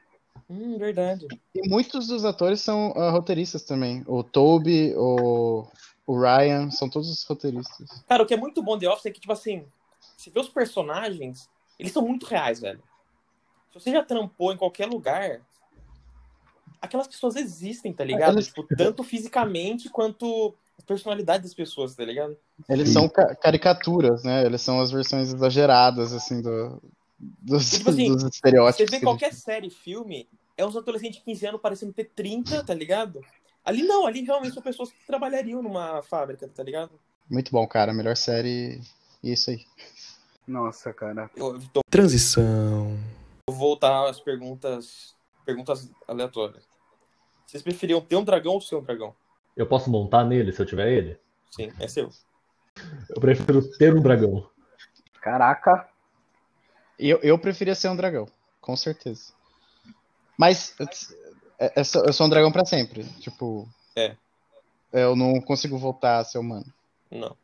Hum, 0.48 0.78
verdade. 0.78 1.26
E 1.56 1.68
muitos 1.68 2.06
dos 2.08 2.24
atores 2.24 2.62
são 2.62 2.94
ah, 2.96 3.10
roteiristas 3.10 3.64
também. 3.64 4.04
O 4.06 4.24
Toby, 4.24 4.94
o, 4.96 5.66
o 6.08 6.20
Ryan, 6.20 6.70
são 6.72 6.90
todos 6.90 7.24
roteiristas. 7.24 8.04
Cara, 8.08 8.24
o 8.24 8.26
que 8.26 8.34
é 8.34 8.38
muito 8.38 8.62
bom 8.62 8.78
The 8.78 8.90
Office 8.90 9.06
é 9.08 9.12
que, 9.12 9.20
tipo 9.20 9.34
assim, 9.34 9.66
você 10.16 10.30
vê 10.30 10.40
os 10.40 10.50
personagens, 10.50 11.50
eles 11.80 11.92
são 11.92 12.06
muito 12.06 12.26
reais, 12.26 12.60
velho. 12.60 12.82
Se 13.74 13.80
você 13.80 13.92
já 13.92 14.04
trampou 14.04 14.54
em 14.54 14.58
qualquer 14.58 14.86
lugar, 14.88 15.42
aquelas 16.82 17.08
pessoas 17.08 17.36
existem, 17.36 17.92
tá 17.94 18.04
ligado? 18.04 18.36
Eles- 18.36 18.48
Tipo, 18.48 18.64
tanto 18.76 19.04
fisicamente 19.04 19.90
quanto 19.90 20.54
a 20.80 20.84
personalidade 20.84 21.44
das 21.44 21.54
pessoas, 21.54 21.96
tá 21.96 22.06
ligado? 22.06 22.38
Eles 22.70 22.90
Sim. 22.90 22.94
são 22.94 23.10
ca- 23.10 23.36
caricaturas, 23.36 24.24
né? 24.24 24.46
Eles 24.46 24.62
são 24.62 24.80
as 24.80 24.92
versões 24.92 25.34
exageradas, 25.34 26.14
assim, 26.14 26.42
do, 26.42 26.82
dos, 27.18 27.70
Tipo 27.72 27.90
assim, 27.90 28.12
dos 28.14 28.24
estereótipos. 28.24 28.86
Você 28.86 28.92
vê 28.92 29.00
que 29.00 29.06
qualquer 29.06 29.34
série, 29.34 29.70
filme, 29.70 30.28
é 30.58 30.66
uns 30.66 30.76
adolescentes 30.76 31.18
de 31.18 31.24
15 31.24 31.46
anos 31.48 31.62
parecendo 31.62 31.92
ter 31.94 32.06
30, 32.16 32.64
tá 32.64 32.74
ligado? 32.74 33.22
Ali 33.66 33.82
não, 33.82 34.06
ali 34.06 34.22
realmente 34.22 34.54
são 34.54 34.62
pessoas 34.62 34.92
que 34.92 35.08
trabalhariam 35.08 35.62
numa 35.62 36.04
fábrica, 36.04 36.48
tá 36.48 36.62
ligado? 36.62 36.92
Muito 37.30 37.52
bom, 37.52 37.68
cara. 37.68 37.92
Melhor 37.92 38.16
série. 38.16 38.80
Isso 39.24 39.50
aí. 39.50 39.66
Nossa, 40.48 40.94
cara. 40.94 41.30
Eu 41.36 41.60
tô... 41.74 41.82
Transição. 41.90 42.96
Vou 43.50 43.58
voltar 43.58 44.08
às 44.08 44.20
perguntas, 44.20 45.16
perguntas 45.44 45.90
aleatórias. 46.08 46.64
Vocês 47.48 47.64
preferiam 47.64 48.00
ter 48.02 48.16
um 48.16 48.24
dragão 48.24 48.54
ou 48.54 48.62
ser 48.62 48.76
um 48.76 48.84
dragão? 48.84 49.16
Eu 49.58 49.66
posso 49.66 49.90
montar 49.90 50.24
nele 50.24 50.52
se 50.52 50.62
eu 50.62 50.66
tiver 50.66 50.92
ele? 50.92 51.20
Sim, 51.50 51.72
é 51.80 51.88
seu. 51.88 52.10
Eu 53.10 53.20
prefiro 53.20 53.68
ter 53.78 53.96
um 53.96 54.02
dragão. 54.02 54.48
Caraca. 55.22 55.90
Eu, 57.00 57.20
eu 57.24 57.40
preferia 57.40 57.74
ser 57.74 57.90
um 57.90 57.96
dragão, 57.96 58.28
com 58.62 58.76
certeza. 58.76 59.34
Mas 60.38 60.76
é, 61.60 61.74
é 61.82 61.84
só- 61.84 62.04
eu 62.04 62.14
sou 62.14 62.26
um 62.28 62.30
dragão 62.30 62.52
pra 62.52 62.66
sempre. 62.66 63.04
Tipo. 63.20 63.68
É. 63.96 64.16
Eu 64.94 65.16
não 65.16 65.40
consigo 65.42 65.78
voltar 65.78 66.20
a 66.20 66.24
ser 66.24 66.38
humano. 66.38 66.66
Não. 67.12 67.36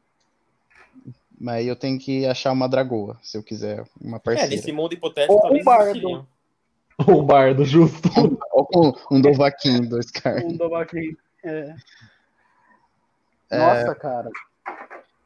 Mas 1.39 1.55
aí 1.55 1.67
eu 1.67 1.75
tenho 1.75 1.97
que 1.99 2.25
achar 2.25 2.51
uma 2.51 2.69
dragoa, 2.69 3.17
se 3.23 3.37
eu 3.37 3.43
quiser, 3.43 3.83
uma 3.99 4.17
É, 4.17 4.19
parceira. 4.19 4.49
nesse 4.55 4.71
mundo 4.71 4.93
hipotético, 4.93 5.33
Ou 5.33 5.53
um 5.53 5.63
bardo. 5.63 5.89
existiriam. 5.89 6.27
Um 7.07 7.23
bardo, 7.25 7.65
justo. 7.65 8.09
Ou 8.53 8.65
com 8.93 9.15
um 9.15 9.19
Dovahkiin, 9.21 9.81
dois 9.87 10.11
caras. 10.11 10.43
Um 10.43 10.55
Dovahkiin. 10.55 11.17
É. 11.43 11.75
É. 13.49 13.57
Nossa, 13.57 13.95
cara. 13.95 14.29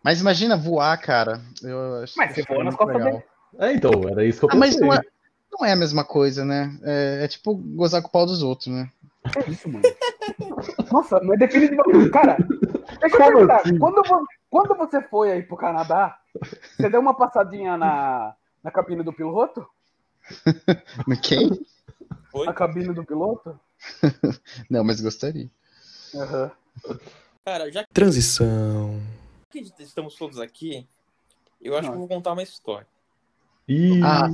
Mas 0.02 0.22
imagina 0.22 0.56
voar, 0.56 0.96
cara. 1.02 1.42
Eu 1.62 2.02
acho, 2.04 2.14
Mas 2.18 2.34
você 2.34 2.44
voa 2.44 2.64
nas 2.64 2.76
costas 2.76 2.96
legal. 2.96 3.12
dele. 3.12 3.24
É, 3.60 3.74
então, 3.74 3.92
era 4.10 4.24
isso 4.26 4.40
que 4.40 4.46
eu 4.46 4.50
Ah, 4.52 4.56
mas 4.56 4.76
pensei. 4.76 4.88
não 4.88 4.94
é, 4.94 5.02
não 5.60 5.66
é 5.66 5.72
a 5.72 5.76
mesma 5.76 6.04
coisa, 6.04 6.44
né? 6.46 6.78
É, 6.84 7.24
é 7.24 7.28
tipo 7.28 7.54
gozar 7.56 8.02
com 8.02 8.08
o 8.08 8.12
pau 8.12 8.26
dos 8.26 8.42
outros, 8.44 8.68
né? 8.68 8.90
É 9.36 9.50
isso, 9.50 9.68
mano. 9.70 9.84
Nossa, 10.92 11.20
mas 11.24 11.40
definitivamente. 11.40 12.10
Cara, 12.12 12.38
deixa 13.00 13.16
eu 13.18 13.24
perguntar. 13.26 13.58
assim? 13.62 13.78
Quando, 13.80 14.02
quando 14.50 14.76
você 14.78 15.02
foi 15.02 15.32
aí 15.32 15.44
pro 15.44 15.58
Canadá, 15.58 16.18
você 16.78 16.90
deu 16.90 17.00
uma 17.02 17.14
passadinha 17.16 17.78
na, 17.78 18.36
na 18.64 18.72
cabine 18.72 19.02
do 19.04 19.12
piloto? 19.14 19.68
Quem? 21.24 21.66
Foi? 22.32 22.46
Na 22.46 22.54
cabine 22.54 22.94
do 22.94 23.04
piloto? 23.04 23.60
Não, 24.70 24.84
mas 24.84 25.02
gostaria. 25.02 25.50
Aham. 26.16 26.52
Cara, 27.44 27.72
já 27.72 27.86
Transição. 27.94 29.00
que 29.50 29.60
estamos 29.80 30.16
todos 30.16 30.40
aqui, 30.40 30.88
eu 31.62 31.78
acho 31.78 31.90
que 31.90 31.94
eu 31.96 32.00
vou 32.00 32.08
contar 32.08 32.34
uma 32.34 32.44
história. 32.44 32.88
Ih, 33.68 34.02
Ah, 34.04 34.28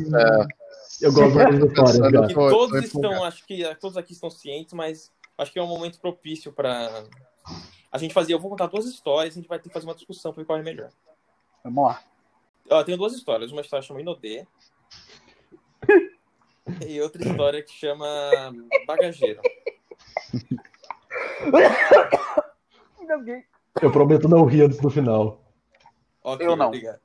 eu 1.00 1.14
gosto. 1.14 1.38
Que 2.28 2.34
Foi, 2.34 2.50
todos 2.50 2.84
estão, 2.84 3.00
empolgado. 3.02 3.24
acho 3.26 3.46
que 3.46 3.76
todos 3.76 3.98
aqui 3.98 4.14
estão 4.14 4.30
cientes, 4.30 4.74
mas 4.74 5.12
acho 5.38 5.52
que 5.52 5.60
é 5.60 5.64
um 5.64 5.68
momento 5.68 6.00
propício 6.00 6.52
pra 6.52 7.04
a 7.92 7.98
gente 7.98 8.14
fazer. 8.14 8.34
Eu 8.34 8.40
vou 8.40 8.50
contar 8.50 8.68
duas 8.68 8.86
histórias, 8.86 9.36
a 9.36 9.40
gente 9.40 9.48
vai 9.48 9.60
ter 9.60 9.70
que 9.70 9.74
fazer 9.74 9.86
uma 9.86 9.96
discussão 9.96 10.34
pra 10.34 10.42
ver 10.42 10.48
qual 10.48 10.60
é 10.60 10.64
melhor. 10.64 10.92
Vamos 11.64 11.84
lá. 11.84 12.02
Eu 12.70 12.84
tenho 12.84 12.98
duas 12.98 13.14
histórias. 13.14 13.52
Uma 13.52 13.62
história 13.62 13.86
chama 13.86 14.02
Inodê. 14.02 14.48
e 16.88 17.02
outra 17.02 17.22
história 17.24 17.64
que 17.64 17.72
chama 17.72 18.08
Bagageiro. 18.88 19.42
Eu 23.82 23.92
prometo 23.92 24.30
não 24.30 24.46
rir 24.46 24.64
antes 24.64 24.80
do 24.80 24.90
final. 24.90 25.42
Ok, 26.24 26.46
Eu 26.48 26.56
não. 26.56 26.68
obrigado. 26.68 27.02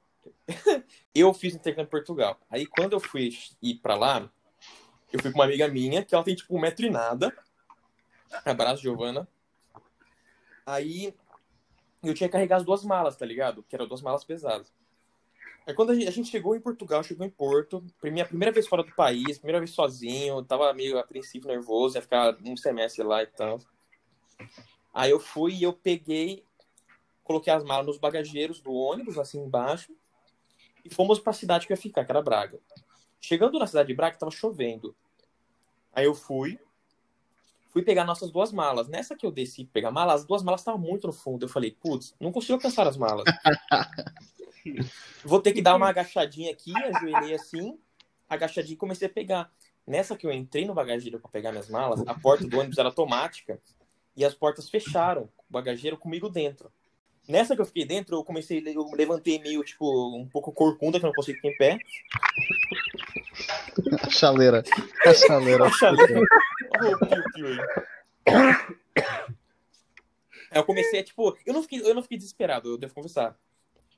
eu 1.14 1.32
fiz 1.34 1.54
intercâmbio 1.54 1.88
em 1.88 1.90
Portugal. 1.90 2.38
Aí 2.50 2.66
quando 2.66 2.92
eu 2.92 3.00
fui 3.00 3.36
ir 3.62 3.74
pra 3.76 3.94
lá, 3.94 4.30
eu 5.12 5.20
fui 5.20 5.30
com 5.30 5.38
uma 5.38 5.44
amiga 5.44 5.68
minha, 5.68 6.04
que 6.04 6.14
ela 6.14 6.24
tem 6.24 6.34
tipo 6.34 6.56
um 6.56 6.60
metro 6.60 6.86
e 6.86 6.90
nada. 6.90 7.36
Abraço, 8.44 8.82
Giovana. 8.82 9.28
Aí 10.64 11.14
eu 12.02 12.14
tinha 12.14 12.28
que 12.28 12.32
carregar 12.32 12.56
as 12.56 12.64
duas 12.64 12.84
malas, 12.84 13.16
tá 13.16 13.24
ligado? 13.24 13.62
Que 13.62 13.76
eram 13.76 13.86
duas 13.86 14.02
malas 14.02 14.24
pesadas. 14.24 14.72
Aí 15.66 15.74
quando 15.74 15.90
a 15.90 15.94
gente, 15.94 16.06
a 16.06 16.12
gente 16.12 16.30
chegou 16.30 16.54
em 16.54 16.60
Portugal, 16.60 17.02
chegou 17.02 17.26
em 17.26 17.30
Porto, 17.30 17.84
minha 18.04 18.24
primeira 18.24 18.52
vez 18.52 18.68
fora 18.68 18.84
do 18.84 18.94
país, 18.94 19.38
primeira 19.38 19.58
vez 19.58 19.72
sozinho, 19.72 20.44
tava 20.44 20.72
meio 20.72 20.98
apreensivo, 20.98 21.48
nervoso, 21.48 21.96
ia 21.96 22.02
ficar 22.02 22.36
um 22.44 22.56
semestre 22.56 23.02
lá 23.02 23.22
e 23.22 23.26
tal. 23.26 23.58
Aí 24.94 25.10
eu 25.10 25.18
fui 25.18 25.54
e 25.54 25.62
eu 25.64 25.72
peguei, 25.72 26.44
coloquei 27.24 27.52
as 27.52 27.64
malas 27.64 27.86
nos 27.86 27.98
bagageiros 27.98 28.60
do 28.60 28.72
ônibus, 28.72 29.18
assim 29.18 29.40
embaixo, 29.40 29.95
e 30.86 30.94
fomos 30.94 31.18
pra 31.18 31.32
cidade 31.32 31.66
que 31.66 31.72
eu 31.72 31.76
ia 31.76 31.82
ficar, 31.82 32.04
que 32.04 32.12
era 32.12 32.22
Braga. 32.22 32.60
Chegando 33.20 33.58
na 33.58 33.66
cidade 33.66 33.88
de 33.88 33.94
Braga, 33.94 34.16
tava 34.16 34.30
chovendo. 34.30 34.94
Aí 35.92 36.04
eu 36.04 36.14
fui, 36.14 36.58
fui 37.70 37.82
pegar 37.82 38.04
nossas 38.04 38.30
duas 38.30 38.52
malas. 38.52 38.88
Nessa 38.88 39.16
que 39.16 39.26
eu 39.26 39.32
desci 39.32 39.64
pegar 39.64 39.90
malas, 39.90 40.20
as 40.20 40.26
duas 40.26 40.42
malas 40.42 40.60
estavam 40.60 40.80
muito 40.80 41.06
no 41.06 41.12
fundo. 41.12 41.44
Eu 41.44 41.48
falei, 41.48 41.72
putz, 41.72 42.14
não 42.20 42.30
consigo 42.30 42.54
alcançar 42.54 42.86
as 42.86 42.96
malas. 42.96 43.24
Vou 45.24 45.40
ter 45.40 45.52
que 45.52 45.62
dar 45.62 45.76
uma 45.76 45.88
agachadinha 45.88 46.52
aqui, 46.52 46.72
ajoelhei 46.76 47.34
assim, 47.34 47.78
agachadinho 48.28 48.74
e 48.74 48.78
comecei 48.78 49.08
a 49.08 49.10
pegar. 49.10 49.50
Nessa 49.86 50.16
que 50.16 50.26
eu 50.26 50.32
entrei 50.32 50.64
no 50.64 50.74
bagageiro 50.74 51.20
pra 51.20 51.30
pegar 51.30 51.52
minhas 51.52 51.68
malas, 51.68 52.02
a 52.06 52.14
porta 52.14 52.46
do 52.46 52.58
ônibus 52.58 52.78
era 52.78 52.88
automática 52.88 53.60
e 54.16 54.24
as 54.24 54.34
portas 54.34 54.68
fecharam, 54.68 55.28
o 55.48 55.52
bagageiro 55.52 55.96
comigo 55.96 56.28
dentro. 56.28 56.72
Nessa 57.28 57.56
que 57.56 57.60
eu 57.60 57.66
fiquei 57.66 57.84
dentro, 57.84 58.16
eu 58.16 58.24
comecei, 58.24 58.62
eu 58.66 58.88
levantei 58.94 59.40
meio, 59.40 59.64
tipo, 59.64 60.16
um 60.16 60.26
pouco 60.28 60.52
corcunda, 60.52 60.98
que 60.98 61.04
eu 61.04 61.08
não 61.08 61.14
consigo 61.14 61.36
ficar 61.38 61.48
em 61.48 61.56
pé. 61.56 61.78
A 64.02 64.10
chaleira. 64.10 64.62
A 65.04 65.14
chaleira. 65.14 65.66
A 65.66 65.70
chaleira. 65.70 66.20
Aí. 68.26 68.76
Aí 70.50 70.60
eu 70.60 70.64
comecei 70.64 71.00
a, 71.00 71.04
tipo, 71.04 71.36
eu 71.44 71.52
não, 71.52 71.62
fiquei, 71.62 71.80
eu 71.80 71.94
não 71.94 72.02
fiquei 72.02 72.16
desesperado, 72.16 72.70
eu 72.70 72.78
devo 72.78 72.94
confessar. 72.94 73.36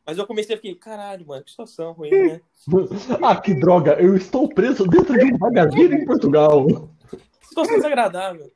Mas 0.06 0.16
eu 0.16 0.26
comecei 0.26 0.56
a 0.56 0.58
ficar, 0.58 0.90
caralho, 0.90 1.26
mano, 1.26 1.44
que 1.44 1.50
situação 1.50 1.92
ruim, 1.92 2.10
né? 2.10 2.40
Ah, 3.22 3.36
que 3.36 3.54
droga! 3.54 3.92
Eu 4.00 4.16
estou 4.16 4.48
preso 4.48 4.86
dentro 4.86 5.18
de 5.18 5.26
um 5.26 5.36
bagageiro 5.36 5.94
em 5.94 6.06
Portugal. 6.06 6.66
Que 7.40 7.46
situação 7.46 7.76
desagradável. 7.76 8.50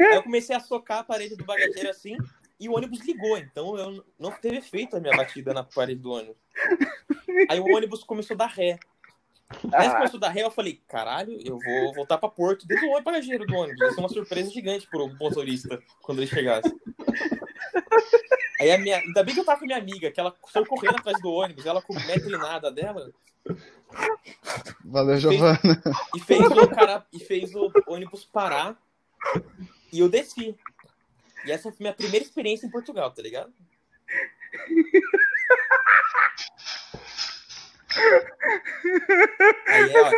Aí 0.00 0.14
eu 0.16 0.22
comecei 0.22 0.56
a 0.56 0.60
socar 0.60 1.00
a 1.00 1.04
parede 1.04 1.36
do 1.36 1.44
bagageiro 1.44 1.90
assim, 1.90 2.16
e 2.58 2.68
o 2.68 2.74
ônibus 2.76 3.00
ligou, 3.00 3.36
então 3.36 3.76
eu 3.76 4.04
não 4.18 4.30
teve 4.30 4.56
efeito 4.56 4.96
a 4.96 5.00
minha 5.00 5.16
batida 5.16 5.52
na 5.52 5.62
parede 5.62 6.00
do 6.00 6.12
ônibus. 6.12 6.36
Aí 7.50 7.60
o 7.60 7.64
ônibus 7.76 8.02
começou 8.02 8.34
a 8.34 8.38
dar 8.38 8.46
ré. 8.48 8.78
Aí 9.72 9.86
Ah, 9.86 9.94
começou 9.96 10.16
a 10.18 10.20
dar 10.20 10.30
ré, 10.30 10.42
eu 10.42 10.50
falei, 10.50 10.80
caralho, 10.88 11.38
eu 11.44 11.58
vou 11.58 11.94
voltar 11.94 12.18
pra 12.18 12.28
Porto 12.28 12.66
dentro 12.66 12.86
do 12.90 13.02
bagageiro 13.02 13.46
do 13.46 13.54
ônibus. 13.54 13.78
Vai 13.78 13.90
ser 13.92 14.00
uma 14.00 14.08
surpresa 14.08 14.50
gigante 14.50 14.86
pro 14.88 15.08
motorista 15.20 15.80
quando 16.02 16.18
ele 16.18 16.26
chegasse. 16.26 16.74
Aí 18.60 18.70
a 18.72 18.78
minha. 18.78 18.96
Ainda 18.98 19.22
bem 19.22 19.34
que 19.34 19.40
eu 19.40 19.44
tava 19.44 19.58
com 19.58 19.64
a 19.64 19.68
minha 19.68 19.78
amiga, 19.78 20.10
que 20.10 20.18
ela 20.18 20.34
saiu 20.48 20.66
correndo 20.66 20.96
atrás 20.96 21.20
do 21.20 21.30
ônibus, 21.30 21.66
ela 21.66 21.82
com 21.82 21.94
nada 22.38 22.72
dela, 22.72 23.12
Valeu, 24.84 25.16
Giovana. 25.18 25.58
e 26.14 26.20
fez 26.20 26.40
o 26.40 26.68
cara. 26.68 27.06
E 27.12 27.18
fez 27.20 27.54
o 27.54 27.70
ônibus 27.86 28.24
parar. 28.24 28.76
E 29.92 30.00
eu 30.00 30.08
desci. 30.08 30.56
E 31.46 31.52
essa 31.52 31.70
foi 31.70 31.78
minha 31.80 31.94
primeira 31.94 32.24
experiência 32.24 32.66
em 32.66 32.70
Portugal, 32.70 33.10
tá 33.12 33.22
ligado? 33.22 33.52
Aí, 39.66 39.92
ó, 39.96 40.10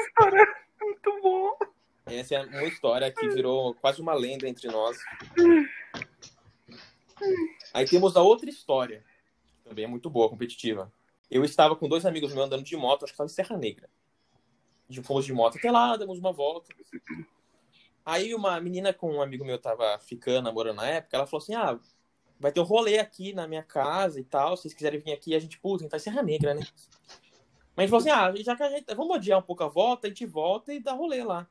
muito 0.84 1.20
bom. 1.22 1.58
Essa 2.06 2.36
é 2.36 2.42
uma 2.44 2.64
história 2.64 3.12
que 3.12 3.28
virou 3.28 3.74
quase 3.74 4.00
uma 4.00 4.14
lenda 4.14 4.48
entre 4.48 4.68
nós. 4.68 4.96
Aí 7.74 7.84
temos 7.84 8.16
a 8.16 8.22
outra 8.22 8.48
história, 8.48 9.04
que 9.62 9.68
também 9.68 9.84
é 9.84 9.88
muito 9.88 10.08
boa, 10.08 10.30
competitiva. 10.30 10.90
Eu 11.30 11.44
estava 11.44 11.76
com 11.76 11.88
dois 11.88 12.06
amigos 12.06 12.32
meus 12.32 12.46
andando 12.46 12.62
de 12.62 12.76
moto, 12.76 13.04
acho 13.04 13.12
que 13.12 13.14
estava 13.14 13.26
em 13.26 13.32
Serra 13.32 13.58
Negra. 13.58 13.90
Fomos 15.04 15.26
de 15.26 15.34
moto 15.34 15.58
até 15.58 15.70
lá, 15.70 15.96
demos 15.96 16.18
uma 16.18 16.32
volta. 16.32 16.74
Aí 18.04 18.34
uma 18.34 18.60
menina 18.60 18.92
com 18.92 19.12
um 19.14 19.22
amigo 19.22 19.44
meu 19.44 19.58
tava 19.58 19.98
ficando, 19.98 20.44
namorando 20.44 20.76
na 20.76 20.86
época, 20.86 21.16
ela 21.16 21.26
falou 21.26 21.42
assim: 21.42 21.54
Ah, 21.54 21.78
vai 22.38 22.52
ter 22.52 22.60
um 22.60 22.64
rolê 22.64 22.98
aqui 22.98 23.32
na 23.32 23.46
minha 23.46 23.62
casa 23.62 24.20
e 24.20 24.24
tal. 24.24 24.56
Se 24.56 24.62
vocês 24.62 24.74
quiserem 24.74 25.00
vir 25.00 25.12
aqui, 25.12 25.34
a 25.34 25.38
gente, 25.38 25.58
puta, 25.58 25.82
a 25.82 25.84
gente 25.84 25.90
tá 25.90 25.96
em 25.96 26.00
Serra 26.00 26.22
Negra, 26.22 26.54
né? 26.54 26.62
Mas 27.76 27.78
a 27.78 27.82
gente 27.82 27.90
falou 27.90 27.98
assim: 28.00 28.10
ah, 28.10 28.42
já 28.42 28.56
que 28.56 28.62
a 28.62 28.70
gente. 28.70 28.94
Vamos 28.94 29.16
adiar 29.16 29.38
um 29.38 29.42
pouco 29.42 29.62
a 29.62 29.68
volta, 29.68 30.06
a 30.06 30.10
gente 30.10 30.26
volta 30.26 30.72
e 30.72 30.80
dá 30.80 30.92
rolê 30.92 31.22
lá. 31.22 31.48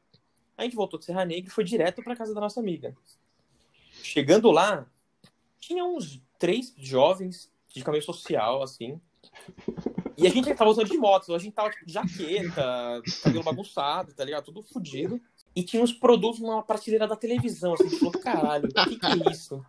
A 0.58 0.64
gente 0.64 0.76
voltou 0.76 0.98
de 1.00 1.06
Serra 1.06 1.24
Negra 1.24 1.48
e 1.48 1.54
foi 1.54 1.64
direto 1.64 2.02
pra 2.02 2.16
casa 2.16 2.34
da 2.34 2.42
nossa 2.42 2.60
amiga. 2.60 2.96
Chegando 4.02 4.50
lá, 4.52 4.90
tinha 5.60 5.86
uns 5.86 6.22
três 6.40 6.74
jovens 6.78 7.52
de 7.74 7.84
caminho 7.84 8.04
social, 8.04 8.64
assim. 8.64 9.00
E 10.18 10.26
a 10.26 10.30
gente 10.30 10.54
tava 10.56 10.72
usando 10.72 10.90
de 10.90 10.98
moto, 10.98 11.34
a 11.34 11.40
gente 11.40 11.54
tava 11.54 11.70
tipo, 11.70 11.86
de 11.86 11.94
jaqueta, 11.94 13.02
cabelo 13.24 13.44
bagunçado, 13.44 14.14
tá 14.14 14.24
ligado? 14.24 14.46
Tudo 14.46 14.64
fodido. 14.64 15.22
E 15.58 15.64
tinha 15.64 15.82
uns 15.82 15.92
produtos 15.92 16.40
numa 16.40 16.62
prateleira 16.62 17.08
da 17.08 17.16
televisão, 17.16 17.74
assim, 17.74 17.90
falou, 17.98 18.12
caralho, 18.12 18.70
o 18.70 18.90
que, 18.90 19.00
que 19.00 19.06
é 19.08 19.32
isso? 19.32 19.66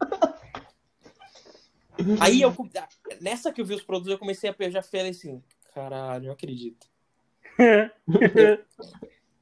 Aí 2.20 2.42
eu, 2.42 2.54
nessa 3.22 3.50
que 3.50 3.62
eu 3.62 3.64
vi 3.64 3.72
os 3.72 3.82
produtos, 3.82 4.12
eu 4.12 4.18
comecei 4.18 4.50
a 4.50 4.68
já 4.68 4.82
falei 4.82 5.08
assim, 5.08 5.42
caralho, 5.74 6.26
não 6.26 6.32
acredito. 6.34 6.86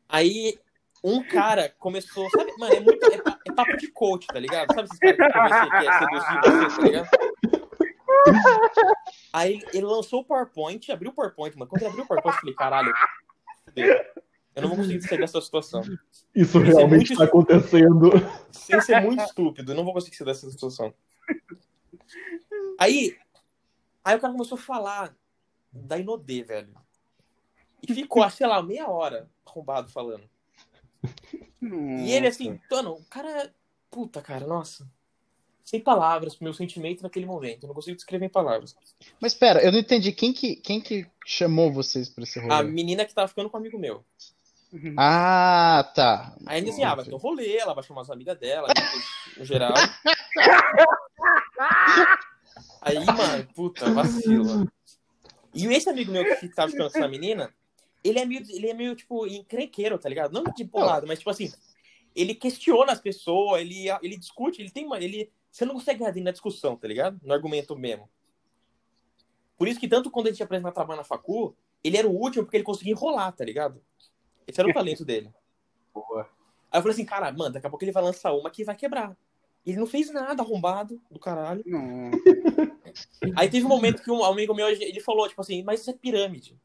Aí 0.09 0.57
um 1.03 1.21
cara 1.21 1.69
começou, 1.81 2.31
sabe, 2.31 2.57
mano, 2.59 2.75
é, 2.75 2.81
muito, 2.81 3.05
é, 3.07 3.17
é 3.17 3.53
papo 3.53 3.77
de 3.77 3.89
coach, 3.89 4.29
tá 4.29 4.39
ligado? 4.39 4.73
Sabe 4.73 4.89
esses 4.89 5.01
caras 5.01 5.17
que 5.17 5.33
conversam 5.33 5.69
que 5.69 5.77
é 5.77 5.99
seduzir 5.99 6.41
você, 6.45 6.77
tá 6.77 6.83
ligado? 6.87 7.09
Aí 9.33 9.61
ele 9.75 9.85
lançou 9.85 10.21
o 10.21 10.25
PowerPoint, 10.25 10.93
abriu 10.93 11.11
o 11.11 11.15
PowerPoint, 11.15 11.59
mano. 11.59 11.69
Quando 11.69 11.83
ele 11.83 11.91
abriu 11.91 12.05
o 12.05 12.07
PowerPoint, 12.07 12.37
eu 12.37 12.41
falei, 12.41 12.55
caralho. 12.55 12.95
Eu 14.57 14.63
não 14.63 14.71
vou 14.71 14.79
conseguir 14.79 15.03
sair 15.03 15.19
dessa 15.19 15.41
situação. 15.41 15.83
Isso 16.35 16.59
é 16.59 16.65
realmente 16.65 17.13
está 17.13 17.25
acontecendo. 17.25 18.11
Sem 18.51 18.81
ser 18.81 19.01
muito 19.03 19.23
estúpido, 19.23 19.73
eu 19.73 19.77
não 19.77 19.85
vou 19.85 19.93
conseguir 19.93 20.17
sair 20.17 20.27
dessa 20.27 20.51
situação. 20.51 20.95
Aí, 22.79 23.17
aí 24.03 24.17
o 24.17 24.21
cara 24.21 24.33
começou 24.33 24.57
a 24.57 24.61
falar 24.61 25.15
da 25.71 25.99
Inodê, 25.99 26.43
velho. 26.43 26.75
E 27.87 27.95
ficou, 27.95 28.29
sei 28.31 28.47
lá, 28.47 28.63
meia 28.63 28.89
hora 28.89 29.31
arrombado 29.45 29.91
falando. 29.91 30.29
E 31.63 32.11
ele 32.11 32.27
assim, 32.27 32.59
mano, 32.71 32.93
o 32.95 33.05
cara. 33.05 33.53
Puta, 33.91 34.21
cara, 34.21 34.47
nossa. 34.47 34.89
Sem 35.65 35.81
palavras 35.81 36.35
pro 36.35 36.45
meu 36.45 36.55
sentimento 36.55 37.03
naquele 37.03 37.27
momento. 37.27 37.65
Eu 37.65 37.69
não 37.69 37.75
consigo 37.75 37.97
descrever 37.97 38.27
em 38.27 38.31
palavras. 38.31 38.77
Mas 39.21 39.35
pera, 39.35 39.61
eu 39.63 39.73
não 39.73 39.81
entendi. 39.81 40.13
Quem 40.13 40.33
que, 40.33 40.57
quem 40.57 40.81
que 40.81 41.07
chamou 41.25 41.73
vocês 41.73 42.09
pra 42.09 42.23
esse 42.23 42.39
rolê? 42.39 42.55
A 42.55 42.63
menina 42.63 43.05
que 43.05 43.15
tava 43.15 43.27
ficando 43.27 43.51
com 43.51 43.57
um 43.57 43.61
amigo 43.61 43.79
meu. 43.79 44.05
Ah, 44.97 45.91
tá. 45.95 46.35
Aí 46.45 46.61
ele 46.61 46.71
assim, 46.71 46.85
ah, 46.85 46.95
vai 46.95 47.05
ter 47.05 47.15
um 47.15 47.19
rolê, 47.19 47.57
ela 47.57 47.75
vai 47.75 47.85
chamar 47.85 48.03
as 48.03 48.11
amigas 48.11 48.39
dela, 48.39 48.69
no 49.37 49.45
geral. 49.45 49.75
Aí, 52.83 53.05
mano, 53.05 53.47
puta, 53.55 53.91
vacilo. 53.93 54.71
E 55.55 55.67
esse 55.67 55.89
amigo 55.89 56.13
meu 56.13 56.25
que 56.25 56.49
tava 56.49 56.71
ficando 56.71 56.91
com 56.91 56.99
essa 56.99 57.09
menina, 57.09 57.53
ele 58.05 58.19
é 58.19 58.25
meio, 58.25 58.43
ele 58.49 58.69
é 58.69 58.75
meio, 58.75 58.95
tipo, 58.95 59.27
encrenqueiro, 59.27 59.99
tá 59.99 60.09
ligado? 60.09 60.33
Não 60.33 60.45
de 60.45 60.65
porrada, 60.65 61.07
mas, 61.07 61.19
tipo 61.19 61.31
assim, 61.31 61.53
ele 62.15 62.35
questiona 62.35 62.93
as 62.93 63.01
pessoas, 63.01 63.61
ele, 63.61 63.87
ele 64.03 64.17
discute, 64.17 64.61
ele 64.61 64.71
tem 64.71 64.87
uma. 64.87 64.99
Ele, 64.99 65.31
você 65.51 65.65
não 65.65 65.75
consegue 65.75 66.01
ganhar 66.01 66.15
na 66.17 66.31
discussão, 66.31 66.77
tá 66.77 66.87
ligado? 66.87 67.19
No 67.23 67.33
argumento 67.33 67.77
mesmo. 67.77 68.09
Por 69.57 69.69
isso 69.69 69.81
que 69.81 69.89
tanto 69.89 70.11
quando 70.11 70.27
a 70.27 70.31
gente 70.31 70.43
apresenta 70.43 70.73
trabalho 70.73 70.99
na 70.99 71.05
facu, 71.05 71.57
ele 71.83 71.97
era 71.97 72.07
o 72.07 72.15
último 72.15 72.45
porque 72.45 72.57
ele 72.57 72.65
conseguia 72.65 72.93
enrolar, 72.93 73.33
tá 73.33 73.45
ligado? 73.45 73.81
Esse 74.47 74.61
era 74.61 74.69
o 74.69 74.75
talento 74.75 75.05
dele. 75.05 75.33
Boa. 75.95 76.29
Aí 76.71 76.79
eu 76.79 76.83
falei 76.83 76.95
assim, 76.95 77.05
cara, 77.05 77.33
mano, 77.33 77.53
daqui 77.53 77.67
a 77.67 77.71
pouco 77.71 77.85
ele 77.85 77.93
vai 77.93 78.03
lançar 78.03 78.33
uma 78.33 78.51
que 78.51 78.65
vai 78.65 78.75
quebrar. 78.77 79.17
Ele 79.65 79.79
não 79.79 79.87
fez 79.87 80.13
nada 80.13 80.43
arrombado 80.43 81.01
do 81.11 81.19
caralho. 81.19 81.63
Não. 81.67 82.11
Aí 83.37 83.49
teve 83.49 83.67
um 83.67 83.69
momento 83.69 84.03
que 84.03 84.11
um 84.11 84.25
amigo 84.25 84.55
meu, 84.55 84.69
ele 84.69 85.01
falou, 85.01 85.29
tipo 85.29 85.41
assim, 85.41 85.63
mas 85.65 85.81
isso 85.81 85.91
é 85.91 85.93
pirâmide. 85.93 86.57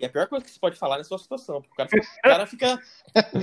E 0.00 0.04
é 0.04 0.08
a 0.08 0.10
pior 0.10 0.26
coisa 0.26 0.44
que 0.44 0.50
você 0.50 0.58
pode 0.58 0.76
falar 0.78 0.98
nessa 0.98 1.16
situação. 1.18 1.60
Porque 1.62 1.74
o 1.74 1.76
cara, 1.76 1.88
fica, 1.88 2.06
o 2.18 2.22
cara 2.22 2.46
fica. 2.46 2.82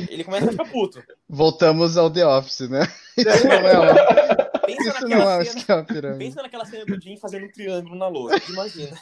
Ele 0.09 0.23
começa 0.23 0.47
a 0.47 0.51
ficar 0.51 0.65
puto. 0.65 1.01
Voltamos 1.29 1.97
ao 1.97 2.11
The 2.11 2.25
Office, 2.25 2.69
né? 2.69 2.81
Isso 3.17 3.47
não 3.47 3.53
é, 3.53 3.79
uma- 3.79 4.51
Pensa 4.65 4.89
isso 4.89 5.07
não 5.07 5.17
é 5.17 5.19
naquela 5.19 5.39
um 5.39 5.45
cena. 5.45 5.59
esquema 5.59 5.83
pirâmide. 5.85 6.19
Pensa 6.25 6.41
naquela 6.41 6.65
cena 6.65 6.85
do 6.85 7.01
Jim 7.01 7.17
fazendo 7.17 7.45
um 7.45 7.51
triângulo 7.51 7.95
na 7.95 8.07
lousa. 8.07 8.35
Imagina. 8.49 8.97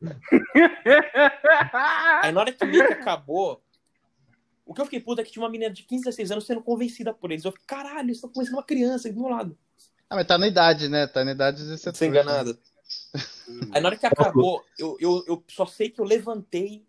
Aí 2.22 2.32
na 2.32 2.40
hora 2.40 2.52
que 2.52 2.64
o 2.64 2.68
Nick 2.68 2.92
acabou, 2.92 3.60
o 4.68 4.74
que 4.74 4.80
eu 4.82 4.84
fiquei 4.84 5.00
puto 5.00 5.20
é 5.20 5.24
que 5.24 5.32
tinha 5.32 5.42
uma 5.42 5.48
menina 5.50 5.72
de 5.72 5.82
15, 5.82 6.04
16 6.04 6.30
anos 6.30 6.44
sendo 6.46 6.60
convencida 6.62 7.14
por 7.14 7.32
eles. 7.32 7.42
Eu 7.44 7.52
fiquei, 7.52 7.66
caralho, 7.66 8.00
eles 8.06 8.18
estão 8.18 8.28
convencendo 8.30 8.58
uma 8.58 8.62
criança 8.62 9.10
do 9.10 9.18
meu 9.18 9.30
lado. 9.30 9.56
Ah, 10.10 10.14
mas 10.14 10.26
tá 10.26 10.36
na 10.36 10.46
idade, 10.46 10.88
né? 10.90 11.06
Tá 11.06 11.24
na 11.24 11.32
idade 11.32 11.66
de 11.66 11.78
ser 11.78 11.94
Sem 11.96 12.10
trouxa. 12.12 12.30
enganada. 12.30 12.58
Aí 13.72 13.80
na 13.80 13.88
hora 13.88 13.96
que 13.96 14.04
acabou, 14.06 14.62
eu, 14.78 14.96
eu, 15.00 15.24
eu 15.26 15.44
só 15.48 15.64
sei 15.64 15.88
que 15.88 15.98
eu 15.98 16.04
levantei 16.04 16.86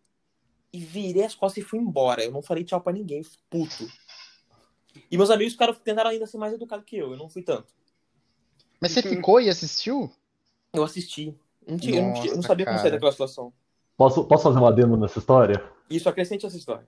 e 0.74 0.80
virei 0.80 1.24
as 1.24 1.34
costas 1.36 1.64
e 1.64 1.68
fui 1.68 1.80
embora. 1.80 2.22
Eu 2.24 2.32
não 2.32 2.42
falei 2.42 2.66
tchau 2.66 2.82
pra 2.82 2.92
ninguém, 2.92 3.24
fui 3.24 3.38
puto. 3.50 3.90
E 5.10 5.16
meus 5.18 5.30
amigos 5.30 5.54
ficaram, 5.54 5.74
tentaram 5.74 6.10
ainda 6.10 6.28
ser 6.28 6.38
mais 6.38 6.54
educados 6.54 6.86
que 6.86 6.98
eu, 6.98 7.12
eu 7.12 7.18
não 7.18 7.30
fui 7.30 7.42
tanto. 7.42 7.74
Mas 8.82 8.92
você 8.92 9.02
ficou 9.02 9.40
e 9.40 9.50
assistiu? 9.50 10.12
Eu 10.74 10.84
assisti. 10.84 11.34
Não 11.66 11.78
tinha- 11.78 11.98
eu, 12.00 12.04
não 12.04 12.14
tinha- 12.14 12.26
eu 12.26 12.30
não 12.32 12.36
Nossa, 12.38 12.48
sabia 12.48 12.66
como 12.66 12.78
sair 12.78 12.84
cara. 12.86 12.96
daquela 12.96 13.12
situação. 13.12 13.54
Posso, 13.96 14.26
posso 14.26 14.44
fazer 14.44 14.60
uma 14.60 14.72
demo 14.72 14.98
nessa 14.98 15.20
história? 15.20 15.64
Isso, 15.90 16.08
acrescente 16.10 16.46
essa 16.46 16.58
história. 16.58 16.88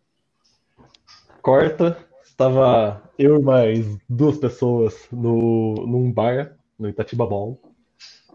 Corta, 1.41 1.97
estava 2.23 3.01
eu 3.17 3.39
e 3.39 3.41
mais 3.41 3.97
duas 4.07 4.37
pessoas 4.37 5.07
no, 5.11 5.73
num 5.87 6.11
bar, 6.11 6.55
no 6.77 6.87
Itatiba 6.87 7.27
Mall. 7.27 7.59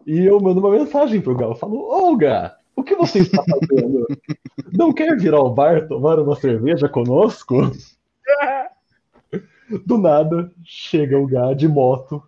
E 0.07 0.25
eu 0.25 0.41
mando 0.41 0.61
uma 0.61 0.71
mensagem 0.71 1.21
pro 1.21 1.37
Gal. 1.37 1.55
Falo, 1.55 2.17
Gá, 2.17 2.57
o 2.75 2.83
que 2.83 2.95
você 2.95 3.21
está 3.21 3.43
fazendo? 3.43 4.07
Não 4.73 4.93
quer 4.93 5.17
vir 5.17 5.35
ao 5.35 5.53
bar 5.53 5.89
tomar 5.89 6.19
uma 6.19 6.37
cerveja 6.37 6.89
conosco? 6.89 7.73
Do 9.85 9.99
nada, 9.99 10.53
chega 10.65 11.19
o 11.19 11.27
Gá 11.27 11.53
de 11.53 11.67
moto, 11.67 12.23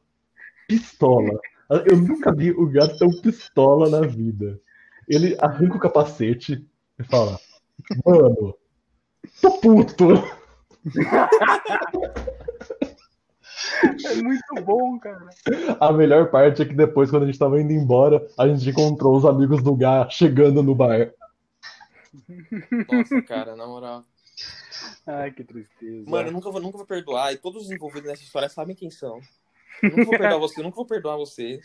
pistola. 0.67 1.39
Eu 1.87 1.97
nunca 1.97 2.35
vi 2.35 2.51
o 2.51 2.67
Gá 2.67 2.89
tão 2.99 3.11
pistola 3.21 3.89
na 3.89 4.07
vida. 4.07 4.61
Ele 5.09 5.37
arranca 5.41 5.77
o 5.77 5.81
capacete 5.81 6.67
e 6.99 7.05
fala, 7.05 7.39
mano, 8.05 8.55
tô 9.41 9.53
puto. 9.61 10.38
É 14.05 14.15
muito 14.23 14.55
bom, 14.65 14.99
cara. 14.99 15.29
A 15.81 15.93
melhor 15.93 16.31
parte 16.31 16.63
é 16.63 16.65
que 16.65 16.75
depois, 16.75 17.11
quando 17.11 17.25
a 17.25 17.27
gente 17.27 17.39
tava 17.39 17.61
indo 17.61 17.73
embora, 17.73 18.27
a 18.39 18.47
gente 18.49 18.69
encontrou 18.71 19.17
os 19.17 19.25
amigos 19.25 19.63
do 19.63 19.75
Gá 19.75 20.09
chegando 20.09 20.63
no 20.63 20.75
bar. 20.75 21.13
Nossa, 22.91 23.23
cara, 23.23 23.57
na 23.57 23.67
moral. 23.67 24.05
Ai, 25.07 25.31
que 25.31 25.45
tristeza. 25.45 26.09
Mano, 26.09 26.29
eu 26.29 26.33
nunca 26.33 26.51
vou, 26.51 26.61
nunca 26.61 26.79
vou 26.79 26.87
perdoar. 26.87 27.33
E 27.33 27.37
todos 27.37 27.65
os 27.65 27.71
envolvidos 27.71 28.09
nessa 28.09 28.23
história 28.23 28.49
sabem 28.49 28.77
quem 28.77 28.91
são. 28.91 29.21
Eu 29.83 29.91
nunca 29.91 30.05
vou 30.05 30.19
perdoar 30.19 30.39
você, 30.39 30.61
eu 30.61 30.65
nunca 30.65 30.77
vou 30.77 30.87
perdoar 30.87 31.17
vocês. 31.17 31.65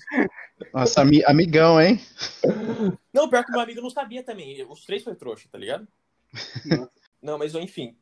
Nossa, 0.74 1.02
ami- 1.02 1.24
amigão, 1.26 1.82
hein? 1.82 2.00
Não, 3.12 3.30
pior 3.30 3.44
que 3.44 3.52
meu 3.52 3.62
amigo 3.62 3.82
não 3.82 3.90
sabia 3.90 4.24
também. 4.24 4.64
Os 4.70 4.86
três 4.86 5.04
foi 5.04 5.16
trouxa, 5.16 5.48
tá 5.52 5.58
ligado? 5.58 5.88
Não, 7.22 7.38
mas 7.38 7.56
enfim. 7.56 7.96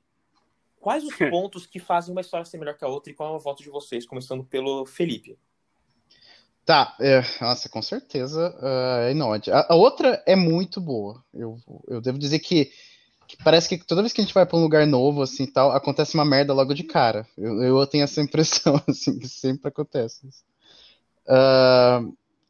Quais 0.81 1.03
os 1.03 1.15
pontos 1.29 1.65
que 1.65 1.79
fazem 1.79 2.11
uma 2.11 2.21
história 2.21 2.45
ser 2.45 2.57
melhor 2.57 2.75
que 2.75 2.83
a 2.83 2.87
outra 2.87 3.11
e 3.11 3.15
qual 3.15 3.33
é 3.33 3.37
o 3.37 3.39
voto 3.39 3.63
de 3.63 3.69
vocês? 3.69 4.05
Começando 4.05 4.43
pelo 4.43 4.85
Felipe. 4.85 5.37
Tá, 6.65 6.95
é, 6.99 7.21
nossa, 7.39 7.69
com 7.69 7.81
certeza 7.81 8.55
ah, 8.59 9.07
é 9.07 9.11
Inod. 9.11 9.49
A, 9.51 9.67
a 9.69 9.75
outra 9.75 10.21
é 10.25 10.35
muito 10.35 10.81
boa. 10.81 11.23
Eu, 11.33 11.57
eu 11.87 12.01
devo 12.01 12.19
dizer 12.19 12.39
que, 12.39 12.71
que 13.27 13.37
parece 13.43 13.69
que 13.69 13.85
toda 13.85 14.01
vez 14.01 14.11
que 14.11 14.21
a 14.21 14.23
gente 14.23 14.33
vai 14.33 14.45
pra 14.45 14.57
um 14.57 14.61
lugar 14.61 14.85
novo, 14.85 15.21
assim, 15.21 15.45
tal, 15.45 15.71
acontece 15.71 16.15
uma 16.15 16.25
merda 16.25 16.53
logo 16.53 16.73
de 16.73 16.83
cara. 16.83 17.27
Eu, 17.37 17.61
eu 17.61 17.87
tenho 17.87 18.03
essa 18.03 18.21
impressão, 18.21 18.81
assim, 18.87 19.17
que 19.17 19.27
sempre 19.27 19.69
acontece 19.69 20.27
isso. 20.27 20.43
Ah, 21.27 22.03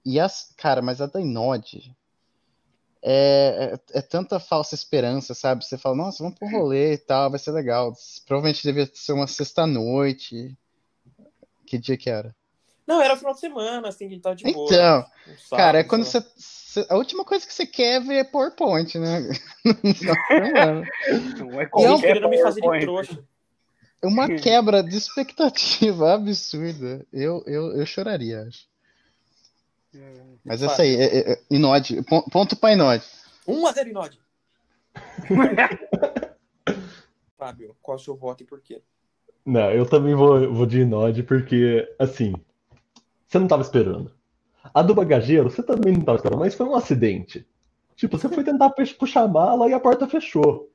e 0.05 0.19
as, 0.19 0.53
cara, 0.57 0.81
mas 0.81 0.99
a 0.99 1.05
da 1.05 1.21
Inod 1.21 1.95
é, 3.03 3.73
é, 3.93 3.99
é 3.99 4.01
tanta 4.01 4.39
falsa 4.39 4.75
esperança, 4.75 5.33
sabe? 5.33 5.65
Você 5.65 5.77
fala, 5.77 5.95
nossa, 5.95 6.23
vamos 6.23 6.37
pro 6.37 6.49
rolê 6.49 6.93
e 6.93 6.97
tal, 6.97 7.29
vai 7.29 7.39
ser 7.39 7.51
legal. 7.51 7.93
Provavelmente 8.27 8.63
devia 8.63 8.89
ser 8.93 9.13
uma 9.13 9.27
sexta-noite. 9.27 10.57
Que 11.65 11.77
dia 11.77 11.97
que 11.97 12.09
era? 12.09 12.35
Não, 12.85 13.01
era 13.01 13.15
final 13.15 13.33
de 13.33 13.39
semana, 13.39 13.87
assim, 13.87 13.99
que 13.99 14.05
a 14.05 14.09
gente 14.15 14.21
tava 14.21 14.35
de 14.35 14.43
boa. 14.51 14.65
Então, 14.65 14.99
Um 14.99 15.37
sábado, 15.37 15.57
Cara, 15.57 15.79
é 15.79 15.83
quando 15.83 16.03
você, 16.03 16.19
você- 16.35 16.85
A 16.89 16.95
última 16.97 17.23
coisa 17.23 17.45
que 17.45 17.53
você 17.53 17.65
quer 17.65 17.95
é 17.95 17.99
ver 17.99 18.31
PowerPoint, 18.31 18.97
né? 18.99 19.19
Não, 20.03 21.47
Não 21.51 21.61
é 21.61 21.65
qualquer 21.65 22.01
querendo 22.01 22.29
me 22.29 22.41
fazer 22.41 22.61
de 22.61 22.79
trouxa. 22.81 23.23
É 24.01 24.07
uma 24.07 24.27
quebra 24.35 24.83
de 24.83 24.97
expectativa 24.97 26.13
absurda. 26.15 27.05
Eu, 27.13 27.43
eu, 27.45 27.77
eu 27.77 27.85
choraria, 27.85 28.43
acho. 28.47 28.70
Mas 30.43 30.61
essa 30.61 30.81
aí, 30.81 30.95
é, 30.95 31.31
é, 31.33 31.41
Inod, 31.49 32.01
pon- 32.03 32.23
ponto 32.23 32.55
pra 32.55 32.73
Inod. 32.73 33.03
1x0 33.47 33.87
Inod. 33.87 34.19
Fábio, 37.37 37.75
qual 37.81 37.97
é 37.97 37.99
o 37.99 38.03
seu 38.03 38.15
voto 38.15 38.43
e 38.43 38.45
por 38.45 38.61
quê? 38.61 38.81
Não, 39.45 39.71
eu 39.71 39.85
também 39.85 40.13
vou, 40.15 40.53
vou 40.53 40.65
de 40.65 40.81
Inod 40.81 41.23
porque, 41.23 41.87
assim, 41.97 42.33
você 43.27 43.39
não 43.39 43.47
tava 43.47 43.63
esperando. 43.63 44.13
A 44.73 44.81
do 44.81 44.93
bagageiro, 44.93 45.49
você 45.49 45.63
também 45.63 45.93
não 45.93 46.01
tava 46.01 46.17
esperando, 46.17 46.39
mas 46.39 46.53
foi 46.53 46.65
um 46.67 46.75
acidente. 46.75 47.45
Tipo, 47.95 48.17
você 48.17 48.29
foi 48.29 48.43
tentar 48.43 48.69
puxar 48.69 49.23
a 49.23 49.27
mala 49.27 49.67
e 49.69 49.73
a 49.73 49.79
porta 49.79 50.07
fechou. 50.07 50.70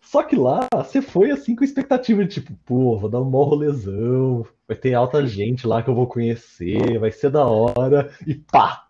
Só 0.00 0.22
que 0.22 0.34
lá, 0.34 0.66
você 0.72 1.00
foi 1.00 1.30
assim 1.30 1.54
com 1.54 1.62
expectativa 1.62 2.24
de 2.24 2.34
tipo, 2.34 2.52
pô, 2.64 2.98
vou 2.98 3.08
dar 3.08 3.20
um 3.20 3.30
maior 3.30 3.44
rolezão, 3.44 4.46
vai 4.66 4.76
ter 4.76 4.94
alta 4.94 5.26
gente 5.26 5.66
lá 5.66 5.82
que 5.82 5.90
eu 5.90 5.94
vou 5.94 6.06
conhecer, 6.06 6.98
vai 6.98 7.10
ser 7.10 7.30
da 7.30 7.44
hora, 7.44 8.12
e 8.26 8.34
pá! 8.34 8.86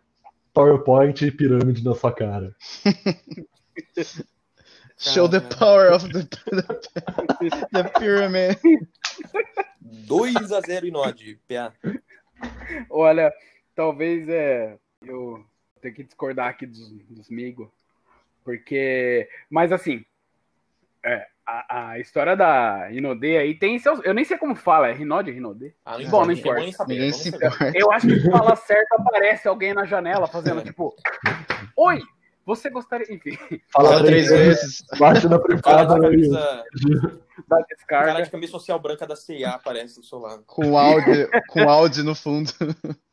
PowerPoint 0.53 1.25
e 1.25 1.31
pirâmide 1.31 1.85
na 1.85 1.95
sua 1.95 2.13
cara. 2.13 2.55
Show 4.99 5.29
the 5.29 5.41
power 5.41 5.93
of 5.93 6.13
the, 6.13 6.25
the, 6.25 7.51
the 7.73 7.85
pyramid. 7.99 8.59
2x0 10.07 10.85
Inod, 10.85 11.41
PA. 11.49 11.73
Olha, 12.91 13.33
talvez 13.75 14.29
é. 14.29 14.77
Eu 15.03 15.43
tenho 15.81 15.95
que 15.95 16.05
discordar 16.05 16.49
aqui 16.49 16.67
dos, 16.67 16.91
dos 17.09 17.31
Migo. 17.31 17.73
Porque. 18.45 19.27
Mas 19.49 19.73
assim. 19.73 20.05
É, 21.05 21.27
a, 21.47 21.91
a 21.91 21.99
história 21.99 22.37
da 22.37 22.87
Rinode 22.89 23.37
aí 23.37 23.55
tem 23.59 23.79
seus. 23.79 24.01
Eu 24.05 24.15
nem 24.15 24.25
sei 24.25 24.37
como 24.39 24.55
fala, 24.55 24.89
é 24.89 24.93
Rinode, 24.93 25.31
Rinode? 25.31 25.75
Ah, 25.85 25.99
não 25.99 26.11
Bom, 26.11 26.25
não 26.27 26.33
importa, 26.33 26.61
é 26.61 27.69
é. 27.69 27.73
Eu 27.75 27.91
acho 27.91 28.07
que 28.07 28.21
se 28.21 28.31
fala 28.31 28.55
certo, 28.57 28.93
aparece 28.95 29.49
alguém 29.49 29.75
na 29.75 29.85
janela 29.85 30.27
fazendo 30.27 30.63
tipo. 30.63 30.95
Oi! 31.77 32.01
Você 32.47 32.69
gostaria. 32.71 33.07
Enfim, 33.13 33.39
Fala 33.73 34.03
três 34.05 34.29
vezes. 34.29 34.85
Bate 34.99 35.25
na 35.25 35.37
da 35.37 35.39
privada 35.39 36.01
camisa, 36.01 36.31
da 36.39 36.65
o 37.07 37.45
cara 37.47 37.65
descarga. 37.69 38.23
de 38.23 38.31
camisa 38.31 38.53
social 38.53 38.79
branca 38.79 39.07
da 39.07 39.15
CIA 39.15 39.51
aparece 39.51 40.01
do 40.01 40.05
seu 40.07 40.19
lado. 40.19 40.43
Com 40.47 40.77
áudio, 40.77 41.31
com 41.49 41.69
áudio 41.69 42.05
no 42.05 42.15
fundo. 42.15 42.51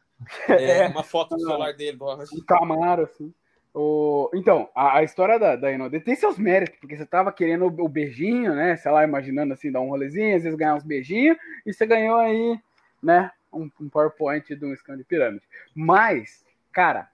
É, 0.49 0.87
uma 0.87 1.03
foto 1.03 1.35
do 1.35 1.41
celular 1.41 1.73
dele. 1.73 1.95
do- 1.95 2.11
um 2.11 2.43
Camaro, 2.47 3.03
assim. 3.03 3.31
O... 3.79 4.31
Então, 4.33 4.67
a, 4.73 4.97
a 4.97 5.03
história 5.03 5.37
da, 5.37 5.55
da 5.55 5.71
Inode 5.71 5.99
tem 5.99 6.15
seus 6.15 6.39
méritos, 6.39 6.79
porque 6.79 6.97
você 6.97 7.05
tava 7.05 7.31
querendo 7.31 7.65
o, 7.65 7.85
o 7.85 7.87
beijinho, 7.87 8.55
né? 8.55 8.75
Sei 8.75 8.91
lá, 8.91 9.03
imaginando 9.03 9.53
assim, 9.53 9.71
dar 9.71 9.81
um 9.81 9.89
rolezinho, 9.89 10.35
às 10.35 10.41
vezes 10.41 10.57
ganhar 10.57 10.73
uns 10.73 10.83
beijinhos, 10.83 11.37
e 11.63 11.71
você 11.71 11.85
ganhou 11.85 12.17
aí, 12.17 12.59
né? 13.03 13.29
Um, 13.53 13.69
um 13.79 13.87
PowerPoint 13.87 14.55
de 14.55 14.65
um 14.65 14.73
escândalo 14.73 15.03
de 15.03 15.07
pirâmide. 15.07 15.45
Mas, 15.75 16.43
cara, 16.71 17.07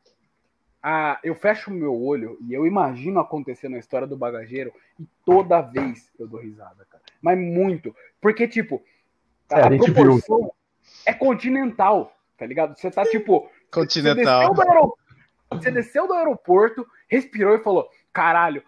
a, 0.81 1.19
eu 1.21 1.35
fecho 1.35 1.69
o 1.69 1.73
meu 1.73 2.01
olho 2.01 2.37
e 2.47 2.53
eu 2.53 2.65
imagino 2.65 3.19
acontecendo 3.19 3.75
a 3.75 3.79
história 3.79 4.07
do 4.07 4.15
bagageiro, 4.15 4.71
e 4.97 5.05
toda 5.25 5.59
vez 5.59 6.09
eu 6.17 6.27
dou 6.29 6.39
risada, 6.39 6.87
cara. 6.89 7.03
Mas 7.21 7.37
muito. 7.37 7.93
Porque, 8.21 8.47
tipo, 8.47 8.81
É, 9.51 9.59
a 9.59 9.69
gente 9.69 9.91
viu. 9.91 9.93
proporção 9.95 10.49
é 11.05 11.13
continental, 11.13 12.15
tá 12.37 12.45
ligado? 12.45 12.73
Você 12.77 12.89
tá, 12.89 13.03
tipo, 13.03 13.49
Continental. 13.69 14.55
você 14.55 14.63
você 15.61 15.71
desceu 15.71 16.07
do 16.07 16.13
aeroporto, 16.13 16.85
respirou 17.07 17.55
e 17.55 17.63
falou: 17.63 17.89
caralho, 18.11 18.63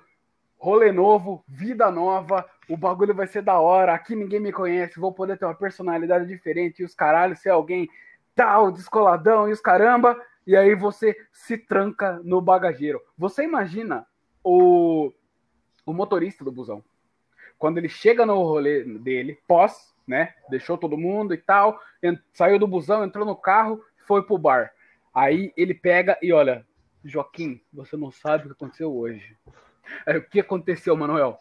rolê 0.57 0.91
novo, 0.91 1.43
vida 1.47 1.91
nova, 1.91 2.45
o 2.67 2.75
bagulho 2.75 3.13
vai 3.13 3.27
ser 3.27 3.41
da 3.41 3.59
hora, 3.59 3.93
aqui 3.93 4.15
ninguém 4.15 4.39
me 4.39 4.51
conhece, 4.51 4.99
vou 4.99 5.13
poder 5.13 5.37
ter 5.37 5.45
uma 5.45 5.55
personalidade 5.55 6.25
diferente 6.25 6.81
e 6.81 6.85
os 6.85 6.95
caralhos 6.95 7.39
ser 7.39 7.49
alguém 7.49 7.87
tal, 8.35 8.71
descoladão 8.71 9.47
e 9.47 9.51
os 9.51 9.61
caramba, 9.61 10.19
e 10.45 10.55
aí 10.55 10.75
você 10.75 11.15
se 11.31 11.57
tranca 11.57 12.19
no 12.23 12.41
bagageiro. 12.41 13.01
Você 13.17 13.43
imagina 13.43 14.05
o, 14.43 15.11
o 15.85 15.93
motorista 15.93 16.43
do 16.43 16.51
busão, 16.51 16.83
quando 17.57 17.77
ele 17.77 17.87
chega 17.87 18.25
no 18.25 18.43
rolê 18.43 18.83
dele, 18.83 19.39
pós, 19.47 19.95
né, 20.07 20.33
deixou 20.49 20.77
todo 20.77 20.97
mundo 20.97 21.33
e 21.33 21.37
tal, 21.37 21.79
saiu 22.33 22.59
do 22.59 22.67
busão, 22.67 23.03
entrou 23.03 23.25
no 23.25 23.35
carro, 23.35 23.81
foi 24.05 24.23
pro 24.23 24.37
bar. 24.37 24.71
Aí 25.13 25.53
ele 25.55 25.73
pega 25.73 26.17
e 26.21 26.33
olha, 26.33 26.65
Joaquim, 27.05 27.61
você 27.71 27.95
não 27.95 28.11
sabe 28.11 28.45
o 28.45 28.47
que 28.47 28.53
aconteceu 28.53 28.93
hoje. 28.93 29.37
Aí, 30.05 30.17
o 30.17 30.27
que 30.27 30.39
aconteceu, 30.39 30.97
Manuel? 30.97 31.37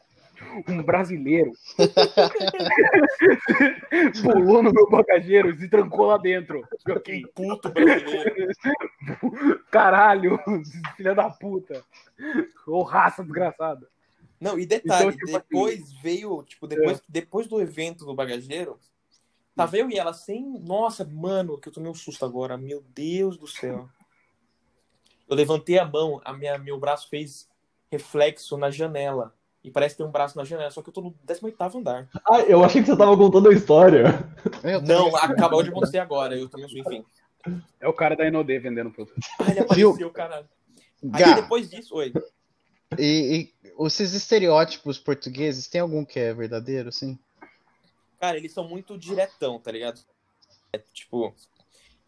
Um 0.68 0.82
brasileiro 0.82 1.52
pulou 4.20 4.64
no 4.64 4.72
meu 4.72 4.90
bagageiro 4.90 5.50
e 5.50 5.58
se 5.58 5.68
trancou 5.68 6.06
lá 6.06 6.18
dentro. 6.18 6.66
Joaquim, 6.86 7.22
puto 7.34 7.70
brasileiro. 7.70 8.52
Caralho, 9.70 10.38
filha 10.96 11.14
da 11.14 11.30
puta. 11.30 11.84
Ô 12.66 12.82
raça 12.82 13.22
desgraçada. 13.22 13.88
Não, 14.40 14.58
e 14.58 14.66
detalhe, 14.66 15.04
então, 15.06 15.12
tipo, 15.12 15.32
depois 15.32 15.80
assim, 15.80 15.98
veio, 16.02 16.42
tipo, 16.42 16.66
depois, 16.66 16.98
é. 16.98 17.02
depois 17.08 17.46
do 17.46 17.60
evento 17.60 18.04
do 18.04 18.12
bagageiro, 18.14 18.76
tava 19.54 19.78
eu 19.78 19.88
e 19.88 19.96
ela 19.96 20.12
sem. 20.12 20.58
Nossa, 20.60 21.04
mano, 21.04 21.58
que 21.58 21.68
eu 21.68 21.72
tomei 21.72 21.90
um 21.90 21.94
susto 21.94 22.24
agora. 22.24 22.56
Meu 22.56 22.82
Deus 22.94 23.38
do 23.38 23.46
céu. 23.46 23.88
Eu 25.28 25.36
levantei 25.36 25.78
a 25.78 25.84
mão, 25.84 26.20
a 26.24 26.32
minha, 26.32 26.58
meu 26.58 26.78
braço 26.78 27.08
fez 27.08 27.48
reflexo 27.90 28.56
na 28.56 28.70
janela. 28.70 29.34
E 29.62 29.70
parece 29.70 29.94
que 29.94 29.98
tem 29.98 30.06
um 30.06 30.12
braço 30.12 30.36
na 30.36 30.44
janela, 30.44 30.70
só 30.70 30.82
que 30.82 30.90
eu 30.90 30.92
tô 30.92 31.00
no 31.00 31.14
18 31.24 31.78
andar. 31.78 32.08
Ah, 32.28 32.40
eu 32.40 32.62
achei 32.62 32.82
que 32.82 32.88
você 32.88 32.96
tava 32.96 33.16
contando 33.16 33.48
a 33.48 33.52
história. 33.52 34.04
Não, 34.86 35.16
acabou 35.16 35.62
de 35.62 35.70
acontecer 35.70 35.98
agora. 35.98 36.36
Eu 36.36 36.48
também 36.50 36.68
sou, 36.68 36.78
enfim. 36.78 37.04
É 37.80 37.88
o 37.88 37.92
cara 37.92 38.14
da 38.14 38.26
Inodê 38.26 38.58
vendendo 38.58 38.90
produto. 38.90 39.18
Ah, 39.40 39.50
ele 39.50 39.60
apareceu, 39.60 40.10
caralho. 40.10 40.48
Aí 41.12 41.34
depois 41.34 41.70
disso, 41.70 41.94
oi. 41.96 42.12
E, 42.98 43.52
e 43.64 43.86
esses 43.86 44.12
estereótipos 44.14 44.98
portugueses, 44.98 45.66
tem 45.66 45.80
algum 45.80 46.04
que 46.04 46.18
é 46.18 46.32
verdadeiro, 46.32 46.92
sim? 46.92 47.18
Cara, 48.20 48.36
eles 48.36 48.52
são 48.52 48.66
muito 48.66 48.98
diretão, 48.98 49.58
tá 49.58 49.70
ligado? 49.72 50.00
É, 50.72 50.78
tipo, 50.92 51.34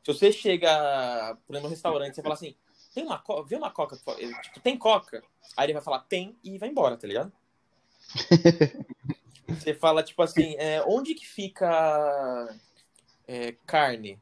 se 0.03 0.13
você 0.13 0.33
chega 0.33 1.37
por 1.47 1.55
exemplo, 1.55 1.69
no 1.69 1.75
restaurante, 1.75 2.15
você 2.15 2.23
fala 2.23 2.35
assim, 2.35 2.55
tem 2.97 3.05
uma 3.05 3.19
coca, 3.19 3.47
vê 3.47 3.57
uma 3.57 3.71
coca, 3.71 3.95
tipo, 4.43 4.59
tem 4.61 4.79
coca? 4.79 5.23
Aí 5.55 5.67
ele 5.67 5.75
vai 5.75 5.83
falar, 5.83 5.99
tem, 6.01 6.35
e 6.43 6.57
vai 6.57 6.71
embora, 6.71 6.97
tá 6.97 7.07
ligado? 7.07 7.31
você 9.47 9.75
fala, 9.75 10.03
tipo 10.03 10.23
assim, 10.23 10.55
é, 10.57 10.83
onde 10.87 11.15
que 11.15 11.27
fica 11.27 12.57
é, 13.29 13.53
carne? 13.67 14.19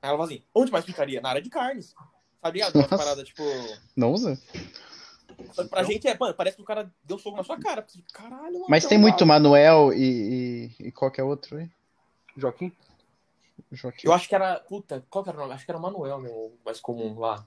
Aí 0.00 0.08
ela 0.08 0.18
fala 0.18 0.26
assim, 0.26 0.44
onde 0.54 0.70
mais 0.70 0.84
ficaria? 0.84 1.20
Na 1.20 1.30
área 1.30 1.42
de 1.42 1.50
carnes. 1.50 1.96
Tá 2.40 2.48
ligado? 2.48 2.76
Uma 2.76 2.86
parada, 2.86 3.24
tipo... 3.24 3.42
Não 3.96 4.12
usa? 4.12 4.40
Só 5.50 5.64
que 5.64 5.68
pra 5.68 5.82
gente 5.82 6.06
é, 6.06 6.16
mano, 6.16 6.34
parece 6.34 6.54
que 6.56 6.62
o 6.62 6.66
cara 6.66 6.92
deu 7.02 7.18
soco 7.18 7.36
na 7.36 7.42
sua 7.42 7.58
cara. 7.58 7.84
Caralho, 8.12 8.52
mano, 8.52 8.66
Mas 8.68 8.86
tem 8.86 8.98
muito 8.98 9.26
Manuel 9.26 9.92
e, 9.92 10.70
e, 10.78 10.86
e 10.86 10.92
qualquer 10.92 11.24
outro 11.24 11.56
aí? 11.56 11.68
Joaquim? 12.36 12.70
Joaquim. 13.76 14.06
Eu 14.06 14.12
acho 14.12 14.28
que 14.28 14.34
era. 14.34 14.60
Puta, 14.60 15.04
qual 15.08 15.24
que 15.24 15.30
era 15.30 15.38
o 15.38 15.40
nome? 15.42 15.54
Acho 15.54 15.64
que 15.64 15.70
era 15.70 15.78
o 15.78 15.82
Manuel, 15.82 16.20
meu, 16.20 16.56
mais 16.64 16.80
comum 16.80 17.18
lá. 17.18 17.46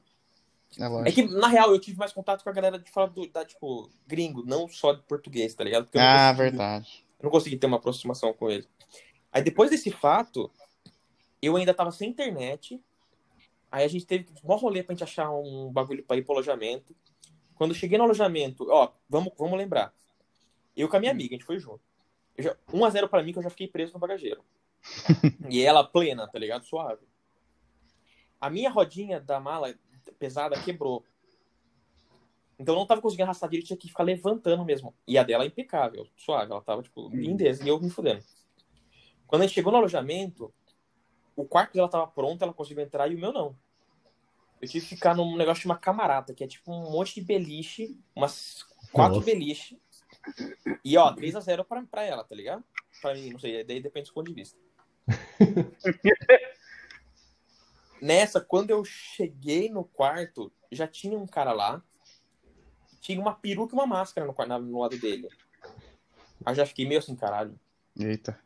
É, 0.78 1.10
é, 1.10 1.12
que, 1.12 1.24
na 1.24 1.48
real, 1.48 1.72
eu 1.72 1.80
tive 1.80 1.98
mais 1.98 2.12
contato 2.12 2.44
com 2.44 2.50
a 2.50 2.54
galera 2.54 2.78
de 2.78 2.92
fora 2.92 3.10
do, 3.10 3.28
da, 3.28 3.46
tipo, 3.46 3.90
gringo, 4.06 4.44
não 4.46 4.68
só 4.68 4.94
de 4.94 5.02
português, 5.04 5.54
tá 5.54 5.64
ligado? 5.64 5.88
ah, 5.96 6.34
consegui, 6.34 6.38
verdade. 6.38 7.06
Eu 7.20 7.24
não 7.24 7.32
consegui 7.32 7.58
ter 7.58 7.68
uma 7.68 7.78
aproximação 7.78 8.34
com 8.34 8.50
ele. 8.50 8.68
Aí 9.32 9.42
depois 9.42 9.70
desse 9.70 9.92
fato, 9.92 10.52
eu 11.42 11.56
ainda 11.56 11.74
tava 11.74 11.92
sem 11.92 12.10
internet. 12.10 12.82
Aí 13.72 13.84
a 13.84 13.88
gente 13.88 14.06
teve 14.06 14.28
um 14.44 14.56
rolê 14.56 14.84
pra 14.84 14.94
gente 14.94 15.04
achar 15.04 15.32
um 15.32 15.72
bagulho 15.72 16.04
pra 16.04 16.18
ir 16.18 16.24
pro 16.24 16.34
alojamento. 16.34 16.96
Quando 17.56 17.72
eu 17.72 17.76
cheguei 17.76 17.98
no 17.98 18.04
alojamento, 18.04 18.68
ó, 18.70 18.92
vamos, 19.10 19.34
vamos 19.38 19.58
lembrar. 19.58 19.94
Eu 20.76 20.90
com 20.90 20.98
a 20.98 21.00
minha 21.00 21.12
amiga, 21.12 21.36
a 21.36 21.38
gente 21.38 21.46
foi 21.46 21.58
junto. 21.58 21.82
Já, 22.38 22.56
1x0 22.70 23.08
pra 23.08 23.24
mim, 23.24 23.32
que 23.32 23.40
eu 23.40 23.44
já 23.44 23.50
fiquei 23.50 23.68
preso 23.68 23.94
no 23.94 24.00
bagageiro. 24.00 24.44
e 25.50 25.62
ela 25.62 25.84
plena, 25.84 26.28
tá 26.28 26.40
ligado? 26.40 26.66
Suave. 26.66 27.06
A 28.40 28.50
minha 28.50 28.70
rodinha 28.70 29.20
da 29.20 29.40
mala 29.40 29.74
pesada 30.20 30.60
quebrou. 30.62 31.04
Então 32.58 32.74
eu 32.76 32.80
não 32.80 32.88
tava 32.88 33.02
conseguindo 33.02 33.26
arrastar 33.26 33.50
direito, 33.50 33.68
tinha 33.68 33.78
que 33.78 33.88
ficar 33.88 34.04
levantando 34.04 34.64
mesmo. 34.64 34.96
E 35.08 35.18
a 35.18 35.24
dela 35.24 35.44
é 35.44 35.48
impecável, 35.48 36.08
suave. 36.16 36.52
Ela 36.52 36.62
tava, 36.62 36.82
tipo, 36.82 37.10
lindeza. 37.10 37.64
E 37.64 37.68
eu 37.68 37.80
me 37.80 37.90
fudendo. 37.90 38.24
Quando 39.28 39.42
a 39.42 39.46
gente 39.46 39.56
chegou 39.56 39.72
no 39.72 39.80
alojamento, 39.80 40.54
o 41.36 41.46
quarto 41.46 41.74
dela 41.74 41.90
tava 41.90 42.08
pronto, 42.08 42.42
ela 42.42 42.54
conseguiu 42.54 42.84
entrar 42.84 43.12
e 43.12 43.16
o 43.16 43.20
meu 43.20 43.34
não. 43.34 43.56
Eu 44.62 44.70
tive 44.70 44.86
que 44.86 44.96
ficar 44.96 45.16
num 45.16 45.36
negócio 45.36 45.62
de 45.62 45.68
uma 45.68 45.78
camarada, 45.78 46.34
que 46.34 46.44
é 46.44 46.48
tipo 46.48 46.72
um 46.72 46.92
monte 46.92 47.16
de 47.16 47.22
beliche, 47.22 48.00
umas 48.16 48.64
quatro 48.92 49.16
Nossa. 49.18 49.26
beliche. 49.26 49.80
E 50.84 50.98
ó, 50.98 51.14
3x0 51.14 51.66
pra, 51.66 51.84
pra 51.84 52.04
ela, 52.04 52.24
tá 52.24 52.34
ligado? 52.34 52.64
Pra 53.02 53.14
mim, 53.14 53.32
não 53.32 53.40
sei, 53.40 53.64
daí 53.64 53.82
depende 53.82 54.10
do 54.10 54.14
ponto 54.14 54.28
de 54.28 54.34
vista. 54.34 54.58
Nessa, 58.02 58.42
quando 58.42 58.70
eu 58.70 58.84
cheguei 58.84 59.70
no 59.70 59.84
quarto, 59.84 60.52
já 60.72 60.88
tinha 60.88 61.18
um 61.18 61.28
cara 61.28 61.54
lá. 61.54 61.82
Tinha 63.02 63.20
uma 63.20 63.34
peruca 63.34 63.76
e 63.76 63.78
uma 63.78 63.86
máscara 63.86 64.28
no, 64.28 64.34
no 64.60 64.80
lado 64.80 64.98
dele. 64.98 65.30
Aí 66.44 66.52
eu 66.52 66.56
já 66.56 66.66
fiquei 66.66 66.88
meio 66.88 67.00
assim, 67.00 67.16
caralho. 67.16 67.60
Eita. 67.98 68.40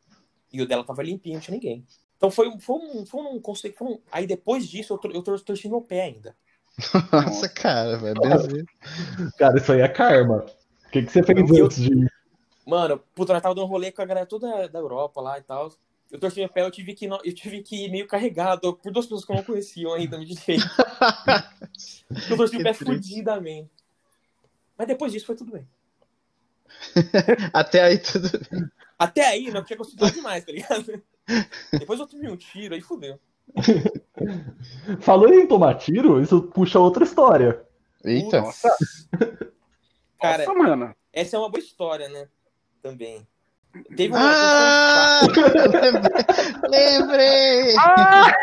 E 0.51 0.61
o 0.61 0.67
dela 0.67 0.83
tava 0.83 1.03
limpinho, 1.03 1.35
não 1.35 1.41
tinha 1.41 1.55
ninguém. 1.55 1.85
Então 2.17 2.29
foi, 2.29 2.59
foi 2.59 2.75
um, 2.75 3.05
foi 3.05 3.21
um 3.21 3.39
conceito. 3.39 3.77
Foi 3.77 3.87
um... 3.87 4.01
Aí 4.11 4.27
depois 4.27 4.67
disso, 4.67 4.99
eu, 5.03 5.11
eu 5.11 5.23
torci 5.23 5.69
meu 5.69 5.81
pé 5.81 6.03
ainda. 6.03 6.35
Nossa, 7.11 7.49
cara, 7.49 7.97
velho. 7.97 8.21
Cara, 9.37 9.57
isso 9.57 9.71
aí 9.71 9.81
é 9.81 9.87
karma. 9.87 10.45
O 10.87 10.91
que, 10.91 11.03
que 11.03 11.11
você 11.11 11.23
fez 11.23 11.49
eu, 11.51 11.65
antes 11.65 11.77
de 11.77 12.09
Mano, 12.65 12.99
puta, 13.15 13.33
nós 13.33 13.41
tava 13.41 13.55
dando 13.55 13.65
um 13.65 13.69
rolê 13.69 13.91
com 13.91 14.01
a 14.01 14.05
galera 14.05 14.25
toda 14.25 14.67
da 14.67 14.79
Europa 14.79 15.19
lá 15.21 15.39
e 15.39 15.41
tal. 15.41 15.71
Eu 16.11 16.19
torci 16.19 16.39
meu 16.39 16.49
pé, 16.49 16.61
eu 16.63 16.71
tive 16.71 16.93
que, 16.93 17.05
eu 17.05 17.33
tive 17.33 17.61
que 17.61 17.85
ir 17.85 17.91
meio 17.91 18.07
carregado 18.07 18.73
por 18.75 18.91
duas 18.91 19.05
pessoas 19.05 19.25
que 19.25 19.31
eu 19.31 19.35
não 19.35 19.43
conhecia 19.43 19.87
ainda, 19.93 20.17
me 20.17 20.25
direito. 20.25 20.65
eu 22.29 22.37
torci 22.37 22.57
o 22.57 22.63
pé 22.63 22.73
fudidamente. 22.73 23.69
Mas 24.77 24.87
depois 24.87 25.11
disso 25.11 25.27
foi 25.27 25.35
tudo 25.35 25.51
bem. 25.51 25.67
Até 27.53 27.83
aí 27.83 27.97
tudo 27.99 28.29
bem. 28.31 28.69
Até 28.97 29.25
aí, 29.25 29.49
não 29.49 29.63
tinha 29.63 29.77
conseguido 29.77 30.11
demais, 30.11 30.43
tá 30.43 30.51
ligado? 30.51 31.01
Depois 31.71 31.99
eu 31.99 32.07
tomei 32.07 32.29
um 32.29 32.35
tiro, 32.35 32.73
aí 32.73 32.81
fudeu. 32.81 33.19
Falando 34.99 35.33
em 35.33 35.47
tomar 35.47 35.75
tiro, 35.75 36.21
isso 36.21 36.41
puxa 36.41 36.79
outra 36.79 37.03
história. 37.03 37.65
Eita. 38.03 38.41
Nossa. 38.41 38.69
Cara, 40.19 40.45
Nossa, 40.45 40.53
mano. 40.53 40.95
essa 41.13 41.37
é 41.37 41.39
uma 41.39 41.49
boa 41.49 41.63
história, 41.63 42.09
né? 42.09 42.27
Também. 42.81 43.25
Teve 43.95 44.09
uma. 44.09 44.19
Ah! 44.21 45.21
Lembrei! 46.69 47.75
Ah! 47.77 48.33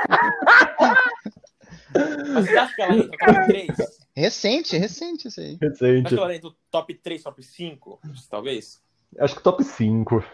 Mas 2.33 2.47
você 2.47 2.59
acha 2.59 2.75
que 2.75 2.83
ela 2.83 2.97
entra 2.97 3.19
top 3.19 3.47
3? 3.47 3.69
Recente, 4.15 4.77
recente 4.77 5.29
isso 5.29 5.41
aí. 5.41 5.59
Recente. 5.61 6.07
Acho 6.07 6.17
que 6.17 6.23
ela 6.23 6.35
entra 6.35 6.51
no 6.51 6.57
top 6.71 6.95
3, 6.95 7.23
top 7.23 7.43
5, 7.43 8.01
talvez? 8.31 8.83
Acho 9.19 9.37
que 9.37 9.43
top 9.43 9.65
5. 9.65 10.25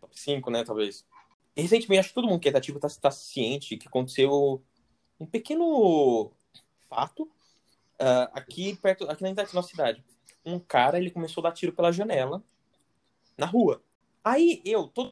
Top 0.00 0.18
5, 0.18 0.50
né, 0.50 0.64
talvez. 0.64 1.04
Recentemente, 1.56 2.00
acho 2.00 2.08
que 2.10 2.14
todo 2.14 2.28
mundo 2.28 2.40
que 2.40 2.48
é 2.48 2.56
ativo 2.56 2.78
está 2.78 2.88
tá 2.88 3.10
ciente 3.10 3.76
que 3.76 3.88
aconteceu 3.88 4.62
um 5.18 5.26
pequeno 5.26 6.30
fato 6.88 7.24
uh, 7.24 8.30
aqui 8.32 8.76
perto, 8.76 9.10
aqui 9.10 9.22
na 9.22 9.32
da 9.32 9.46
nossa 9.52 9.68
cidade. 9.68 10.04
Um 10.44 10.58
cara, 10.58 10.98
ele 10.98 11.10
começou 11.10 11.42
a 11.42 11.48
dar 11.48 11.54
tiro 11.54 11.72
pela 11.72 11.92
janela 11.92 12.42
na 13.36 13.46
rua. 13.46 13.82
Aí 14.28 14.60
eu, 14.62 14.86
todo 14.88 15.10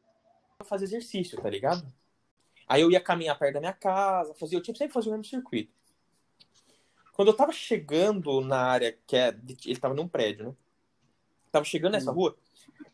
fazer 0.64 0.84
exercício, 0.84 1.40
tá 1.40 1.48
ligado? 1.48 1.90
Aí 2.68 2.82
eu 2.82 2.90
ia 2.90 3.00
caminhar 3.00 3.38
perto 3.38 3.54
da 3.54 3.60
minha 3.60 3.72
casa, 3.72 4.34
fazia, 4.34 4.58
eu 4.58 4.62
tinha 4.62 4.74
sempre 4.74 4.92
fazer 4.92 5.08
o 5.08 5.12
mesmo 5.12 5.24
circuito. 5.24 5.72
Quando 7.14 7.28
eu 7.28 7.34
tava 7.34 7.50
chegando 7.50 8.42
na 8.42 8.58
área 8.58 8.92
que 9.06 9.16
é, 9.16 9.34
ele 9.64 9.80
tava 9.80 9.94
num 9.94 10.06
prédio, 10.06 10.48
né? 10.48 10.54
Tava 11.50 11.64
chegando 11.64 11.92
nessa 11.92 12.10
hum. 12.10 12.14
rua, 12.14 12.36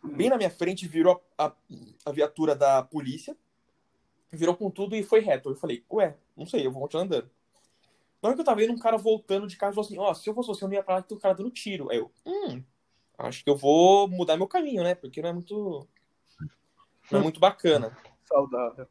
bem 0.00 0.30
na 0.30 0.36
minha 0.36 0.50
frente 0.50 0.86
virou 0.86 1.20
a, 1.36 1.46
a, 1.46 1.52
a 2.06 2.12
viatura 2.12 2.54
da 2.54 2.84
polícia, 2.84 3.36
virou 4.30 4.54
com 4.54 4.70
tudo 4.70 4.94
e 4.94 5.02
foi 5.02 5.18
reto. 5.18 5.50
Eu 5.50 5.56
falei, 5.56 5.84
ué, 5.90 6.16
não 6.36 6.46
sei, 6.46 6.64
eu 6.64 6.70
vou 6.70 6.82
continuar 6.82 7.04
andando. 7.04 7.30
Na 8.22 8.28
hora 8.28 8.36
que 8.36 8.40
eu 8.40 8.44
tava 8.44 8.60
vendo 8.60 8.72
um 8.72 8.78
cara 8.78 8.96
voltando 8.96 9.48
de 9.48 9.56
casa, 9.56 9.74
falou 9.74 9.86
assim, 9.86 9.98
ó, 9.98 10.12
oh, 10.12 10.14
se 10.14 10.30
eu 10.30 10.34
fosse 10.34 10.46
você, 10.46 10.62
eu 10.62 10.68
não 10.68 10.74
ia 10.76 10.84
pra 10.84 10.94
lá 10.94 11.02
que 11.02 11.08
tem 11.08 11.18
um 11.18 11.20
cara 11.20 11.34
dando 11.34 11.50
tiro. 11.50 11.90
Aí 11.90 11.98
eu, 11.98 12.12
hum, 12.24 12.62
acho 13.18 13.42
que 13.42 13.50
eu 13.50 13.56
vou 13.56 14.06
mudar 14.06 14.36
meu 14.36 14.46
caminho, 14.46 14.84
né? 14.84 14.94
Porque 14.94 15.20
não 15.20 15.28
é 15.28 15.32
muito. 15.32 15.88
Não 17.12 17.20
é 17.20 17.22
muito 17.22 17.40
bacana. 17.40 17.96
Saudável. 18.24 18.86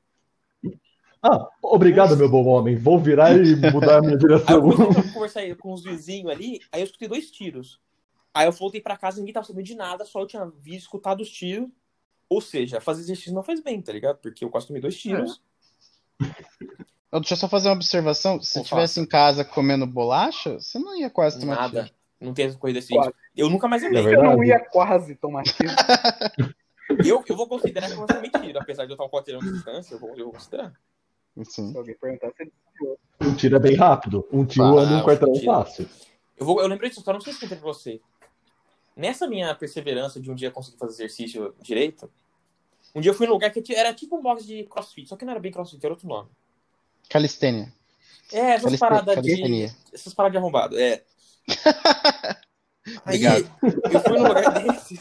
Ah, 1.23 1.47
obrigado, 1.61 2.17
meu 2.17 2.29
bom 2.29 2.43
homem. 2.45 2.75
Vou 2.75 2.97
virar 2.97 3.35
e 3.37 3.55
mudar 3.71 3.97
a 3.97 4.01
minha 4.01 4.17
direção. 4.17 4.47
Aí 4.47 4.55
eu 4.55 4.61
comecei 4.61 5.01
a 5.09 5.13
conversar 5.13 5.55
com 5.57 5.73
os 5.73 5.83
vizinhos 5.83 6.31
ali, 6.31 6.59
aí 6.71 6.81
eu 6.81 6.85
escutei 6.85 7.07
dois 7.07 7.29
tiros. 7.29 7.79
Aí 8.33 8.47
eu 8.47 8.51
voltei 8.51 8.81
pra 8.81 8.97
casa, 8.97 9.19
ninguém 9.19 9.33
tava 9.33 9.45
sabendo 9.45 9.65
de 9.65 9.75
nada, 9.75 10.05
só 10.05 10.21
eu 10.21 10.27
tinha 10.27 10.45
visto, 10.45 10.85
escutado 10.85 11.21
os 11.21 11.29
tiros. 11.29 11.69
Ou 12.29 12.41
seja, 12.41 12.79
fazer 12.79 13.01
exercício 13.01 13.33
não 13.33 13.43
faz 13.43 13.61
bem, 13.61 13.81
tá 13.81 13.91
ligado? 13.91 14.17
Porque 14.17 14.43
eu 14.43 14.49
quase 14.49 14.65
tomei 14.65 14.81
dois 14.81 14.97
tiros. 14.97 15.41
Ó, 17.11 17.19
Deixa 17.19 17.33
eu 17.33 17.37
só 17.37 17.47
fazer 17.47 17.67
uma 17.67 17.75
observação. 17.75 18.41
Se 18.41 18.61
estivesse 18.61 18.99
em 18.99 19.05
casa 19.05 19.43
comendo 19.43 19.85
bolacha, 19.85 20.53
você 20.59 20.79
não 20.79 20.97
ia 20.97 21.09
quase 21.09 21.39
tomar 21.39 21.55
Nada. 21.55 21.83
tiro. 21.83 21.95
Não 22.21 22.33
tem 22.33 22.45
essa 22.45 22.57
corrida 22.57 22.79
assim. 22.79 22.95
Quase. 22.95 23.13
Eu 23.35 23.49
nunca 23.49 23.67
mais 23.67 23.83
É 23.83 23.87
andei. 23.87 24.15
Eu 24.15 24.23
não 24.23 24.43
ia 24.43 24.59
quase 24.59 25.15
tomar 25.15 25.43
tiro. 25.43 25.69
Eu, 27.05 27.23
eu 27.27 27.35
vou 27.35 27.47
considerar 27.47 27.87
que 27.89 27.97
eu 27.97 28.05
tomei 28.05 28.29
tiro. 28.29 28.59
Apesar 28.59 28.85
de 28.85 28.91
eu 28.91 28.95
estar 28.95 29.05
um 29.05 29.09
quarteirão 29.09 29.39
de 29.41 29.51
distância, 29.53 29.93
eu 29.95 29.99
vou, 29.99 30.09
eu 30.17 30.25
vou 30.25 30.33
considerar. 30.33 30.73
Sim. 31.43 31.71
Se 31.71 31.77
alguém 31.77 31.95
perguntar, 31.95 32.27
você 32.31 32.45
desviou. 32.45 32.99
Um 33.21 33.35
tiro 33.35 33.55
é 33.55 33.59
bem 33.59 33.75
rápido. 33.75 34.27
Um 34.31 34.45
tiro 34.45 34.77
Ah, 34.77 34.81
anda 34.81 34.97
um 34.97 35.03
quarteirão 35.05 35.33
um 35.33 35.39
tiro. 35.39 35.45
fácil. 35.51 35.89
Eu, 36.37 36.45
vou, 36.45 36.59
eu 36.61 36.67
lembrei 36.67 36.89
disso, 36.89 37.01
só 37.01 37.13
não 37.13 37.21
sei 37.21 37.33
se 37.33 37.39
contei 37.39 37.57
pra 37.57 37.65
você. 37.67 38.01
Nessa 38.95 39.27
minha 39.27 39.53
perseverança 39.55 40.19
de 40.19 40.29
um 40.29 40.35
dia 40.35 40.51
conseguir 40.51 40.77
fazer 40.77 40.93
exercício 40.93 41.55
direito, 41.61 42.11
um 42.93 42.99
dia 42.99 43.11
eu 43.11 43.15
fui 43.15 43.25
num 43.27 43.33
lugar 43.33 43.49
que 43.51 43.73
era 43.73 43.93
tipo 43.93 44.17
um 44.17 44.21
box 44.21 44.45
de 44.45 44.63
crossfit, 44.65 45.07
só 45.07 45.15
que 45.15 45.23
não 45.23 45.31
era 45.31 45.39
bem 45.39 45.51
crossfit, 45.51 45.83
era 45.83 45.93
outro 45.93 46.07
nome. 46.07 46.29
Calistênia. 47.09 47.71
É, 48.33 48.39
essas 48.51 48.63
Caliste- 48.63 48.79
paradas 48.79 49.15
de. 49.15 49.21
calistenia. 49.21 49.75
Essas 49.93 50.13
paradas 50.13 50.33
de 50.33 50.37
arrombado, 50.39 50.77
é. 50.79 51.03
Aí 53.05 53.25
Obrigado. 53.25 53.51
eu 53.91 53.99
fui 54.01 54.17
num 54.19 54.27
lugar 54.27 54.51
desse. 54.63 54.99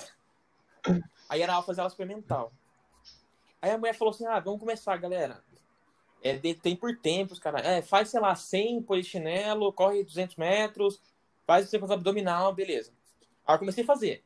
Aí 1.31 1.41
era 1.43 1.63
fazer 1.63 1.81
aula 1.81 1.89
experimental. 1.89 2.53
Aí 3.63 3.71
a 3.71 3.79
mulher 3.79 3.95
falou 3.95 4.13
assim: 4.13 4.27
ah, 4.27 4.41
vamos 4.41 4.59
começar, 4.59 4.97
galera. 4.97 5.43
É, 6.21 6.37
de- 6.37 6.55
tem 6.55 6.75
por 6.75 6.95
tempos, 6.99 7.39
cara. 7.39 7.61
É, 7.61 7.81
faz, 7.81 8.09
sei 8.11 8.19
lá, 8.19 8.35
100 8.35 8.83
polichinelo, 8.83 9.73
corre 9.73 10.03
200 10.03 10.35
metros, 10.35 11.01
faz 11.47 11.69
você 11.71 11.79
fazer 11.79 11.95
abdominal, 11.95 12.53
beleza. 12.53 12.93
Aí 13.47 13.55
eu 13.55 13.59
comecei 13.61 13.85
a 13.85 13.87
fazer. 13.87 14.25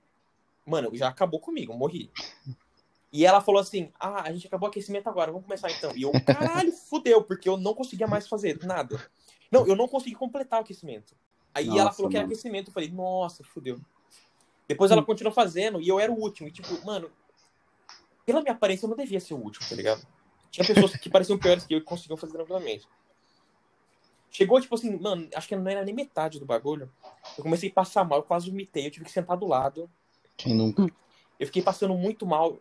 Mano, 0.65 0.91
já 0.97 1.09
acabou 1.09 1.39
comigo, 1.39 1.75
morri. 1.75 2.11
E 3.13 3.27
ela 3.27 3.43
falou 3.43 3.61
assim: 3.61 3.93
ah, 4.01 4.23
a 4.23 4.33
gente 4.33 4.47
acabou 4.47 4.67
o 4.67 4.71
aquecimento 4.71 5.07
agora, 5.07 5.31
vamos 5.31 5.47
começar 5.47 5.71
então. 5.71 5.95
E 5.95 6.03
eu, 6.03 6.13
caralho, 6.25 6.73
fudeu, 6.89 7.23
porque 7.23 7.49
eu 7.51 7.59
não 7.59 7.75
conseguia 7.75 8.07
mais 8.07 8.27
fazer 8.27 8.59
nada. 8.65 8.99
Não, 9.53 9.67
eu 9.67 9.77
não 9.77 9.87
consegui 9.87 10.15
completar 10.15 10.61
o 10.61 10.63
aquecimento. 10.63 11.15
Aí 11.53 11.69
ela 11.69 11.85
Nossa, 11.85 11.97
falou 11.99 12.11
que 12.11 12.17
era 12.17 12.25
mano. 12.25 12.33
aquecimento, 12.33 12.69
eu 12.71 12.73
falei, 12.73 12.91
nossa, 12.91 13.45
fudeu. 13.45 13.79
Depois 14.67 14.91
ela 14.91 15.03
continuou 15.03 15.35
fazendo 15.35 15.81
e 15.81 15.89
eu 15.89 16.01
era 16.01 16.11
o 16.11 16.19
último. 16.19 16.49
E 16.49 16.51
tipo, 16.53 16.85
mano, 16.85 17.11
pela 18.25 18.41
minha 18.41 18.55
aparência 18.55 18.87
eu 18.87 18.91
não 18.91 18.97
devia 18.97 19.21
ser 19.21 19.35
o 19.35 19.39
último, 19.39 19.69
tá 19.69 19.75
ligado? 19.75 20.07
Tinha 20.51 20.67
pessoas 20.67 20.97
que 20.97 21.11
pareciam 21.11 21.39
piores 21.39 21.67
que 21.67 21.75
eu 21.75 21.79
e 21.79 21.83
conseguiam 21.83 22.17
fazer 22.17 22.33
tranquilamente. 22.33 22.89
Chegou, 24.31 24.61
tipo 24.61 24.75
assim, 24.75 24.99
mano, 24.99 25.29
acho 25.35 25.47
que 25.47 25.55
não 25.55 25.71
era 25.71 25.85
nem 25.85 25.95
metade 25.95 26.41
do 26.41 26.47
bagulho. 26.47 26.91
Eu 27.37 27.43
comecei 27.43 27.69
a 27.69 27.73
passar 27.73 28.05
mal, 28.05 28.19
eu 28.19 28.23
quase 28.25 28.51
vomitei, 28.51 28.87
eu 28.87 28.91
tive 28.91 29.05
que 29.05 29.11
sentar 29.13 29.37
do 29.37 29.47
lado. 29.47 29.89
Quem 30.37 30.55
nunca? 30.55 30.83
Eu 31.39 31.47
fiquei 31.47 31.63
passando 31.63 31.95
muito 31.95 32.27
mal 32.27 32.59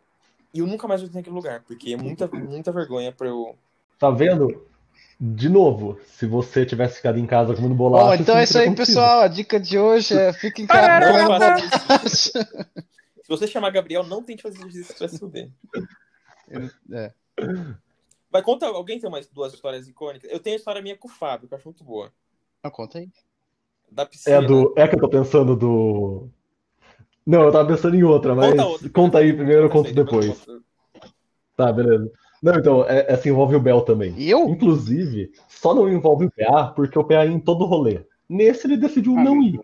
e 0.54 0.60
eu 0.60 0.68
nunca 0.68 0.88
mais 0.88 1.02
voltei 1.02 1.20
naquele 1.20 1.36
lugar, 1.36 1.64
porque 1.64 1.94
é 1.94 1.98
muita, 1.98 2.28
muita 2.28 2.72
vergonha 2.72 3.12
pra 3.12 3.28
eu. 3.28 3.58
Tá 3.98 4.12
vendo? 4.12 4.68
De 5.20 5.48
novo, 5.48 6.00
se 6.06 6.26
você 6.26 6.66
tivesse 6.66 6.98
ficado 6.98 7.18
em 7.18 7.26
casa 7.26 7.56
comendo 7.56 7.76
bolacha. 7.76 8.06
Bom, 8.08 8.14
então 8.22 8.38
é 8.38 8.44
isso 8.44 8.58
aí, 8.58 8.66
acontecido. 8.66 8.96
pessoal. 8.96 9.20
A 9.22 9.28
dica 9.28 9.60
de 9.60 9.78
hoje 9.78 10.18
é 10.18 10.34
fique 10.34 10.62
em 10.62 10.66
Não 10.66 10.76
casa. 10.76 11.56
isso. 12.06 12.32
Se 12.32 13.30
você 13.30 13.48
chamar 13.48 13.70
Gabriel, 13.70 14.04
não 14.04 14.22
tente 14.22 14.42
fazer 14.44 14.58
exercício 14.60 14.96
pra 14.98 15.08
se 15.08 15.18
fuder. 15.20 15.50
É. 16.92 17.12
Vai, 18.30 18.42
conta, 18.42 18.66
alguém 18.66 19.00
tem 19.00 19.10
mais 19.10 19.28
duas 19.28 19.54
histórias 19.54 19.88
icônicas? 19.88 20.30
Eu 20.30 20.40
tenho 20.40 20.56
a 20.56 20.58
história 20.58 20.82
minha 20.82 20.98
com 20.98 21.08
o 21.08 21.12
Fábio, 21.12 21.48
que 21.48 21.54
eu 21.54 21.58
acho 21.58 21.68
muito 21.68 21.84
boa. 21.84 22.12
Não, 22.64 22.72
conta 22.72 22.98
aí. 23.00 23.10
Da 23.92 24.06
piscina. 24.06 24.38
É, 24.38 24.42
do, 24.42 24.74
é 24.76 24.88
que 24.88 24.96
eu 24.96 25.00
tô 25.00 25.08
pensando 25.08 25.56
do. 25.56 26.28
Não, 27.26 27.44
eu 27.44 27.52
tava 27.52 27.68
pensando 27.68 27.96
em 27.96 28.04
outra, 28.04 28.36
mas 28.36 28.50
Conta 28.52 28.66
outra. 28.66 28.90
conta 28.90 29.18
aí 29.20 29.32
primeiro, 29.32 29.62
eu 29.62 29.66
aí, 29.68 29.72
conto 29.72 29.94
depois. 29.94 30.46
eu. 30.48 30.62
Tá, 31.56 31.72
beleza. 31.72 32.12
Não, 32.44 32.56
então, 32.60 32.84
é- 32.86 33.06
essa 33.14 33.30
envolve 33.30 33.56
o 33.56 33.60
Bel 33.60 33.82
também. 33.82 34.14
Eu? 34.22 34.50
Inclusive, 34.50 35.32
só 35.48 35.74
não 35.74 35.88
envolve 35.90 36.26
o 36.26 36.32
PA 36.32 36.68
porque 36.76 37.00
o 37.00 37.04
PA 37.06 37.26
ia 37.26 37.32
em 37.32 37.40
todo 37.40 37.64
rolê. 37.66 38.02
Nesse 38.28 38.68
ele 38.68 38.76
decidiu 38.76 39.18
Ah, 39.18 39.24
não 39.24 39.42
ir. 39.42 39.62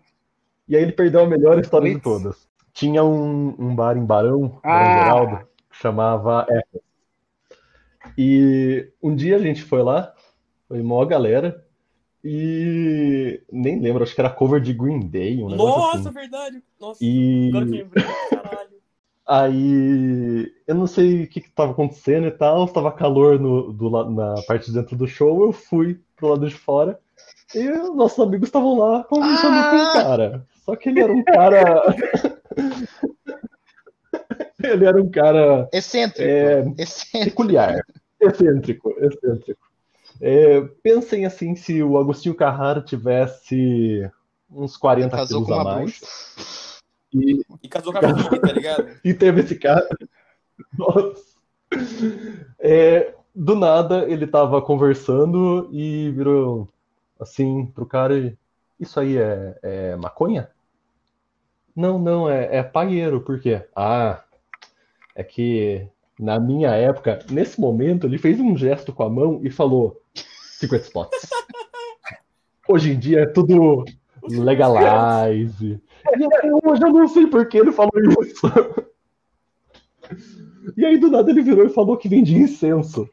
E 0.66 0.74
aí 0.74 0.82
ele 0.82 0.92
perdeu 0.92 1.20
a 1.20 1.26
melhor 1.28 1.58
história 1.60 1.92
de 1.94 2.00
todas. 2.00 2.48
Tinha 2.72 3.04
um, 3.04 3.54
um 3.58 3.74
bar 3.74 3.98
em 3.98 4.04
Barão, 4.04 4.58
Ah. 4.62 4.84
Geraldo, 4.94 5.36
que 5.68 5.76
chamava 5.76 6.46
Echo. 6.48 6.82
E 8.16 8.88
um 9.02 9.14
dia 9.14 9.36
a 9.36 9.40
gente 9.40 9.62
foi 9.62 9.82
lá, 9.82 10.14
foi 10.68 10.80
mó 10.82 11.04
galera, 11.04 11.62
e 12.24 13.42
nem 13.52 13.78
lembro, 13.80 14.02
acho 14.02 14.14
que 14.14 14.20
era 14.20 14.30
cover 14.30 14.60
de 14.60 14.72
Green 14.72 15.00
Day, 15.00 15.42
um 15.42 15.48
negócio 15.50 15.78
Nossa, 15.78 15.98
assim. 15.98 16.10
verdade. 16.10 16.62
Nossa, 16.80 17.04
E 17.04 17.48
agora 17.50 17.66
que 17.66 17.72
eu 17.72 17.76
lembrei, 17.78 18.04
caralho. 18.30 18.69
Aí 19.32 20.52
eu 20.66 20.74
não 20.74 20.88
sei 20.88 21.22
o 21.22 21.28
que 21.28 21.40
que 21.40 21.52
tava 21.52 21.70
acontecendo 21.70 22.26
e 22.26 22.32
tal, 22.32 22.64
estava 22.64 22.90
calor 22.90 23.38
no, 23.38 23.72
do, 23.72 23.88
na 24.10 24.42
parte 24.42 24.66
de 24.66 24.72
dentro 24.72 24.96
do 24.96 25.06
show, 25.06 25.44
eu 25.44 25.52
fui 25.52 26.00
pro 26.16 26.30
lado 26.30 26.48
de 26.48 26.54
fora 26.56 26.98
e 27.54 27.68
os 27.70 27.94
nossos 27.94 28.18
amigos 28.18 28.48
estavam 28.48 28.76
lá 28.76 29.04
conversando 29.04 29.54
Ah! 29.54 29.70
com 29.70 29.76
o 29.76 29.92
cara. 30.02 30.46
Só 30.64 30.74
que 30.74 30.88
ele 30.88 30.98
era 31.00 31.12
um 31.12 31.22
cara. 31.22 31.80
ele 34.64 34.84
era 34.84 35.00
um 35.00 35.08
cara 35.08 35.68
Excêntrico. 35.72 36.28
É. 36.28 36.64
Excêntrico. 36.76 37.24
peculiar, 37.24 37.86
excêntrico, 38.20 38.90
excêntrico. 38.98 39.60
É, 40.20 40.60
pensem 40.82 41.24
assim, 41.24 41.54
se 41.54 41.80
o 41.84 41.96
Agostinho 41.96 42.34
Carrara 42.34 42.82
tivesse 42.82 44.10
uns 44.50 44.76
40 44.76 45.16
Casou 45.16 45.44
quilos 45.44 45.60
a 45.60 45.64
mais 45.64 45.84
bucha. 45.84 46.06
E 47.12 47.42
E 47.62 47.68
casou 47.68 47.92
com 47.92 47.98
a 47.98 48.16
filha, 48.16 48.40
tá 48.40 48.52
ligado? 48.52 48.88
E 49.04 49.14
teve 49.14 49.40
esse 49.40 49.56
cara. 49.56 49.88
Nossa. 50.76 51.30
É, 52.58 53.14
do 53.34 53.54
nada 53.54 54.08
ele 54.08 54.26
tava 54.26 54.60
conversando 54.60 55.68
e 55.72 56.10
virou 56.10 56.68
assim 57.18 57.66
pro 57.66 57.86
cara: 57.86 58.16
e, 58.18 58.36
Isso 58.78 58.98
aí 58.98 59.16
é, 59.16 59.58
é 59.62 59.96
maconha? 59.96 60.50
Não, 61.74 61.98
não, 61.98 62.28
é, 62.28 62.58
é 62.58 62.62
paieiro, 62.62 63.20
por 63.20 63.40
quê? 63.40 63.64
Ah, 63.74 64.22
é 65.14 65.22
que 65.22 65.88
na 66.18 66.38
minha 66.38 66.70
época, 66.70 67.24
nesse 67.30 67.58
momento, 67.58 68.06
ele 68.06 68.18
fez 68.18 68.38
um 68.38 68.54
gesto 68.56 68.92
com 68.92 69.02
a 69.02 69.08
mão 69.08 69.40
e 69.42 69.50
falou: 69.50 70.00
Secret 70.14 70.82
Spots. 70.82 71.18
Hoje 72.68 72.92
em 72.92 72.98
dia 72.98 73.20
é 73.20 73.26
tudo 73.26 73.84
legalize. 74.28 75.80
E 76.18 76.24
até 76.24 76.50
hoje 76.52 76.82
eu 76.82 76.92
não 76.92 77.08
sei 77.08 77.26
por 77.26 77.46
que 77.48 77.58
ele 77.58 77.72
falou 77.72 77.92
isso. 78.22 78.46
E 80.76 80.84
aí, 80.84 80.98
do 80.98 81.10
nada, 81.10 81.30
ele 81.30 81.42
virou 81.42 81.64
e 81.64 81.70
falou 81.70 81.96
que 81.96 82.08
vendia 82.08 82.38
incenso. 82.38 83.08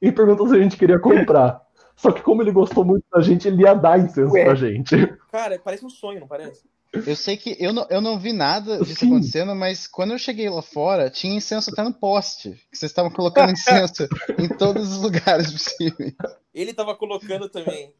E 0.00 0.12
perguntou 0.12 0.48
se 0.48 0.54
a 0.54 0.58
gente 0.58 0.76
queria 0.76 0.98
comprar. 0.98 1.62
Só 1.96 2.12
que, 2.12 2.22
como 2.22 2.42
ele 2.42 2.52
gostou 2.52 2.84
muito 2.84 3.04
da 3.10 3.20
gente, 3.22 3.48
ele 3.48 3.62
ia 3.62 3.74
dar 3.74 3.98
incenso 3.98 4.32
Ué. 4.32 4.44
pra 4.44 4.54
gente. 4.54 4.94
Cara, 5.32 5.58
parece 5.58 5.84
um 5.84 5.90
sonho, 5.90 6.20
não 6.20 6.28
parece? 6.28 6.64
Eu 6.92 7.16
sei 7.16 7.36
que 7.36 7.56
eu 7.58 7.72
não, 7.72 7.86
eu 7.90 8.00
não 8.00 8.18
vi 8.18 8.32
nada 8.32 8.78
disso 8.78 9.00
Sim. 9.00 9.08
acontecendo, 9.08 9.54
mas 9.54 9.86
quando 9.86 10.12
eu 10.12 10.18
cheguei 10.18 10.48
lá 10.48 10.62
fora, 10.62 11.10
tinha 11.10 11.34
incenso 11.34 11.70
até 11.70 11.82
no 11.82 11.92
poste. 11.92 12.50
Que 12.70 12.78
vocês 12.78 12.90
estavam 12.90 13.10
colocando 13.10 13.52
incenso 13.52 14.08
em 14.38 14.48
todos 14.48 14.92
os 14.92 15.02
lugares 15.02 15.50
possíveis. 15.50 16.14
Ele 16.54 16.72
tava 16.72 16.94
colocando 16.94 17.48
também. 17.48 17.92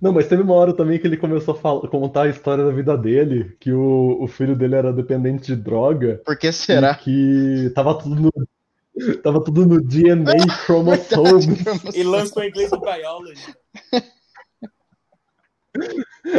Não, 0.00 0.12
mas 0.12 0.28
teve 0.28 0.42
uma 0.42 0.54
hora 0.54 0.74
também 0.74 0.98
que 0.98 1.06
ele 1.06 1.16
começou 1.16 1.54
a 1.54 1.58
fal- 1.58 1.88
contar 1.88 2.22
a 2.22 2.28
história 2.28 2.64
da 2.64 2.70
vida 2.70 2.96
dele, 2.96 3.56
que 3.58 3.72
o, 3.72 4.22
o 4.22 4.26
filho 4.28 4.54
dele 4.54 4.74
era 4.74 4.92
dependente 4.92 5.46
de 5.46 5.56
droga 5.56 6.20
Por 6.24 6.36
que 6.38 6.52
será? 6.52 6.92
e 6.92 6.96
que 7.04 7.70
tava 7.74 7.98
tudo 7.98 8.20
no, 8.20 9.16
tava 9.22 9.42
tudo 9.42 9.66
no 9.66 9.80
DNA 9.80 10.32
chromosome. 10.66 11.56
Ele 11.94 12.08
lançou 12.08 12.42
em 12.42 12.48
inglês 12.48 12.70
do 12.70 12.80
Biology. 12.80 13.54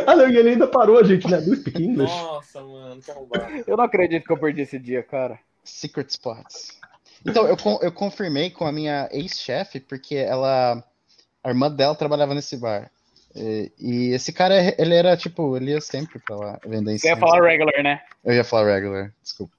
Ah, 0.06 0.16
não, 0.16 0.28
e 0.30 0.38
ele 0.38 0.50
ainda 0.50 0.68
parou 0.68 0.98
a 1.00 1.04
gente, 1.04 1.30
né? 1.30 1.40
Do 1.40 1.56
Speak 1.56 1.82
English. 1.82 2.12
Nossa, 2.12 2.62
mano, 2.62 3.02
que 3.02 3.12
arrombado. 3.12 3.64
Eu 3.68 3.78
não 3.78 3.84
acredito 3.84 4.26
que 4.26 4.32
eu 4.34 4.38
perdi 4.40 4.62
esse 4.62 4.80
dia, 4.80 5.04
cara. 5.04 5.40
Secret 5.64 6.10
Spots. 6.10 6.80
Então, 7.26 7.48
eu, 7.48 7.58
eu 7.82 7.92
confirmei 7.92 8.50
com 8.50 8.66
a 8.66 8.72
minha 8.72 9.08
ex-chefe, 9.12 9.80
porque 9.80 10.16
ela. 10.16 10.84
A 11.44 11.50
irmã 11.50 11.72
dela 11.72 11.96
trabalhava 11.96 12.34
nesse 12.34 12.58
bar. 12.58 12.92
E, 13.38 13.72
e 13.80 14.14
esse 14.14 14.34
cara, 14.34 14.56
ele 14.78 14.96
era 14.96 15.16
tipo, 15.16 15.56
ele 15.56 15.72
ia 15.72 15.82
sempre 15.82 16.20
pra 16.20 16.36
lá 16.36 16.60
vender 16.66 16.98
Você 16.98 17.10
ia 17.10 17.18
falar 17.18 17.48
regular, 17.48 17.84
né? 17.84 18.02
Eu 18.26 18.34
ia 18.34 18.44
falar 18.44 18.74
regular, 18.74 19.14
desculpa. 19.22 19.54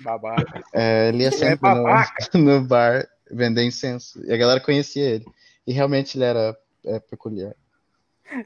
Babaca. 0.00 0.62
É, 0.72 1.08
ele 1.08 1.22
ia 1.22 1.28
É 1.28 1.32
sempre 1.32 1.68
no, 1.68 1.82
babaca. 1.82 2.14
no 2.38 2.60
bar 2.62 3.08
vender 3.30 3.64
incenso. 3.64 4.24
E 4.24 4.32
a 4.32 4.36
galera 4.36 4.60
conhecia 4.60 5.04
ele. 5.04 5.24
E 5.66 5.72
realmente 5.72 6.16
ele 6.16 6.24
era 6.24 6.56
é, 6.84 7.00
peculiar. 7.00 7.54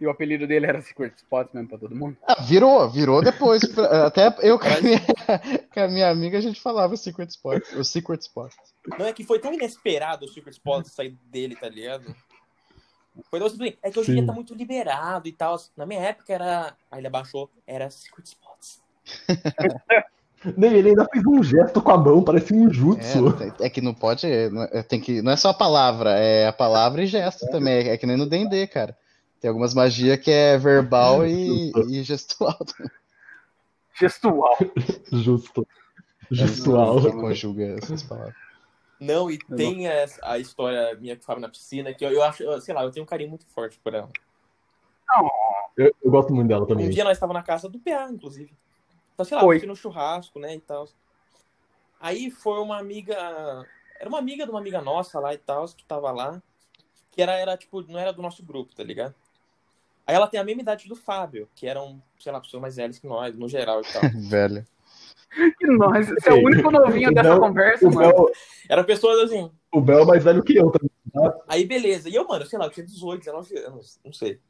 E 0.00 0.06
o 0.06 0.10
apelido 0.10 0.46
dele 0.46 0.66
era 0.66 0.80
Secret 0.80 1.12
Spots 1.16 1.54
mesmo 1.54 1.68
pra 1.68 1.78
todo 1.78 1.94
mundo. 1.94 2.16
Ah, 2.26 2.42
virou, 2.42 2.90
virou 2.90 3.22
depois. 3.22 3.62
Até 4.04 4.34
eu 4.40 4.58
com 4.58 4.66
a, 4.66 4.80
minha, 4.80 5.00
com 5.72 5.80
a 5.80 5.88
minha 5.88 6.10
amiga 6.10 6.38
a 6.38 6.40
gente 6.40 6.60
falava 6.60 6.96
Secret 6.96 7.28
Spot, 7.28 7.62
o 7.74 7.84
Secret 7.84 8.20
Spot. 8.20 8.52
Não, 8.98 9.06
é 9.06 9.12
que 9.12 9.24
foi 9.24 9.38
tão 9.38 9.52
inesperado 9.52 10.24
o 10.24 10.28
Secret 10.28 10.52
Spot 10.52 10.84
sair 10.86 11.16
dele, 11.30 11.54
tá 11.54 11.68
ligado? 11.68 12.14
Foi 13.30 13.40
simples. 13.48 13.74
É 13.82 13.90
que 13.90 13.98
hoje 13.98 14.12
em 14.12 14.14
dia 14.16 14.26
tá 14.26 14.32
muito 14.32 14.54
liberado 14.54 15.26
e 15.28 15.32
tal. 15.32 15.56
Na 15.76 15.86
minha 15.86 16.00
época 16.00 16.32
era. 16.32 16.74
Aí 16.90 17.00
ele 17.00 17.06
abaixou. 17.06 17.50
Era 17.66 17.90
Secret 17.90 18.24
Spot. 18.24 18.58
Nem 20.56 20.72
ele 20.74 20.90
ainda 20.90 21.08
fez 21.10 21.24
um 21.26 21.42
gesto 21.42 21.80
com 21.80 21.90
a 21.90 21.98
mão, 21.98 22.22
parece 22.22 22.52
um 22.52 22.70
jutsu. 22.72 23.34
É, 23.60 23.66
é 23.66 23.70
que 23.70 23.80
não 23.80 23.94
pode. 23.94 24.26
Não 24.50 24.62
é, 24.64 24.82
tem 24.82 25.00
que, 25.00 25.22
não 25.22 25.32
é 25.32 25.36
só 25.36 25.48
a 25.48 25.54
palavra, 25.54 26.10
é 26.10 26.46
a 26.46 26.52
palavra 26.52 27.02
e 27.02 27.06
gesto 27.06 27.46
também. 27.50 27.88
É 27.88 27.96
que 27.96 28.06
nem 28.06 28.16
no 28.16 28.26
DD, 28.26 28.66
cara. 28.68 28.96
Tem 29.40 29.48
algumas 29.48 29.74
magias 29.74 30.18
que 30.18 30.30
é 30.30 30.56
verbal 30.56 31.24
e, 31.26 31.72
e 31.88 32.02
gestual. 32.02 32.58
Gestual. 33.98 34.56
Justo. 35.10 35.66
Gestual. 36.30 37.00
Que 37.00 37.12
conjuga 37.12 37.76
essas 37.78 38.02
palavras. 38.02 38.45
Não, 38.98 39.30
e 39.30 39.38
tem 39.38 39.88
a, 39.88 40.06
a 40.22 40.38
história 40.38 40.94
minha 40.96 41.16
que 41.16 41.24
fala 41.24 41.40
na 41.40 41.48
piscina, 41.48 41.92
que 41.92 42.04
eu, 42.04 42.10
eu 42.10 42.22
acho, 42.22 42.42
eu- 42.42 42.60
sei 42.60 42.74
lá, 42.74 42.82
eu 42.82 42.90
tenho 42.90 43.04
um 43.04 43.08
carinho 43.08 43.28
muito 43.30 43.46
forte 43.46 43.78
por 43.78 43.94
ela. 43.94 44.10
Eu, 45.76 45.94
eu 46.02 46.10
gosto 46.10 46.32
muito 46.34 46.48
dela 46.48 46.66
também. 46.66 46.86
Um 46.86 46.90
dia 46.90 47.04
nós 47.04 47.16
estávamos 47.16 47.40
na 47.40 47.46
casa 47.46 47.68
do 47.68 47.78
PA, 47.78 48.08
inclusive. 48.10 48.56
Então, 49.12 49.24
sei 49.24 49.36
lá, 49.36 49.44
Oi. 49.44 49.64
no 49.66 49.76
churrasco, 49.76 50.38
né, 50.38 50.54
e 50.54 50.60
tal. 50.60 50.88
Aí 52.00 52.30
foi 52.30 52.58
uma 52.60 52.78
amiga. 52.78 53.66
Era 53.98 54.08
uma 54.08 54.18
amiga 54.18 54.44
de 54.44 54.50
uma 54.50 54.60
amiga 54.60 54.80
nossa 54.80 55.18
lá 55.18 55.32
e 55.32 55.38
tal, 55.38 55.66
que 55.68 55.84
tava 55.84 56.10
lá. 56.10 56.42
Que 57.10 57.22
era, 57.22 57.32
era, 57.34 57.56
tipo, 57.56 57.82
não 57.82 57.98
era 57.98 58.12
do 58.12 58.20
nosso 58.22 58.42
grupo, 58.44 58.74
tá 58.74 58.84
ligado? 58.84 59.14
Aí 60.06 60.14
ela 60.14 60.28
tem 60.28 60.38
a 60.38 60.44
mesma 60.44 60.62
idade 60.62 60.88
do 60.88 60.94
Fábio, 60.94 61.48
que 61.54 61.66
eram, 61.66 62.00
sei 62.18 62.30
lá, 62.30 62.40
pessoas 62.40 62.60
mais 62.60 62.76
velhas 62.76 62.98
que 62.98 63.06
nós, 63.06 63.34
no 63.34 63.48
geral 63.48 63.80
e 63.80 63.84
tal. 63.84 64.02
Velho. 64.30 64.66
Que 65.58 65.66
nós, 65.76 66.08
você 66.08 66.30
é 66.30 66.32
o 66.32 66.44
único 66.44 66.70
novinho 66.70 67.10
O 67.10 67.14
dessa 67.14 67.28
Bel- 67.30 67.40
conversa, 67.40 67.90
mano. 67.90 68.12
Bel, 68.12 68.30
Eram 68.68 68.84
pessoas 68.84 69.18
assim. 69.30 69.50
o 69.72 69.80
Bel 69.80 70.00
é 70.00 70.04
mais 70.04 70.24
velho 70.24 70.42
que 70.42 70.56
eu 70.56 70.70
também. 70.70 70.90
Aí, 71.48 71.64
beleza. 71.64 72.08
E 72.08 72.14
eu, 72.14 72.26
mano, 72.26 72.44
sei 72.46 72.58
lá, 72.58 72.66
eu 72.66 72.70
tinha 72.70 72.84
18, 72.86 73.20
19 73.20 73.56
anos, 73.58 73.98
não 74.04 74.12
sei. 74.12 74.40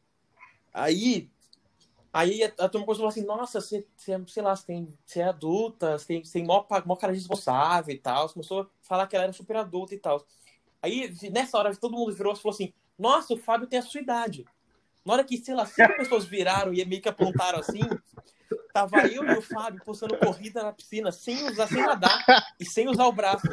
Aí, 0.72 1.28
aí 2.12 2.42
a, 2.42 2.46
a 2.58 2.68
turma 2.68 2.86
começou 2.86 3.06
a 3.06 3.10
falar 3.10 3.20
assim, 3.20 3.24
nossa, 3.24 3.60
você, 3.60 3.86
você, 3.96 4.20
sei 4.28 4.42
lá, 4.42 4.54
você, 4.54 4.66
tem, 4.66 4.88
você 5.04 5.20
é 5.20 5.24
adulta, 5.24 5.98
você 5.98 6.06
tem, 6.06 6.24
você 6.24 6.32
tem 6.34 6.44
mó, 6.44 6.64
mó 6.84 6.96
cara 6.96 7.12
de 7.12 7.18
responsável 7.18 7.94
e 7.94 7.98
tal. 7.98 8.28
Você 8.28 8.34
começou 8.34 8.62
a 8.62 8.66
falar 8.82 9.06
que 9.06 9.14
ela 9.16 9.24
era 9.24 9.32
super 9.32 9.56
adulta 9.56 9.94
e 9.94 9.98
tal. 9.98 10.24
Aí, 10.82 11.12
nessa 11.32 11.56
hora, 11.58 11.74
todo 11.76 11.96
mundo 11.96 12.12
virou 12.14 12.32
e 12.32 12.36
falou 12.36 12.54
assim, 12.54 12.72
nossa, 12.98 13.34
o 13.34 13.38
Fábio 13.38 13.66
tem 13.66 13.78
a 13.78 13.82
sua 13.82 14.00
idade. 14.00 14.44
Na 15.06 15.12
hora 15.12 15.24
que, 15.24 15.38
sei 15.38 15.54
lá, 15.54 15.64
cinco 15.64 15.96
pessoas 15.96 16.24
viraram 16.24 16.74
e 16.74 16.84
meio 16.84 17.00
que 17.00 17.08
apontaram 17.08 17.60
assim, 17.60 17.80
tava 18.74 19.06
eu 19.06 19.24
e 19.24 19.38
o 19.38 19.40
Fábio 19.40 19.80
postando 19.84 20.18
corrida 20.18 20.64
na 20.64 20.72
piscina, 20.72 21.12
sem 21.12 21.48
usar, 21.48 21.68
sem 21.68 21.80
nadar 21.80 22.24
e 22.58 22.64
sem 22.64 22.88
usar 22.88 23.06
o 23.06 23.12
braço. 23.12 23.46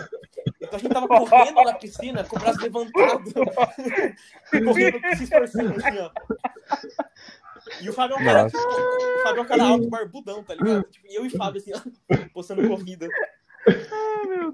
Então 0.60 0.74
a 0.74 0.78
gente 0.80 0.92
tava 0.92 1.08
correndo 1.08 1.64
na 1.64 1.74
piscina 1.76 2.24
com 2.24 2.38
o 2.38 2.40
braço 2.40 2.60
levantado. 2.60 3.32
correndo, 4.66 5.00
se 5.16 5.24
esforçando 5.26 5.76
assim, 5.76 6.00
ó. 6.00 6.12
E 7.82 7.90
o 7.90 7.94
Fábio 7.94 8.18
é 8.18 8.20
um 8.20 8.26
cara, 8.26 8.46
tipo, 8.48 8.58
o 8.58 9.24
Fábio 9.24 9.40
é 9.40 9.42
um 9.44 9.48
cara 9.48 9.64
alto, 9.64 9.90
barbudão, 9.90 10.44
tá 10.44 10.56
ligado? 10.56 10.84
Tipo, 10.90 11.08
eu 11.08 11.24
e 11.24 11.28
o 11.28 11.38
Fábio, 11.38 11.62
assim, 11.62 11.72
ó, 11.76 12.18
postando 12.34 12.68
corrida. 12.68 13.08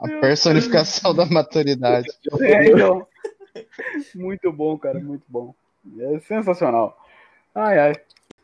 A 0.02 0.20
personificação 0.20 1.16
da 1.16 1.26
maturidade. 1.26 2.10
É, 2.42 2.68
então. 2.68 3.08
Muito 4.16 4.52
bom, 4.52 4.78
cara, 4.78 5.00
muito 5.00 5.24
bom. 5.30 5.56
É 6.00 6.20
sensacional. 6.20 6.98
Ai, 7.54 7.80
ai. 7.80 7.94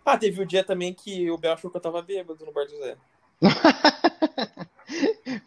Ah, 0.05 0.17
teve 0.17 0.41
o 0.41 0.45
dia 0.45 0.63
também 0.63 0.93
que 0.93 1.29
o 1.31 1.37
Bel 1.37 1.53
achou 1.53 1.69
que 1.69 1.77
eu 1.77 1.81
tava 1.81 2.01
bêbado 2.01 2.45
no 2.45 2.51
bar 2.51 2.65
do 2.65 2.77
Zé. 2.77 2.95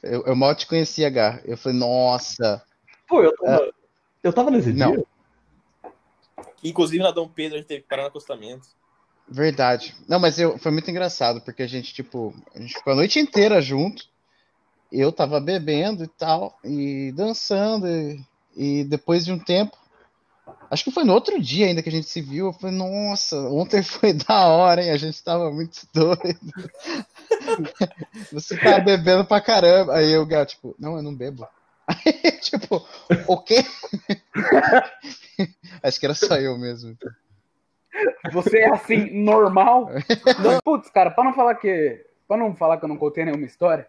Eu, 0.02 0.24
eu 0.26 0.36
mal 0.36 0.54
te 0.54 0.66
conhecia, 0.66 1.08
Gar. 1.08 1.40
Eu 1.44 1.56
falei, 1.56 1.78
nossa. 1.78 2.62
Pô, 3.06 3.22
eu 3.22 3.34
tava, 3.36 3.72
eu 4.22 4.32
tava 4.32 4.50
nesse 4.50 4.72
Não. 4.72 4.92
dia. 4.92 5.06
Inclusive 6.62 7.02
na 7.02 7.10
Dom 7.10 7.28
Pedro 7.28 7.54
a 7.54 7.58
gente 7.58 7.68
teve 7.68 7.82
que 7.82 7.88
parar 7.88 8.02
no 8.02 8.08
acostamento. 8.08 8.68
Verdade. 9.28 9.94
Não, 10.08 10.18
mas 10.18 10.38
eu, 10.38 10.58
foi 10.58 10.72
muito 10.72 10.90
engraçado, 10.90 11.40
porque 11.40 11.62
a 11.62 11.66
gente, 11.66 11.92
tipo, 11.92 12.34
a 12.54 12.60
gente 12.60 12.74
ficou 12.74 12.92
a 12.92 12.96
noite 12.96 13.20
inteira 13.20 13.60
junto. 13.60 14.04
Eu 14.90 15.12
tava 15.12 15.38
bebendo 15.38 16.04
e 16.04 16.08
tal, 16.08 16.58
e 16.64 17.12
dançando, 17.12 17.86
e, 17.86 18.24
e 18.56 18.84
depois 18.84 19.24
de 19.24 19.32
um 19.32 19.38
tempo, 19.38 19.76
acho 20.70 20.84
que 20.84 20.90
foi 20.90 21.04
no 21.04 21.12
outro 21.12 21.40
dia 21.40 21.66
ainda 21.66 21.82
que 21.82 21.88
a 21.88 21.92
gente 21.92 22.08
se 22.08 22.20
viu, 22.20 22.46
eu 22.46 22.52
falei, 22.52 22.76
nossa, 22.76 23.36
ontem 23.50 23.82
foi 23.82 24.12
da 24.12 24.46
hora, 24.46 24.82
hein? 24.82 24.90
A 24.90 24.96
gente 24.96 25.22
tava 25.22 25.50
muito 25.50 25.86
doido. 25.92 26.38
Você 28.32 28.56
tava 28.56 28.80
bebendo 28.80 29.24
pra 29.24 29.40
caramba. 29.40 29.94
Aí 29.94 30.12
eu, 30.12 30.26
Gal, 30.26 30.44
tipo, 30.46 30.74
não, 30.78 30.96
eu 30.96 31.02
não 31.02 31.14
bebo. 31.14 31.46
Aí, 31.88 32.32
tipo, 32.40 32.86
o 33.26 33.38
quê? 33.38 33.64
Acho 35.82 35.98
que 35.98 36.06
era 36.06 36.14
só 36.14 36.36
eu 36.36 36.58
mesmo. 36.58 36.96
Você 38.32 38.58
é 38.58 38.70
assim, 38.70 39.10
normal? 39.22 39.88
Não, 40.42 40.60
Putz, 40.62 40.90
cara, 40.90 41.10
pra 41.10 41.24
não 41.24 41.32
falar 41.32 41.54
que. 41.54 42.04
Pra 42.26 42.36
não 42.36 42.54
falar 42.54 42.76
que 42.76 42.84
eu 42.84 42.88
não 42.88 42.98
contei 42.98 43.24
nenhuma 43.24 43.46
história, 43.46 43.88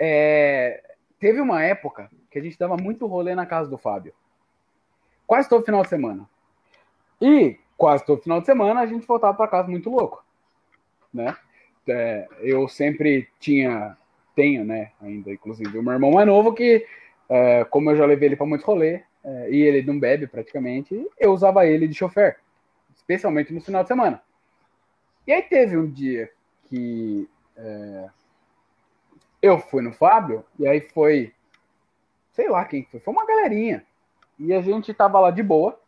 é, 0.00 0.82
teve 1.20 1.40
uma 1.40 1.62
época 1.62 2.10
que 2.28 2.40
a 2.40 2.42
gente 2.42 2.58
dava 2.58 2.76
muito 2.76 3.06
rolê 3.06 3.36
na 3.36 3.46
casa 3.46 3.70
do 3.70 3.78
Fábio. 3.78 4.12
Quase 5.26 5.48
todo 5.48 5.64
final 5.64 5.82
de 5.82 5.88
semana. 5.88 6.28
E 7.20 7.58
quase 7.76 8.04
todo 8.04 8.22
final 8.22 8.40
de 8.40 8.46
semana 8.46 8.80
a 8.80 8.86
gente 8.86 9.06
voltava 9.06 9.36
pra 9.36 9.48
casa 9.48 9.68
muito 9.68 9.90
louco. 9.90 10.24
Né? 11.12 11.36
É, 11.88 12.28
eu 12.40 12.68
sempre 12.68 13.28
tinha, 13.38 13.96
tenho, 14.34 14.64
né, 14.64 14.90
ainda, 15.00 15.32
inclusive, 15.32 15.78
o 15.78 15.82
meu 15.82 15.92
irmão 15.92 16.10
mais 16.12 16.26
novo 16.26 16.52
que, 16.52 16.86
é, 17.28 17.64
como 17.64 17.90
eu 17.90 17.96
já 17.96 18.04
levei 18.04 18.28
ele 18.28 18.36
pra 18.36 18.44
muitos 18.44 18.66
rolê, 18.66 19.02
é, 19.24 19.50
e 19.50 19.62
ele 19.62 19.82
não 19.82 19.98
bebe 19.98 20.26
praticamente, 20.26 21.06
eu 21.18 21.32
usava 21.32 21.66
ele 21.66 21.86
de 21.86 21.94
chofer 21.94 22.38
especialmente 23.06 23.54
no 23.54 23.60
final 23.60 23.82
de 23.82 23.88
semana. 23.88 24.20
E 25.26 25.32
aí 25.32 25.42
teve 25.42 25.76
um 25.76 25.88
dia 25.88 26.30
que 26.68 27.28
é, 27.56 28.08
eu 29.40 29.58
fui 29.60 29.80
no 29.80 29.92
Fábio, 29.92 30.44
e 30.58 30.66
aí 30.66 30.80
foi, 30.80 31.32
sei 32.32 32.48
lá 32.48 32.64
quem 32.64 32.84
foi, 32.84 32.98
foi 32.98 33.14
uma 33.14 33.24
galerinha. 33.24 33.86
E 34.38 34.52
a 34.52 34.60
gente 34.60 34.92
tava 34.92 35.18
lá 35.20 35.30
de 35.30 35.42
boa, 35.42 35.78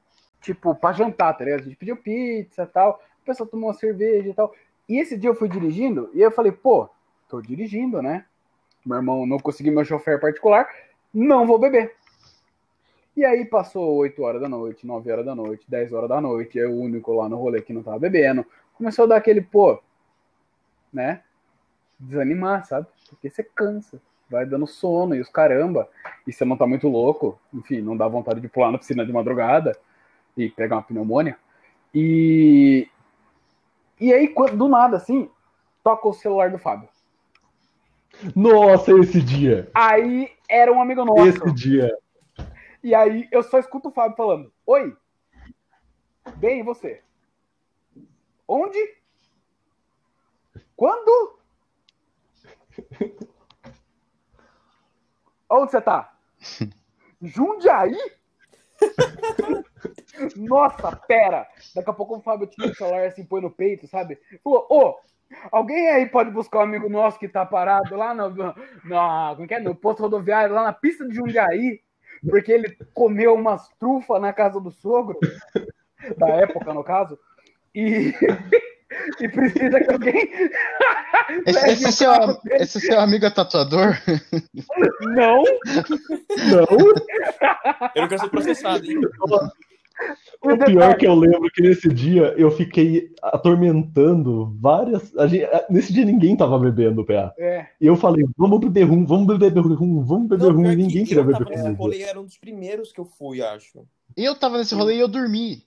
tipo, 0.41 0.75
pra 0.75 0.93
jantar, 0.93 1.37
tá 1.37 1.45
ligado? 1.45 1.61
A 1.61 1.65
gente 1.65 1.77
pediu 1.77 1.97
pizza 1.97 2.63
e 2.63 2.67
tal, 2.67 3.01
o 3.23 3.25
pessoal 3.25 3.49
tomou 3.49 3.69
uma 3.69 3.75
cerveja 3.75 4.29
e 4.29 4.35
tal. 4.35 4.53
E 4.89 4.99
esse 4.99 5.17
dia 5.19 5.31
eu 5.31 5.35
fui 5.35 5.49
dirigindo, 5.49 6.11
e 6.15 6.21
eu 6.21 6.31
falei, 6.31 6.53
pô, 6.53 6.89
tô 7.29 7.43
dirigindo, 7.43 8.01
né? 8.01 8.25
Meu 8.85 8.97
irmão 8.97 9.27
não 9.27 9.39
conseguiu 9.39 9.73
meu 9.73 9.85
chofer 9.85 10.21
particular, 10.21 10.67
não 11.13 11.47
vou 11.47 11.59
beber. 11.59 11.95
E 13.15 13.25
aí 13.25 13.45
passou 13.45 13.97
8 13.97 14.23
horas 14.23 14.41
da 14.41 14.49
noite, 14.49 14.87
9 14.87 15.11
horas 15.11 15.27
da 15.27 15.35
noite, 15.35 15.67
10 15.69 15.93
horas 15.93 16.09
da 16.09 16.21
noite, 16.21 16.57
eu 16.57 16.71
o 16.71 16.81
único 16.81 17.13
lá 17.13 17.29
no 17.29 17.37
rolê 17.37 17.61
que 17.61 17.73
não 17.73 17.83
tava 17.83 17.99
bebendo. 17.99 18.47
Começou 18.75 19.05
a 19.05 19.09
dar 19.09 19.17
aquele, 19.17 19.41
pô, 19.41 19.83
né? 20.93 21.23
Desanimar, 21.99 22.65
sabe? 22.65 22.87
Porque 23.11 23.29
você 23.29 23.43
cansa, 23.43 24.01
vai 24.31 24.45
dando 24.47 24.67
sono 24.67 25.15
e 25.15 25.21
os 25.21 25.29
caramba. 25.29 25.89
E 26.27 26.33
você 26.33 26.45
não 26.45 26.57
tá 26.57 26.67
muito 26.67 26.89
louco, 26.89 27.39
enfim, 27.53 27.81
não 27.81 27.97
dá 27.97 28.07
vontade 28.07 28.41
de 28.41 28.49
pular 28.49 28.71
na 28.71 28.79
piscina 28.79 29.05
de 29.05 29.13
madrugada 29.13 29.77
e 30.37 30.49
pegar 30.51 30.77
uma 30.77 30.83
pneumonia. 30.83 31.37
E. 31.95 32.89
E 34.01 34.13
aí, 34.13 34.29
quando- 34.29 34.57
do 34.57 34.69
nada, 34.69 34.97
assim, 34.97 35.29
toca 35.83 36.07
o 36.07 36.13
celular 36.13 36.51
do 36.51 36.59
Fábio. 36.59 36.89
Nossa, 38.35 38.93
esse 38.99 39.21
dia. 39.23 39.71
Aí 39.75 40.31
era 40.49 40.73
um 40.73 40.81
amigo 40.81 41.05
nosso. 41.05 41.27
Esse 41.27 41.53
dia. 41.53 41.97
E 42.83 42.95
aí 42.95 43.29
eu 43.31 43.43
só 43.43 43.59
escuto 43.59 43.89
o 43.89 43.93
Fábio 43.93 44.17
falando: 44.17 44.53
Oi, 44.67 44.97
bem, 46.37 46.61
e 46.61 46.63
você? 46.63 47.03
Onde? 48.47 48.79
Quando? 50.77 51.39
Onde 55.51 55.71
você 55.71 55.81
tá? 55.81 56.13
Jundiaí? 57.23 57.97
Nossa, 60.37 60.95
pera! 60.97 61.47
Daqui 61.75 61.91
a 61.91 61.93
pouco 61.93 62.17
o 62.17 62.21
Fábio 62.21 62.47
tira 62.47 62.71
o 62.71 62.75
celular 62.75 63.07
assim, 63.07 63.25
põe 63.25 63.41
no 63.41 63.51
peito, 63.51 63.87
sabe? 63.87 64.19
Falou, 64.43 64.67
ô, 64.71 64.97
alguém 65.51 65.89
aí 65.89 66.07
pode 66.07 66.31
buscar 66.31 66.59
um 66.59 66.63
amigo 66.63 66.89
nosso 66.89 67.19
que 67.19 67.29
tá 67.29 67.45
parado 67.45 67.97
lá 67.97 68.15
no, 68.15 68.31
no, 68.31 68.55
como 69.37 69.49
que 69.49 69.55
é? 69.55 69.61
no 69.61 69.75
posto 69.75 70.03
rodoviário, 70.03 70.55
lá 70.55 70.65
na 70.65 70.73
pista 70.73 71.07
de 71.07 71.15
Jundiaí, 71.15 71.81
porque 72.29 72.53
ele 72.53 72.77
comeu 72.95 73.35
umas 73.35 73.69
trufas 73.79 74.21
na 74.21 74.33
casa 74.33 74.61
do 74.61 74.71
sogro, 74.71 75.19
da 76.17 76.29
época, 76.29 76.73
no 76.73 76.85
caso, 76.85 77.19
e, 77.75 78.13
e 79.21 79.29
precisa 79.29 79.81
que 79.81 79.93
alguém. 79.93 80.29
Esse, 81.47 81.71
esse 81.71 81.93
seu, 81.93 82.11
dele. 82.43 82.63
esse 82.63 82.81
seu 82.81 82.99
amigo 83.01 83.27
é 83.27 83.31
tatuador? 83.31 83.97
Não, 85.15 85.43
Não, 86.51 86.67
Eu 87.95 88.03
não 88.03 88.09
quero 88.09 88.21
ser 88.21 88.31
processado, 88.31 88.85
hein? 88.91 88.99
o 90.41 90.57
pior 90.65 90.97
que 90.97 91.07
eu 91.07 91.15
lembro 91.15 91.51
que 91.53 91.61
nesse 91.61 91.89
dia 91.89 92.33
eu 92.39 92.51
fiquei 92.51 93.11
atormentando 93.23 94.57
várias. 94.61 95.15
a 95.19 95.27
gente- 95.27 95.47
nesse 95.69 95.93
dia 95.93 96.05
ninguém 96.05 96.37
tava 96.37 96.59
bebendo, 96.59 97.05
PA. 97.05 97.35
É, 97.39 97.67
E 97.81 97.87
eu 97.87 97.97
falei, 97.97 98.25
vamos 98.37 98.61
beber 98.61 98.85
rum, 98.85 99.05
vamos 99.05 99.27
beber 99.39 99.59
rum, 99.61 100.03
vamos 100.03 100.29
beber 100.29 100.45
Não, 100.45 100.53
rum. 100.57 100.63
que 100.63 100.77
Ninguém 100.77 101.05
queria 101.05 101.21
eu 101.21 101.25
beber 101.27 101.45
tava 101.45 101.51
nesse 101.51 101.71
rolê, 101.77 102.03
era 102.03 102.21
um 102.21 102.25
dos 102.25 102.39
primeiros 102.39 102.93
que 102.93 103.01
eu 103.01 103.05
fui, 103.05 103.43
acho. 103.43 103.85
Eu 104.17 104.35
tava 104.35 104.57
nesse 104.59 104.75
rolê 104.75 104.97
e 104.97 105.01
eu 105.01 105.09
dormi. 105.09 105.63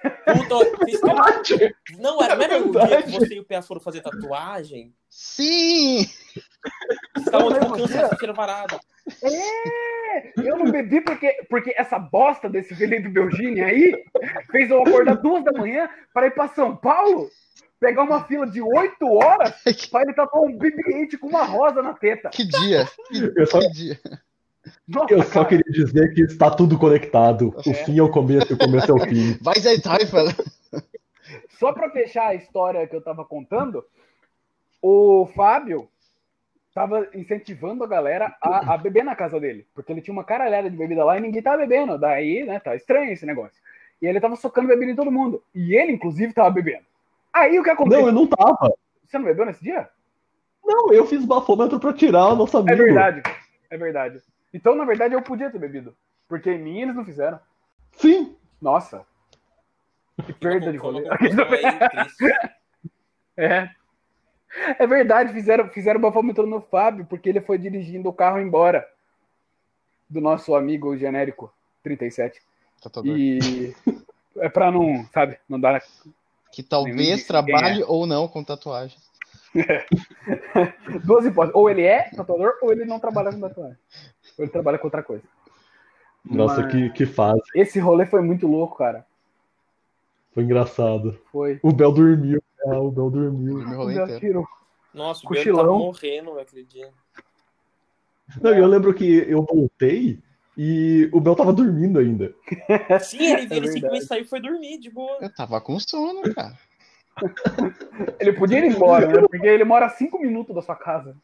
Querem- 0.00 0.48
Verdade. 1.00 1.74
Não, 1.98 2.22
era, 2.22 2.34
não 2.36 2.42
era 2.44 2.58
o 2.58 2.70
dia 2.86 3.02
que 3.02 3.10
você 3.10 3.34
e 3.34 3.40
o 3.40 3.44
Pé 3.44 3.60
foram 3.62 3.80
fazer 3.80 4.00
tatuagem? 4.00 4.94
Sim! 5.08 6.06
Estavam 7.16 7.52
tipo 7.52 7.72
cansados, 7.72 8.18
cheiro 8.18 8.34
varado. 8.34 8.78
É, 9.22 10.32
eu 10.40 10.56
não 10.56 10.70
bebi 10.70 11.00
porque, 11.00 11.32
porque 11.48 11.74
essa 11.76 11.98
bosta 11.98 12.48
desse 12.48 12.74
Felipe 12.74 13.08
Belgini 13.08 13.60
aí 13.60 14.04
fez 14.50 14.70
eu 14.70 14.80
acordar 14.82 15.16
duas 15.16 15.44
da 15.44 15.52
manhã 15.52 15.88
para 16.14 16.26
ir 16.26 16.30
para 16.32 16.48
São 16.48 16.76
Paulo, 16.76 17.28
pegar 17.80 18.02
uma 18.02 18.24
fila 18.24 18.46
de 18.46 18.60
oito 18.60 19.06
horas 19.06 19.54
para 19.90 20.02
ele 20.02 20.12
tatuar 20.14 20.44
um 20.44 20.56
BB-8 20.56 21.18
com 21.18 21.26
uma 21.28 21.44
rosa 21.44 21.82
na 21.82 21.94
teta. 21.94 22.28
Que 22.30 22.44
dia! 22.44 22.86
Que, 23.08 23.32
Eu 23.36 23.46
só, 23.46 23.58
que 23.58 23.70
dia! 23.70 24.00
Nossa, 24.86 25.14
eu 25.14 25.22
só 25.22 25.44
cara, 25.44 25.46
queria 25.46 25.72
dizer 25.72 26.12
que 26.14 26.22
está 26.22 26.50
tudo 26.50 26.78
conectado. 26.78 27.54
O 27.56 27.74
fim 27.74 27.98
é 27.98 28.02
o 28.02 28.10
começo 28.10 28.52
e 28.52 28.54
o 28.54 28.58
começo 28.58 28.90
é 28.90 28.94
o 28.94 29.00
fim. 29.00 29.38
Vai 29.40 29.58
Zé 29.58 29.78
Teufel! 29.78 30.26
Só 31.58 31.72
para 31.72 31.90
fechar 31.90 32.28
a 32.28 32.34
história 32.34 32.86
que 32.86 32.94
eu 32.96 33.02
tava 33.02 33.24
contando, 33.24 33.84
o 34.82 35.26
Fábio 35.34 35.88
tava 36.74 37.08
incentivando 37.14 37.84
a 37.84 37.86
galera 37.86 38.34
a, 38.40 38.74
a 38.74 38.78
beber 38.78 39.04
na 39.04 39.14
casa 39.14 39.38
dele, 39.38 39.66
porque 39.74 39.92
ele 39.92 40.00
tinha 40.00 40.12
uma 40.12 40.24
caralhada 40.24 40.70
de 40.70 40.76
bebida 40.76 41.04
lá 41.04 41.18
e 41.18 41.20
ninguém 41.20 41.42
tava 41.42 41.58
bebendo. 41.58 41.98
Daí, 41.98 42.44
né, 42.44 42.58
tá 42.60 42.74
estranho 42.74 43.12
esse 43.12 43.26
negócio. 43.26 43.60
E 44.00 44.06
ele 44.06 44.20
tava 44.20 44.36
socando 44.36 44.68
bebida 44.68 44.92
em 44.92 44.96
todo 44.96 45.12
mundo. 45.12 45.42
E 45.54 45.74
ele, 45.74 45.92
inclusive, 45.92 46.32
tava 46.32 46.50
bebendo. 46.50 46.84
Aí 47.32 47.58
o 47.58 47.62
que 47.62 47.70
aconteceu? 47.70 48.00
Não, 48.00 48.08
eu 48.08 48.14
não 48.14 48.26
tava. 48.26 48.72
Você 49.06 49.18
não 49.18 49.24
bebeu 49.26 49.44
nesse 49.44 49.62
dia? 49.62 49.88
Não, 50.64 50.92
eu 50.92 51.06
fiz 51.06 51.24
bafômetro 51.24 51.78
pra 51.78 51.92
tirar 51.92 52.28
o 52.28 52.36
nosso 52.36 52.56
amigo. 52.56 52.72
É 52.72 52.84
verdade. 52.84 53.22
É 53.68 53.76
verdade. 53.76 54.22
Então, 54.52 54.74
na 54.74 54.84
verdade, 54.84 55.14
eu 55.14 55.22
podia 55.22 55.50
ter 55.50 55.58
bebido. 55.58 55.94
Porque 56.28 56.50
em 56.50 56.58
mim 56.58 56.80
eles 56.80 56.94
não 56.94 57.04
fizeram. 57.04 57.40
Sim. 57.92 58.36
Nossa. 58.60 59.04
Que 60.24 60.32
perda 60.32 60.70
de 60.72 60.78
uma 60.78 60.84
rolê. 60.84 61.04
É. 63.36 63.70
É 64.78 64.86
verdade, 64.86 65.32
fizeram, 65.32 65.68
fizeram 65.70 65.98
bafômetro 66.00 66.46
no 66.46 66.60
Fábio, 66.60 67.06
porque 67.06 67.28
ele 67.28 67.40
foi 67.40 67.56
dirigindo 67.56 68.08
o 68.08 68.12
carro 68.12 68.38
embora. 68.38 68.86
Do 70.08 70.20
nosso 70.20 70.54
amigo 70.54 70.94
genérico 70.96 71.50
37. 71.82 72.42
Tatuador. 72.82 73.16
E 73.16 73.74
é 74.36 74.48
pra 74.48 74.70
não, 74.70 75.06
sabe, 75.14 75.38
não 75.48 75.58
dar. 75.58 75.82
Que 76.52 76.62
talvez 76.62 77.24
trabalhe 77.24 77.82
ou 77.86 78.06
não 78.06 78.26
com 78.26 78.42
tatuagem. 78.42 78.98
Duas 81.04 81.24
hipóteses. 81.24 81.54
Ou 81.54 81.70
ele 81.70 81.82
é 81.82 82.10
tatuador, 82.10 82.54
ou 82.60 82.72
ele 82.72 82.84
não 82.84 82.98
trabalha 82.98 83.32
com 83.32 83.40
tatuagem. 83.40 83.78
Ou 84.40 84.44
ele 84.44 84.50
trabalha 84.50 84.78
com 84.78 84.86
outra 84.86 85.02
coisa. 85.02 85.22
Nossa, 86.24 86.62
Mas- 86.62 86.72
que, 86.72 86.90
que 86.90 87.04
fase. 87.06 87.42
Esse 87.54 87.78
rolê 87.78 88.06
foi 88.06 88.22
muito 88.22 88.46
louco, 88.46 88.78
cara. 88.78 89.04
Foi 90.32 90.42
engraçado. 90.42 91.18
Foi. 91.30 91.60
O 91.62 91.70
Bel 91.72 91.92
dormiu. 91.92 92.42
Ah, 92.66 92.78
o 92.78 92.90
Bel 92.90 93.10
dormiu. 93.10 93.58
Meu 93.58 93.76
rolê 93.76 93.94
Já 93.94 94.04
inteiro. 94.04 94.20
tirou. 94.20 94.48
Nossa, 94.94 95.24
o 95.24 95.28
Cochilão. 95.28 95.56
Belo 95.62 95.66
tava 95.72 95.84
morrendo 95.84 96.38
aquele 96.40 96.64
dia. 96.64 96.90
Não, 98.40 98.52
eu 98.54 98.66
lembro 98.66 98.94
que 98.94 99.04
eu 99.28 99.42
voltei 99.42 100.18
e 100.56 101.08
o 101.12 101.20
Bel 101.20 101.34
tava 101.36 101.52
dormindo 101.52 101.98
ainda. 101.98 102.34
Sim, 103.00 103.18
ele, 103.22 103.32
ele 103.42 103.46
verdade. 103.48 103.72
simplesmente 103.72 104.04
saiu 104.06 104.22
e 104.22 104.26
foi 104.26 104.40
dormir, 104.40 104.78
de 104.78 104.88
boa. 104.90 105.18
Eu 105.20 105.34
tava 105.34 105.60
com 105.60 105.78
sono, 105.80 106.22
cara. 106.34 106.56
Ele 108.18 108.32
podia 108.32 108.58
ir 108.58 108.70
embora, 108.70 109.06
né? 109.06 109.20
Porque 109.28 109.46
ele 109.46 109.64
mora 109.64 109.86
a 109.86 109.90
cinco 109.90 110.18
minutos 110.18 110.54
da 110.54 110.62
sua 110.62 110.76
casa. 110.76 111.14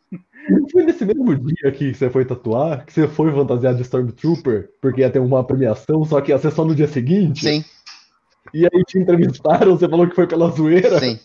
Não 0.49 0.68
foi 0.70 0.84
nesse 0.84 1.05
mesmo 1.05 1.34
dia 1.34 1.72
que 1.72 1.92
você 1.94 2.09
foi 2.11 2.24
tatuar, 2.24 2.84
que 2.84 2.92
você 2.92 3.09
foi 3.09 3.32
fantasiado 3.32 3.76
de 3.76 3.82
Stormtrooper, 3.82 4.70
porque 4.80 5.01
ia 5.01 5.11
ter 5.11 5.18
uma 5.18 5.44
premiação, 5.44 6.05
só 6.05 6.20
que 6.20 6.30
ia 6.30 6.38
ser 6.38 6.51
só 6.53 6.64
no 6.64 6.74
dia 6.74 6.86
seguinte? 6.86 7.40
Sim, 7.40 7.64
E 8.55 8.64
aí 8.64 8.84
te 8.84 8.99
entrevistaram, 8.99 9.76
você 9.76 9.88
falou 9.88 10.09
que 10.09 10.14
foi 10.14 10.26
pela 10.26 10.51
zoeira? 10.51 10.99
sim. 11.01 11.18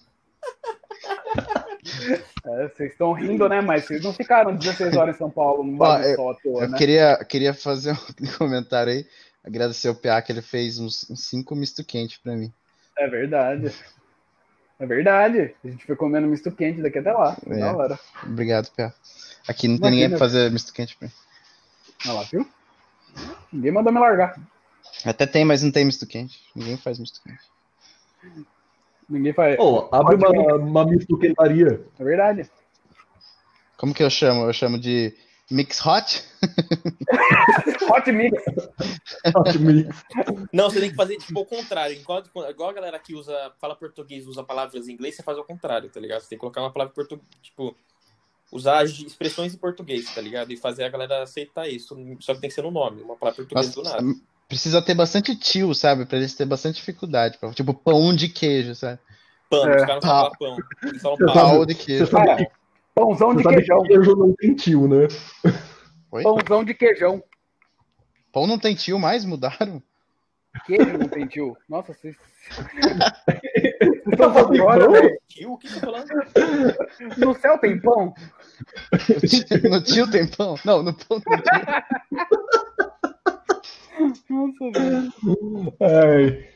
É, 2.43 2.67
vocês 2.69 2.91
estão 2.91 3.13
rindo, 3.13 3.47
né? 3.47 3.61
Mas 3.61 3.85
vocês 3.85 4.03
não 4.03 4.13
ficaram 4.13 4.55
16 4.55 4.95
horas 4.95 5.15
em 5.15 5.19
São 5.19 5.29
Paulo 5.29 5.63
num 5.63 5.75
Ó, 5.75 5.77
bagulho 5.77 6.15
só 6.15 6.31
à 6.31 6.35
toa, 6.35 6.63
Eu 6.63 6.69
né? 6.69 6.77
queria, 6.77 7.25
queria 7.25 7.53
fazer 7.53 7.91
um 7.93 7.97
comentário 8.37 8.93
aí. 8.93 9.05
Agradecer 9.43 9.89
o 9.89 9.95
PA 9.95 10.21
que 10.21 10.31
ele 10.31 10.41
fez 10.41 10.79
uns, 10.79 11.09
uns 11.09 11.27
cinco 11.27 11.55
misto 11.55 11.83
quente 11.83 12.19
pra 12.21 12.35
mim. 12.35 12.51
É 12.97 13.07
verdade. 13.07 13.71
É 14.81 14.85
verdade. 14.87 15.53
A 15.63 15.67
gente 15.67 15.85
foi 15.85 15.95
comendo 15.95 16.27
misto 16.27 16.51
quente 16.51 16.81
daqui 16.81 16.97
até 16.97 17.13
lá. 17.13 17.37
É. 17.45 17.59
Da 17.59 17.77
hora. 17.77 17.99
Obrigado, 18.23 18.67
PA. 18.75 18.91
Aqui 19.47 19.67
não 19.67 19.77
tem 19.77 19.89
Imagina. 19.89 19.91
ninguém 19.91 20.09
pra 20.09 20.17
fazer 20.17 20.51
misto 20.51 20.73
quente 20.73 20.97
pra 20.97 21.07
mim. 21.07 21.13
Olha 22.03 22.13
lá, 22.15 22.23
viu? 22.23 22.47
Ninguém 23.53 23.71
mandou 23.71 23.93
me 23.93 23.99
largar. 23.99 24.35
Até 25.05 25.27
tem, 25.27 25.45
mas 25.45 25.61
não 25.61 25.71
tem 25.71 25.85
misto 25.85 26.07
quente. 26.07 26.39
Ninguém 26.55 26.77
faz 26.77 26.97
misto 26.97 27.21
quente. 27.21 28.41
Ninguém 29.07 29.33
faz. 29.33 29.55
Pô, 29.55 29.87
abre 29.91 30.15
uma, 30.15 30.55
uma 30.55 30.85
mistoquentaria. 30.85 31.85
É 31.99 32.03
verdade. 32.03 32.49
Como 33.77 33.93
que 33.93 34.01
eu 34.01 34.09
chamo? 34.09 34.45
Eu 34.45 34.53
chamo 34.53 34.79
de 34.79 35.15
mix 35.51 35.85
hot? 35.85 36.23
Hot 37.89 38.11
mix. 38.11 38.41
Hot 39.35 39.59
mix. 39.59 40.03
Não, 40.53 40.69
você 40.69 40.79
tem 40.79 40.89
que 40.89 40.95
fazer 40.95 41.17
tipo 41.17 41.39
o 41.41 41.45
contrário. 41.45 41.95
Igual, 41.95 42.23
igual 42.49 42.69
a 42.69 42.73
galera 42.73 42.99
que 42.99 43.13
usa, 43.13 43.33
fala 43.59 43.75
português, 43.75 44.25
usa 44.27 44.43
palavras 44.43 44.87
em 44.87 44.93
inglês, 44.93 45.15
você 45.15 45.23
faz 45.23 45.37
o 45.37 45.43
contrário, 45.43 45.89
tá 45.89 45.99
ligado? 45.99 46.21
Você 46.21 46.29
tem 46.29 46.37
que 46.37 46.41
colocar 46.41 46.61
uma 46.61 46.71
palavra 46.71 46.91
em 46.91 46.95
português, 46.95 47.27
tipo, 47.41 47.75
usar 48.51 48.83
as 48.83 48.91
expressões 48.91 49.53
em 49.53 49.57
português, 49.57 50.13
tá 50.13 50.21
ligado? 50.21 50.51
E 50.51 50.57
fazer 50.57 50.83
a 50.83 50.89
galera 50.89 51.23
aceitar 51.23 51.67
isso. 51.67 51.95
Só 52.19 52.33
que 52.33 52.41
tem 52.41 52.49
que 52.49 52.55
ser 52.55 52.63
no 52.63 52.71
nome, 52.71 53.01
uma 53.01 53.15
palavra 53.15 53.43
em 53.43 53.45
português 53.47 53.75
do 53.75 53.83
nada. 53.83 54.03
precisa 54.47 54.81
ter 54.81 54.95
bastante 54.95 55.35
tio, 55.35 55.73
sabe? 55.73 56.05
Pra 56.05 56.17
eles 56.17 56.33
terem 56.35 56.49
bastante 56.49 56.75
dificuldade. 56.75 57.37
pra- 57.37 57.51
Tipo, 57.53 57.73
pão 57.73 58.15
de 58.15 58.29
queijo, 58.29 58.75
sabe? 58.75 58.99
Pão, 59.49 59.67
É. 59.67 59.75
os 59.77 59.85
caras 59.85 60.03
não 60.03 60.09
falam 60.09 60.31
pão. 60.39 60.57
Eles 60.83 61.01
falam 61.01 61.17
pau. 61.17 61.33
Pau 61.33 61.65
de 61.65 61.73
Você 61.73 61.85
queijo. 61.85 62.07
sabe, 62.07 62.25
Cara, 62.25 62.45
que, 62.45 62.51
Pãozão 62.93 63.29
de 63.35 63.37
você 63.37 63.43
sabe 63.43 63.55
queijão. 63.57 63.81
que 63.83 63.87
queijo 63.87 64.15
não 64.15 64.33
tem 64.35 64.53
tio, 64.55 64.87
né? 64.87 65.07
Oi? 66.11 66.23
Pãozão 66.23 66.63
de 66.63 66.73
queijão. 66.73 67.23
Pão 68.31 68.47
não 68.47 68.57
tem 68.59 68.75
tio 68.75 68.99
mais? 68.99 69.23
Mudaram? 69.25 69.81
Queijo 70.65 70.97
não 70.97 71.07
tem 71.07 71.25
tio. 71.27 71.55
Nossa, 71.69 71.93
vocês. 71.93 72.15
Vocês 72.49 72.97
Tá 74.17 74.27
estão 74.27 74.33
por 74.47 74.57
fora, 74.57 74.89
velho. 74.89 75.17
Tio, 75.27 75.53
o 75.53 75.57
que 75.57 75.69
você 75.69 75.79
tá 75.79 75.87
falando? 75.87 76.07
No 77.17 77.33
céu 77.35 77.57
tem 77.59 77.79
pão? 77.79 78.13
No 79.69 79.81
tio 79.81 80.09
tem 80.11 80.27
pão? 80.27 80.55
Não, 80.65 80.83
no 80.83 80.93
pão 80.93 81.21
tem 81.21 81.37
tio. 81.37 81.51
Nossa, 84.29 84.71
velho. 84.79 85.13
Ai, 85.81 86.47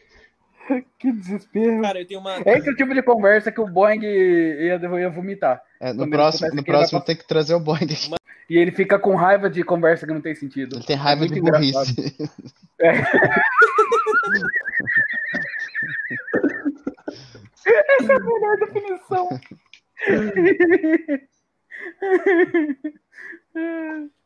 Que 0.98 1.12
desespero. 1.12 1.82
Cara, 1.82 2.00
eu 2.00 2.08
tenho 2.08 2.20
uma. 2.20 2.38
Esse 2.46 2.70
é 2.70 2.72
o 2.72 2.76
tipo 2.76 2.94
de 2.94 3.04
conversa 3.04 3.52
que 3.52 3.62
o 3.62 3.68
Boeing 3.68 4.02
ia, 4.04 4.76
ia 4.76 5.10
vomitar. 5.10 5.62
É, 5.80 5.94
no 5.94 6.00
Quando 6.00 6.12
próximo, 6.12 6.56
no 6.56 6.64
próximo 6.64 7.02
tem 7.02 7.16
que 7.16 7.28
trazer 7.28 7.54
o 7.54 7.60
Boeing 7.60 7.84
aqui. 7.86 8.16
E 8.50 8.58
ele 8.58 8.72
fica 8.72 8.98
com 9.00 9.16
raiva 9.16 9.50
de 9.50 9.64
conversa 9.64 10.06
que 10.06 10.14
não 10.14 10.22
tem 10.22 10.36
sentido. 10.36 10.78
Ele 10.78 10.86
tem 10.86 10.96
raiva 10.96 11.26
É 11.26 11.28
de 11.28 11.42
burrice. 11.42 12.16
Essa 17.66 18.14
é 18.14 18.16
a 18.16 18.20
melhor 18.20 18.58
definição. 18.58 19.30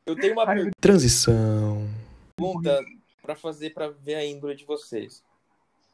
Eu 0.05 0.15
tenho 0.15 0.33
uma 0.33 0.49
Ai, 0.49 0.69
Transição. 0.81 1.87
pergunta 2.35 2.83
pra 3.21 3.35
fazer 3.35 3.69
pra 3.71 3.89
ver 3.89 4.15
a 4.15 4.25
índole 4.25 4.55
de 4.55 4.65
vocês. 4.65 5.23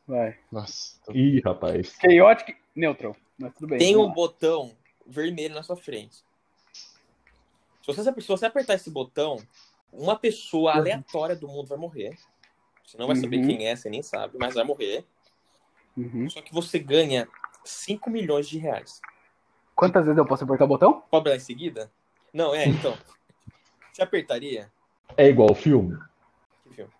Vai. 0.07 0.37
Nossa. 0.51 0.99
tô- 1.05 1.11
Ih, 1.13 1.41
rapaz. 1.43 1.95
Chaotic 2.01 2.57
Neutral. 2.75 3.15
Mas 3.37 3.53
tudo 3.53 3.67
bem. 3.67 3.79
Tem 3.79 3.95
um 3.95 4.05
lá. 4.07 4.13
botão 4.13 4.71
vermelho 5.05 5.55
na 5.55 5.63
sua 5.63 5.75
frente. 5.75 6.17
Se 7.81 7.87
você, 7.87 8.03
se 8.03 8.27
você 8.27 8.45
apertar 8.45 8.75
esse 8.75 8.89
botão, 8.89 9.37
uma 9.91 10.15
pessoa 10.17 10.73
aleatória 10.73 11.35
do 11.35 11.47
mundo 11.47 11.67
vai 11.67 11.77
morrer. 11.77 12.17
Você 12.85 12.97
não 12.97 13.07
vai 13.07 13.15
saber 13.15 13.37
Uhum. 13.37 13.47
quem 13.47 13.67
é, 13.67 13.75
você 13.75 13.89
nem 13.89 14.01
sabe, 14.03 14.37
mas 14.39 14.53
vai 14.55 14.63
morrer. 14.63 15.05
Uhum. 15.97 16.29
Só 16.29 16.41
que 16.41 16.53
você 16.53 16.77
ganha 16.79 17.27
5 17.63 18.09
milhões 18.09 18.47
de 18.47 18.57
reais. 18.57 19.01
Quantas 19.75 20.05
vezes 20.05 20.17
eu 20.17 20.25
posso 20.25 20.43
apertar 20.43 20.65
o 20.65 20.67
botão? 20.67 21.01
Pode 21.09 21.25
dar 21.25 21.35
em 21.35 21.39
seguida? 21.39 21.91
Não, 22.33 22.53
é, 22.53 22.65
então. 22.67 22.97
Você 23.91 24.01
apertaria? 24.01 24.71
É 25.17 25.27
igual 25.27 25.51
o 25.51 25.55
filme? 25.55 25.97
Que 26.63 26.73
filme? 26.75 26.91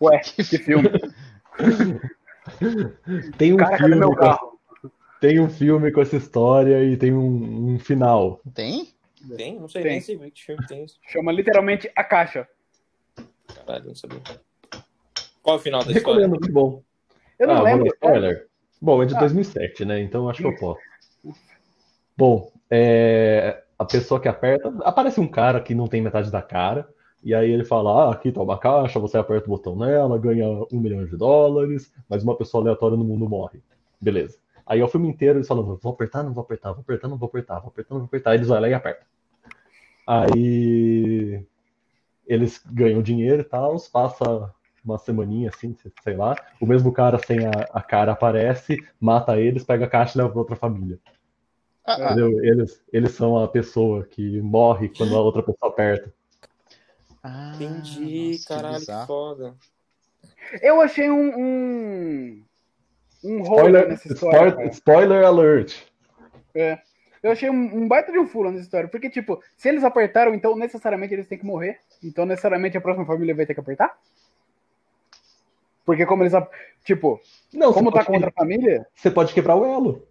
Ué, 0.00 0.18
que 0.20 0.58
filme. 0.58 0.88
Tem 3.38 3.52
um 3.52 3.56
Cara, 3.56 3.76
filme 3.76 3.96
meu 3.96 4.08
com, 4.10 4.16
carro? 4.16 4.58
tem 5.20 5.40
um 5.40 5.48
filme 5.48 5.92
com 5.92 6.00
essa 6.00 6.16
história 6.16 6.82
e 6.84 6.96
tem 6.96 7.12
um, 7.12 7.74
um 7.74 7.78
final. 7.78 8.40
Tem? 8.54 8.88
Tem? 9.36 9.58
Não 9.58 9.68
sei 9.68 9.82
Tem. 9.82 9.92
nem 9.92 10.00
sei 10.00 10.18
que 10.30 10.42
filme 10.42 10.66
tem 10.66 10.84
isso. 10.84 10.98
Chama 11.08 11.30
literalmente 11.32 11.90
a 11.94 12.02
caixa. 12.02 12.48
Caralho, 13.54 13.86
não 13.88 13.94
sabia. 13.94 14.20
Qual 15.42 15.56
é 15.56 15.58
o 15.58 15.62
final 15.62 15.84
da 15.84 15.92
história? 15.92 16.20
Recomendo, 16.26 16.40
muito 16.40 16.52
bom. 16.52 16.82
Eu 17.38 17.46
não 17.48 17.56
ah, 17.56 17.62
lembro. 17.62 17.86
spoiler. 17.86 18.46
Bom, 18.80 19.02
é 19.02 19.06
de 19.06 19.14
Ah. 19.14 19.20
2007, 19.20 19.84
né? 19.84 20.00
Então 20.00 20.28
acho 20.28 20.40
que 20.40 20.46
eu 20.48 20.56
posso. 20.56 20.80
Bom, 22.16 22.50
é, 22.70 23.62
a 23.78 23.84
pessoa 23.84 24.20
que 24.20 24.28
aperta. 24.28 24.72
Aparece 24.82 25.20
um 25.20 25.28
cara 25.28 25.60
que 25.60 25.74
não 25.74 25.86
tem 25.86 26.00
metade 26.00 26.30
da 26.30 26.42
cara. 26.42 26.88
E 27.22 27.34
aí 27.34 27.50
ele 27.50 27.64
fala: 27.64 28.04
ah, 28.04 28.12
aqui 28.12 28.32
tá 28.32 28.42
uma 28.42 28.58
caixa, 28.58 28.98
você 28.98 29.18
aperta 29.18 29.46
o 29.46 29.50
botão 29.50 29.76
nela, 29.76 30.18
ganha 30.18 30.46
um 30.72 30.80
milhão 30.80 31.04
de 31.04 31.16
dólares, 31.16 31.92
mas 32.08 32.22
uma 32.22 32.36
pessoa 32.36 32.62
aleatória 32.62 32.96
no 32.96 33.04
mundo 33.04 33.28
morre. 33.28 33.62
Beleza. 34.00 34.38
Aí 34.66 34.80
é 34.80 34.84
o 34.84 34.88
filme 34.88 35.08
inteiro 35.08 35.38
eles 35.38 35.48
falam: 35.48 35.76
vou 35.76 35.92
apertar, 35.92 36.22
não 36.22 36.32
vou 36.32 36.42
apertar, 36.42 36.72
vou 36.72 36.80
apertar, 36.80 37.08
não 37.08 37.18
vou 37.18 37.28
apertar, 37.28 37.60
vou 37.60 37.68
apertar, 37.68 37.94
não 37.94 38.00
vou 38.00 38.06
apertar. 38.06 38.30
Aí 38.30 38.36
eles 38.38 38.48
vão 38.48 38.60
lá 38.60 38.68
e 38.68 38.74
apertam. 38.74 39.06
Aí 40.06 41.44
eles 42.26 42.62
ganham 42.72 43.02
dinheiro 43.02 43.42
e 43.42 43.44
tal, 43.44 43.76
passa 43.92 44.52
uma 44.84 44.98
semaninha 44.98 45.50
assim, 45.50 45.76
sei 46.02 46.16
lá. 46.16 46.34
O 46.60 46.66
mesmo 46.66 46.92
cara 46.92 47.18
sem 47.18 47.44
a, 47.44 47.50
a 47.72 47.82
cara 47.82 48.12
aparece, 48.12 48.78
mata 48.98 49.38
eles, 49.38 49.64
pega 49.64 49.84
a 49.84 49.88
caixa 49.88 50.16
e 50.16 50.18
leva 50.18 50.30
pra 50.30 50.38
outra 50.38 50.56
família. 50.56 50.98
Ah, 51.84 51.94
ah, 51.94 52.04
Entendeu? 52.12 52.44
Eles, 52.44 52.82
eles 52.92 53.12
são 53.12 53.36
a 53.36 53.48
pessoa 53.48 54.04
que 54.04 54.40
morre 54.40 54.88
quando 54.88 55.16
a 55.16 55.20
outra 55.20 55.42
pessoa 55.42 55.70
aperta. 55.70 56.12
Ah, 57.22 57.52
Entendi, 57.54 58.28
nossa, 58.30 58.38
que 58.38 58.44
caralho, 58.48 58.74
que 58.74 58.80
bizarro. 58.80 59.06
foda. 59.06 59.54
Eu 60.62 60.80
achei 60.80 61.10
um. 61.10 61.38
Um, 61.38 62.44
um 63.22 63.42
Spoiler, 63.42 63.88
nessa 63.88 64.12
história. 64.12 64.48
spoiler, 64.48 64.70
spoiler 64.70 65.24
alert. 65.24 65.82
É. 66.54 66.78
Eu 67.22 67.30
achei 67.32 67.50
um, 67.50 67.82
um 67.82 67.86
baita 67.86 68.10
de 68.10 68.18
um 68.18 68.26
furo 68.26 68.50
nessa 68.50 68.64
história. 68.64 68.88
Porque, 68.88 69.10
tipo, 69.10 69.42
se 69.56 69.68
eles 69.68 69.84
apertaram, 69.84 70.34
então 70.34 70.56
necessariamente 70.56 71.12
eles 71.12 71.28
têm 71.28 71.38
que 71.38 71.44
morrer. 71.44 71.78
Então 72.02 72.24
necessariamente 72.24 72.78
a 72.78 72.80
próxima 72.80 73.04
família 73.06 73.34
vai 73.34 73.44
ter 73.44 73.52
que 73.54 73.60
apertar? 73.60 73.98
Porque 75.84 76.06
como 76.06 76.22
eles. 76.22 76.32
Tipo, 76.84 77.20
Não, 77.52 77.72
como 77.72 77.92
tá 77.92 78.04
contra 78.04 78.28
a 78.28 78.32
família? 78.32 78.86
você 78.94 79.10
pode 79.10 79.34
quebrar 79.34 79.56
o 79.56 79.66
elo. 79.66 80.06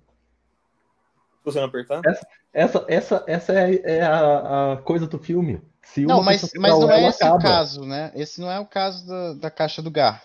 Se 1.39 1.45
você 1.45 1.59
não 1.59 1.67
apertar? 1.67 2.01
Essa, 2.53 2.85
essa, 2.87 3.23
essa 3.27 3.53
é, 3.53 3.81
é 3.83 4.01
a, 4.03 4.73
a 4.73 4.77
coisa 4.77 5.07
do 5.07 5.17
filme. 5.17 5.61
Se 5.93 6.05
Não, 6.05 6.21
mas, 6.23 6.51
mas 6.55 6.71
não 6.71 6.87
o 6.87 6.91
é 6.91 7.07
esse 7.07 7.23
o 7.23 7.27
acaba. 7.27 7.41
caso, 7.41 7.81
né? 7.85 8.11
Esse 8.15 8.39
não 8.41 8.51
é 8.51 8.59
o 8.59 8.65
caso 8.65 9.05
da, 9.07 9.33
da 9.33 9.51
caixa 9.51 9.81
do 9.81 9.91
Gar. 9.91 10.23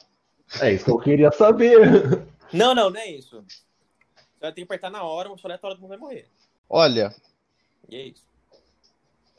É 0.61 0.73
isso 0.73 0.85
que 0.85 0.91
eu 0.91 0.99
queria 0.99 1.31
saber. 1.33 2.23
Não, 2.53 2.73
não, 2.75 2.89
não 2.91 3.01
é 3.01 3.11
isso. 3.11 3.43
Você 3.49 4.41
vai 4.41 4.53
ter 4.53 4.61
que 4.61 4.65
apertar 4.65 4.91
na 4.91 5.03
hora, 5.03 5.29
uma 5.29 5.35
pessoa 5.35 5.49
aleatória 5.51 5.75
do 5.77 5.81
mundo 5.81 5.89
vai 5.91 5.99
morrer. 5.99 6.27
Olha, 6.71 7.13
E 7.89 7.97
é 7.97 8.03
isso. 8.09 8.23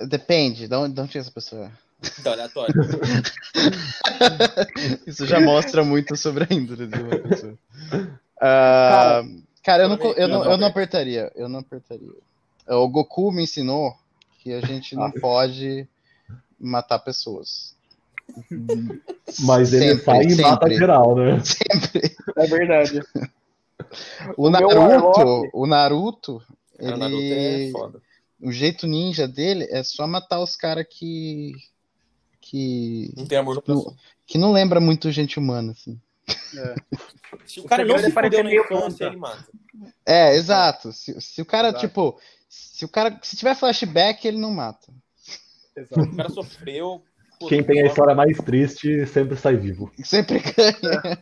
depende 0.02 0.68
de 0.68 0.76
onde, 0.76 0.96
de 0.96 1.02
onde 1.02 1.18
essa 1.18 1.32
pessoa 1.32 1.72
é. 2.26 2.30
Aleatório. 2.30 2.74
Isso 5.08 5.26
já 5.26 5.40
mostra 5.40 5.84
muito 5.84 6.16
sobre 6.18 6.44
a 6.44 6.48
índole 6.54 6.88
de 6.88 7.02
uma 7.02 7.18
pessoa. 7.20 7.58
Ah, 8.42 9.22
cara, 9.64 9.84
eu 9.84 9.90
não, 9.90 9.98
eu, 10.14 10.28
não, 10.28 10.44
eu 10.52 10.58
não 10.58 10.68
apertaria. 10.68 11.32
Eu 11.36 11.48
não 11.48 11.60
apertaria. 11.60 12.10
O 12.68 12.88
Goku 12.90 13.32
me 13.32 13.44
ensinou 13.44 13.96
que 14.40 14.52
a 14.54 14.60
gente 14.62 14.96
não 14.96 15.06
Ah. 15.06 15.14
pode 15.22 15.88
matar 16.60 17.00
pessoas. 17.00 17.76
Mas 19.42 19.72
ele 19.74 19.98
Sempre, 19.98 20.34
e 20.34 20.42
mata 20.42 20.70
geral, 20.74 21.16
né? 21.16 21.40
Sempre. 21.46 22.16
É 22.38 22.48
verdade. 22.48 23.02
O 24.38 24.50
Naruto, 24.50 24.76
Warlock- 24.78 25.50
o 25.54 25.66
Naruto, 25.68 26.44
É, 26.80 26.92
o 26.94 26.98
Naruto 26.98 27.22
é 27.22 27.62
ele, 27.64 27.72
foda. 27.72 28.02
o 28.42 28.52
jeito 28.52 28.88
ninja 28.88 29.28
dele 29.28 29.68
é 29.70 29.84
só 29.84 30.08
matar 30.08 30.40
os 30.42 30.56
caras 30.56 30.86
que 30.90 31.54
que 32.42 33.12
Não 33.18 33.26
tem 33.26 33.38
amor 33.40 33.56
no 33.68 33.76
não, 33.76 33.96
que 34.26 34.38
não 34.38 34.52
lembra 34.52 34.80
muito 34.80 35.12
gente 35.12 35.38
humana 35.40 35.72
assim. 35.72 36.00
Se 37.46 37.60
o 37.60 37.64
cara 37.66 37.84
não 37.84 37.96
segredo 37.98 38.14
se 38.14 38.20
é 38.20 38.24
fudeu 38.24 38.44
na 38.44 38.50
meio 38.50 38.62
infância, 38.64 38.88
contra. 38.88 39.08
ele 39.08 39.18
mata. 39.18 39.46
É, 40.06 40.36
exato. 40.36 40.94
Se, 40.94 41.20
se 41.22 41.42
o 41.42 41.46
cara, 41.46 41.68
Exato. 41.70 41.86
tipo, 41.86 42.20
se 42.48 42.86
o 42.86 42.88
cara, 42.88 43.20
se 43.22 43.36
tiver 43.36 43.56
flashback, 43.56 44.26
ele 44.28 44.38
não 44.38 44.52
mata. 44.52 44.92
Exato. 45.76 46.02
O 46.02 46.16
cara 46.16 46.30
sofreu. 46.30 47.04
pô, 47.40 47.48
Quem 47.48 47.64
tem 47.64 47.82
a 47.82 47.88
história 47.88 48.16
mais 48.16 48.38
triste 48.38 49.06
sempre 49.08 49.36
sai 49.36 49.58
vivo. 49.58 49.92
Sempre 50.04 50.40
ganha. 50.40 51.20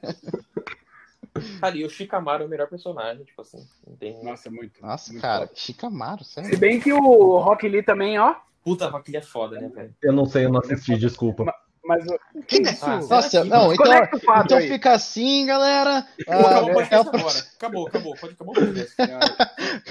Cara, 1.60 1.76
e 1.76 1.84
o 1.84 1.90
Shikamaru 1.90 2.44
é 2.44 2.46
o 2.46 2.50
melhor 2.50 2.70
personagem, 2.70 3.24
tipo 3.24 3.42
assim. 3.42 3.58
Tem... 4.00 4.24
Nossa, 4.24 4.52
muito. 4.52 4.80
Nossa, 4.82 5.12
muito 5.12 5.22
cara, 5.22 5.48
foda. 5.48 5.60
Shikamaru, 5.60 6.24
Se 6.24 6.34
sério. 6.34 6.58
bem 6.60 6.80
que 6.80 6.94
o 6.94 7.40
Rock 7.40 7.68
Lee 7.68 7.82
também, 7.82 8.20
ó. 8.20 8.36
Puta, 8.64 8.88
aquele 8.88 9.18
é 9.18 9.22
foda, 9.22 9.60
né, 9.60 9.68
velho? 9.68 9.96
Eu 10.02 10.14
não 10.14 10.26
sei, 10.26 10.46
eu 10.46 10.52
não 10.52 10.60
assisti, 10.60 10.96
desculpa. 10.96 11.54
Mas 11.86 12.06
o- 12.08 12.42
que 12.48 12.62
isso? 12.62 12.86
Ah, 12.86 12.98
Nossa, 13.10 13.44
não, 13.44 13.74
então, 13.74 13.88
o 14.02 14.42
então 14.46 14.58
aí. 14.58 14.70
fica 14.70 14.94
assim, 14.94 15.46
galera. 15.46 16.08
Acabou, 16.22 16.46
Ah, 16.48 16.50
acabou 16.52 16.70
o 16.70 16.74
podcast 16.74 17.08
o 17.08 17.16
agora. 17.16 17.40
Acabou, 17.58 17.88
acabou. 17.88 18.16
Pode 18.16 18.34
acabar 18.34 18.52
o 18.52 18.54
podcast. 18.54 18.96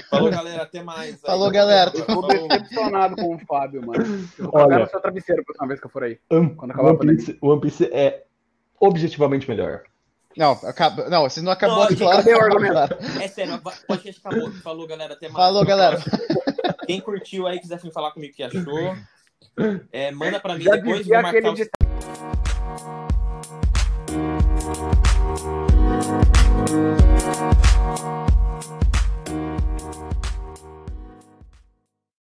Falou, 0.09 0.31
galera. 0.31 0.63
Até 0.63 0.81
mais. 0.83 0.99
aí. 1.13 1.17
Falou, 1.17 1.51
galera. 1.51 1.91
Eu 1.95 2.05
tô 2.05 2.21
decepcionado 2.27 3.15
com 3.15 3.35
o 3.35 3.39
Fábio, 3.45 3.85
mano. 3.85 4.03
Eu 4.39 4.45
vou 4.51 4.61
Olha. 4.61 4.79
no 4.79 4.87
seu 4.89 4.99
travesseiro 5.01 5.41
a 5.41 5.45
próxima 5.45 5.67
vez 5.67 5.79
que 5.79 5.85
eu 5.85 5.91
for 5.91 6.03
aí. 6.03 6.17
One 6.31 6.55
Quando 6.55 6.71
acabar 6.71 6.95
pandemia. 6.95 7.17
Piece, 7.17 7.37
One 7.41 7.61
Piece 7.61 7.85
é 7.93 8.23
objetivamente 8.79 9.47
melhor. 9.47 9.83
Não, 10.35 10.53
acaba, 10.63 11.07
não, 11.11 11.29
se 11.29 11.41
não 11.43 11.51
acabou 11.51 11.81
Não, 11.81 11.87
de 11.89 11.95
falar, 11.97 12.23
o. 12.25 13.21
É 13.21 13.27
sério, 13.27 13.53
o 13.53 13.61
podcast 13.87 14.19
acabou. 14.25 14.51
Falou, 14.63 14.87
galera. 14.87 15.13
Até 15.13 15.29
mais. 15.29 15.45
Falou, 15.45 15.63
galera. 15.63 15.99
Quem 16.87 16.99
curtiu 16.99 17.45
aí, 17.45 17.59
quiser 17.59 17.77
vir 17.77 17.91
falar 17.91 18.11
comigo 18.11 18.33
o 18.33 18.35
que 18.35 18.41
achou, 18.43 18.95
é, 19.91 20.09
manda 20.11 20.39
pra 20.39 20.55
mim 20.55 20.63
Já 20.63 20.75
depois. 20.75 21.05
Vou 21.07 21.21
marcar 21.21 21.49
o 21.51 21.82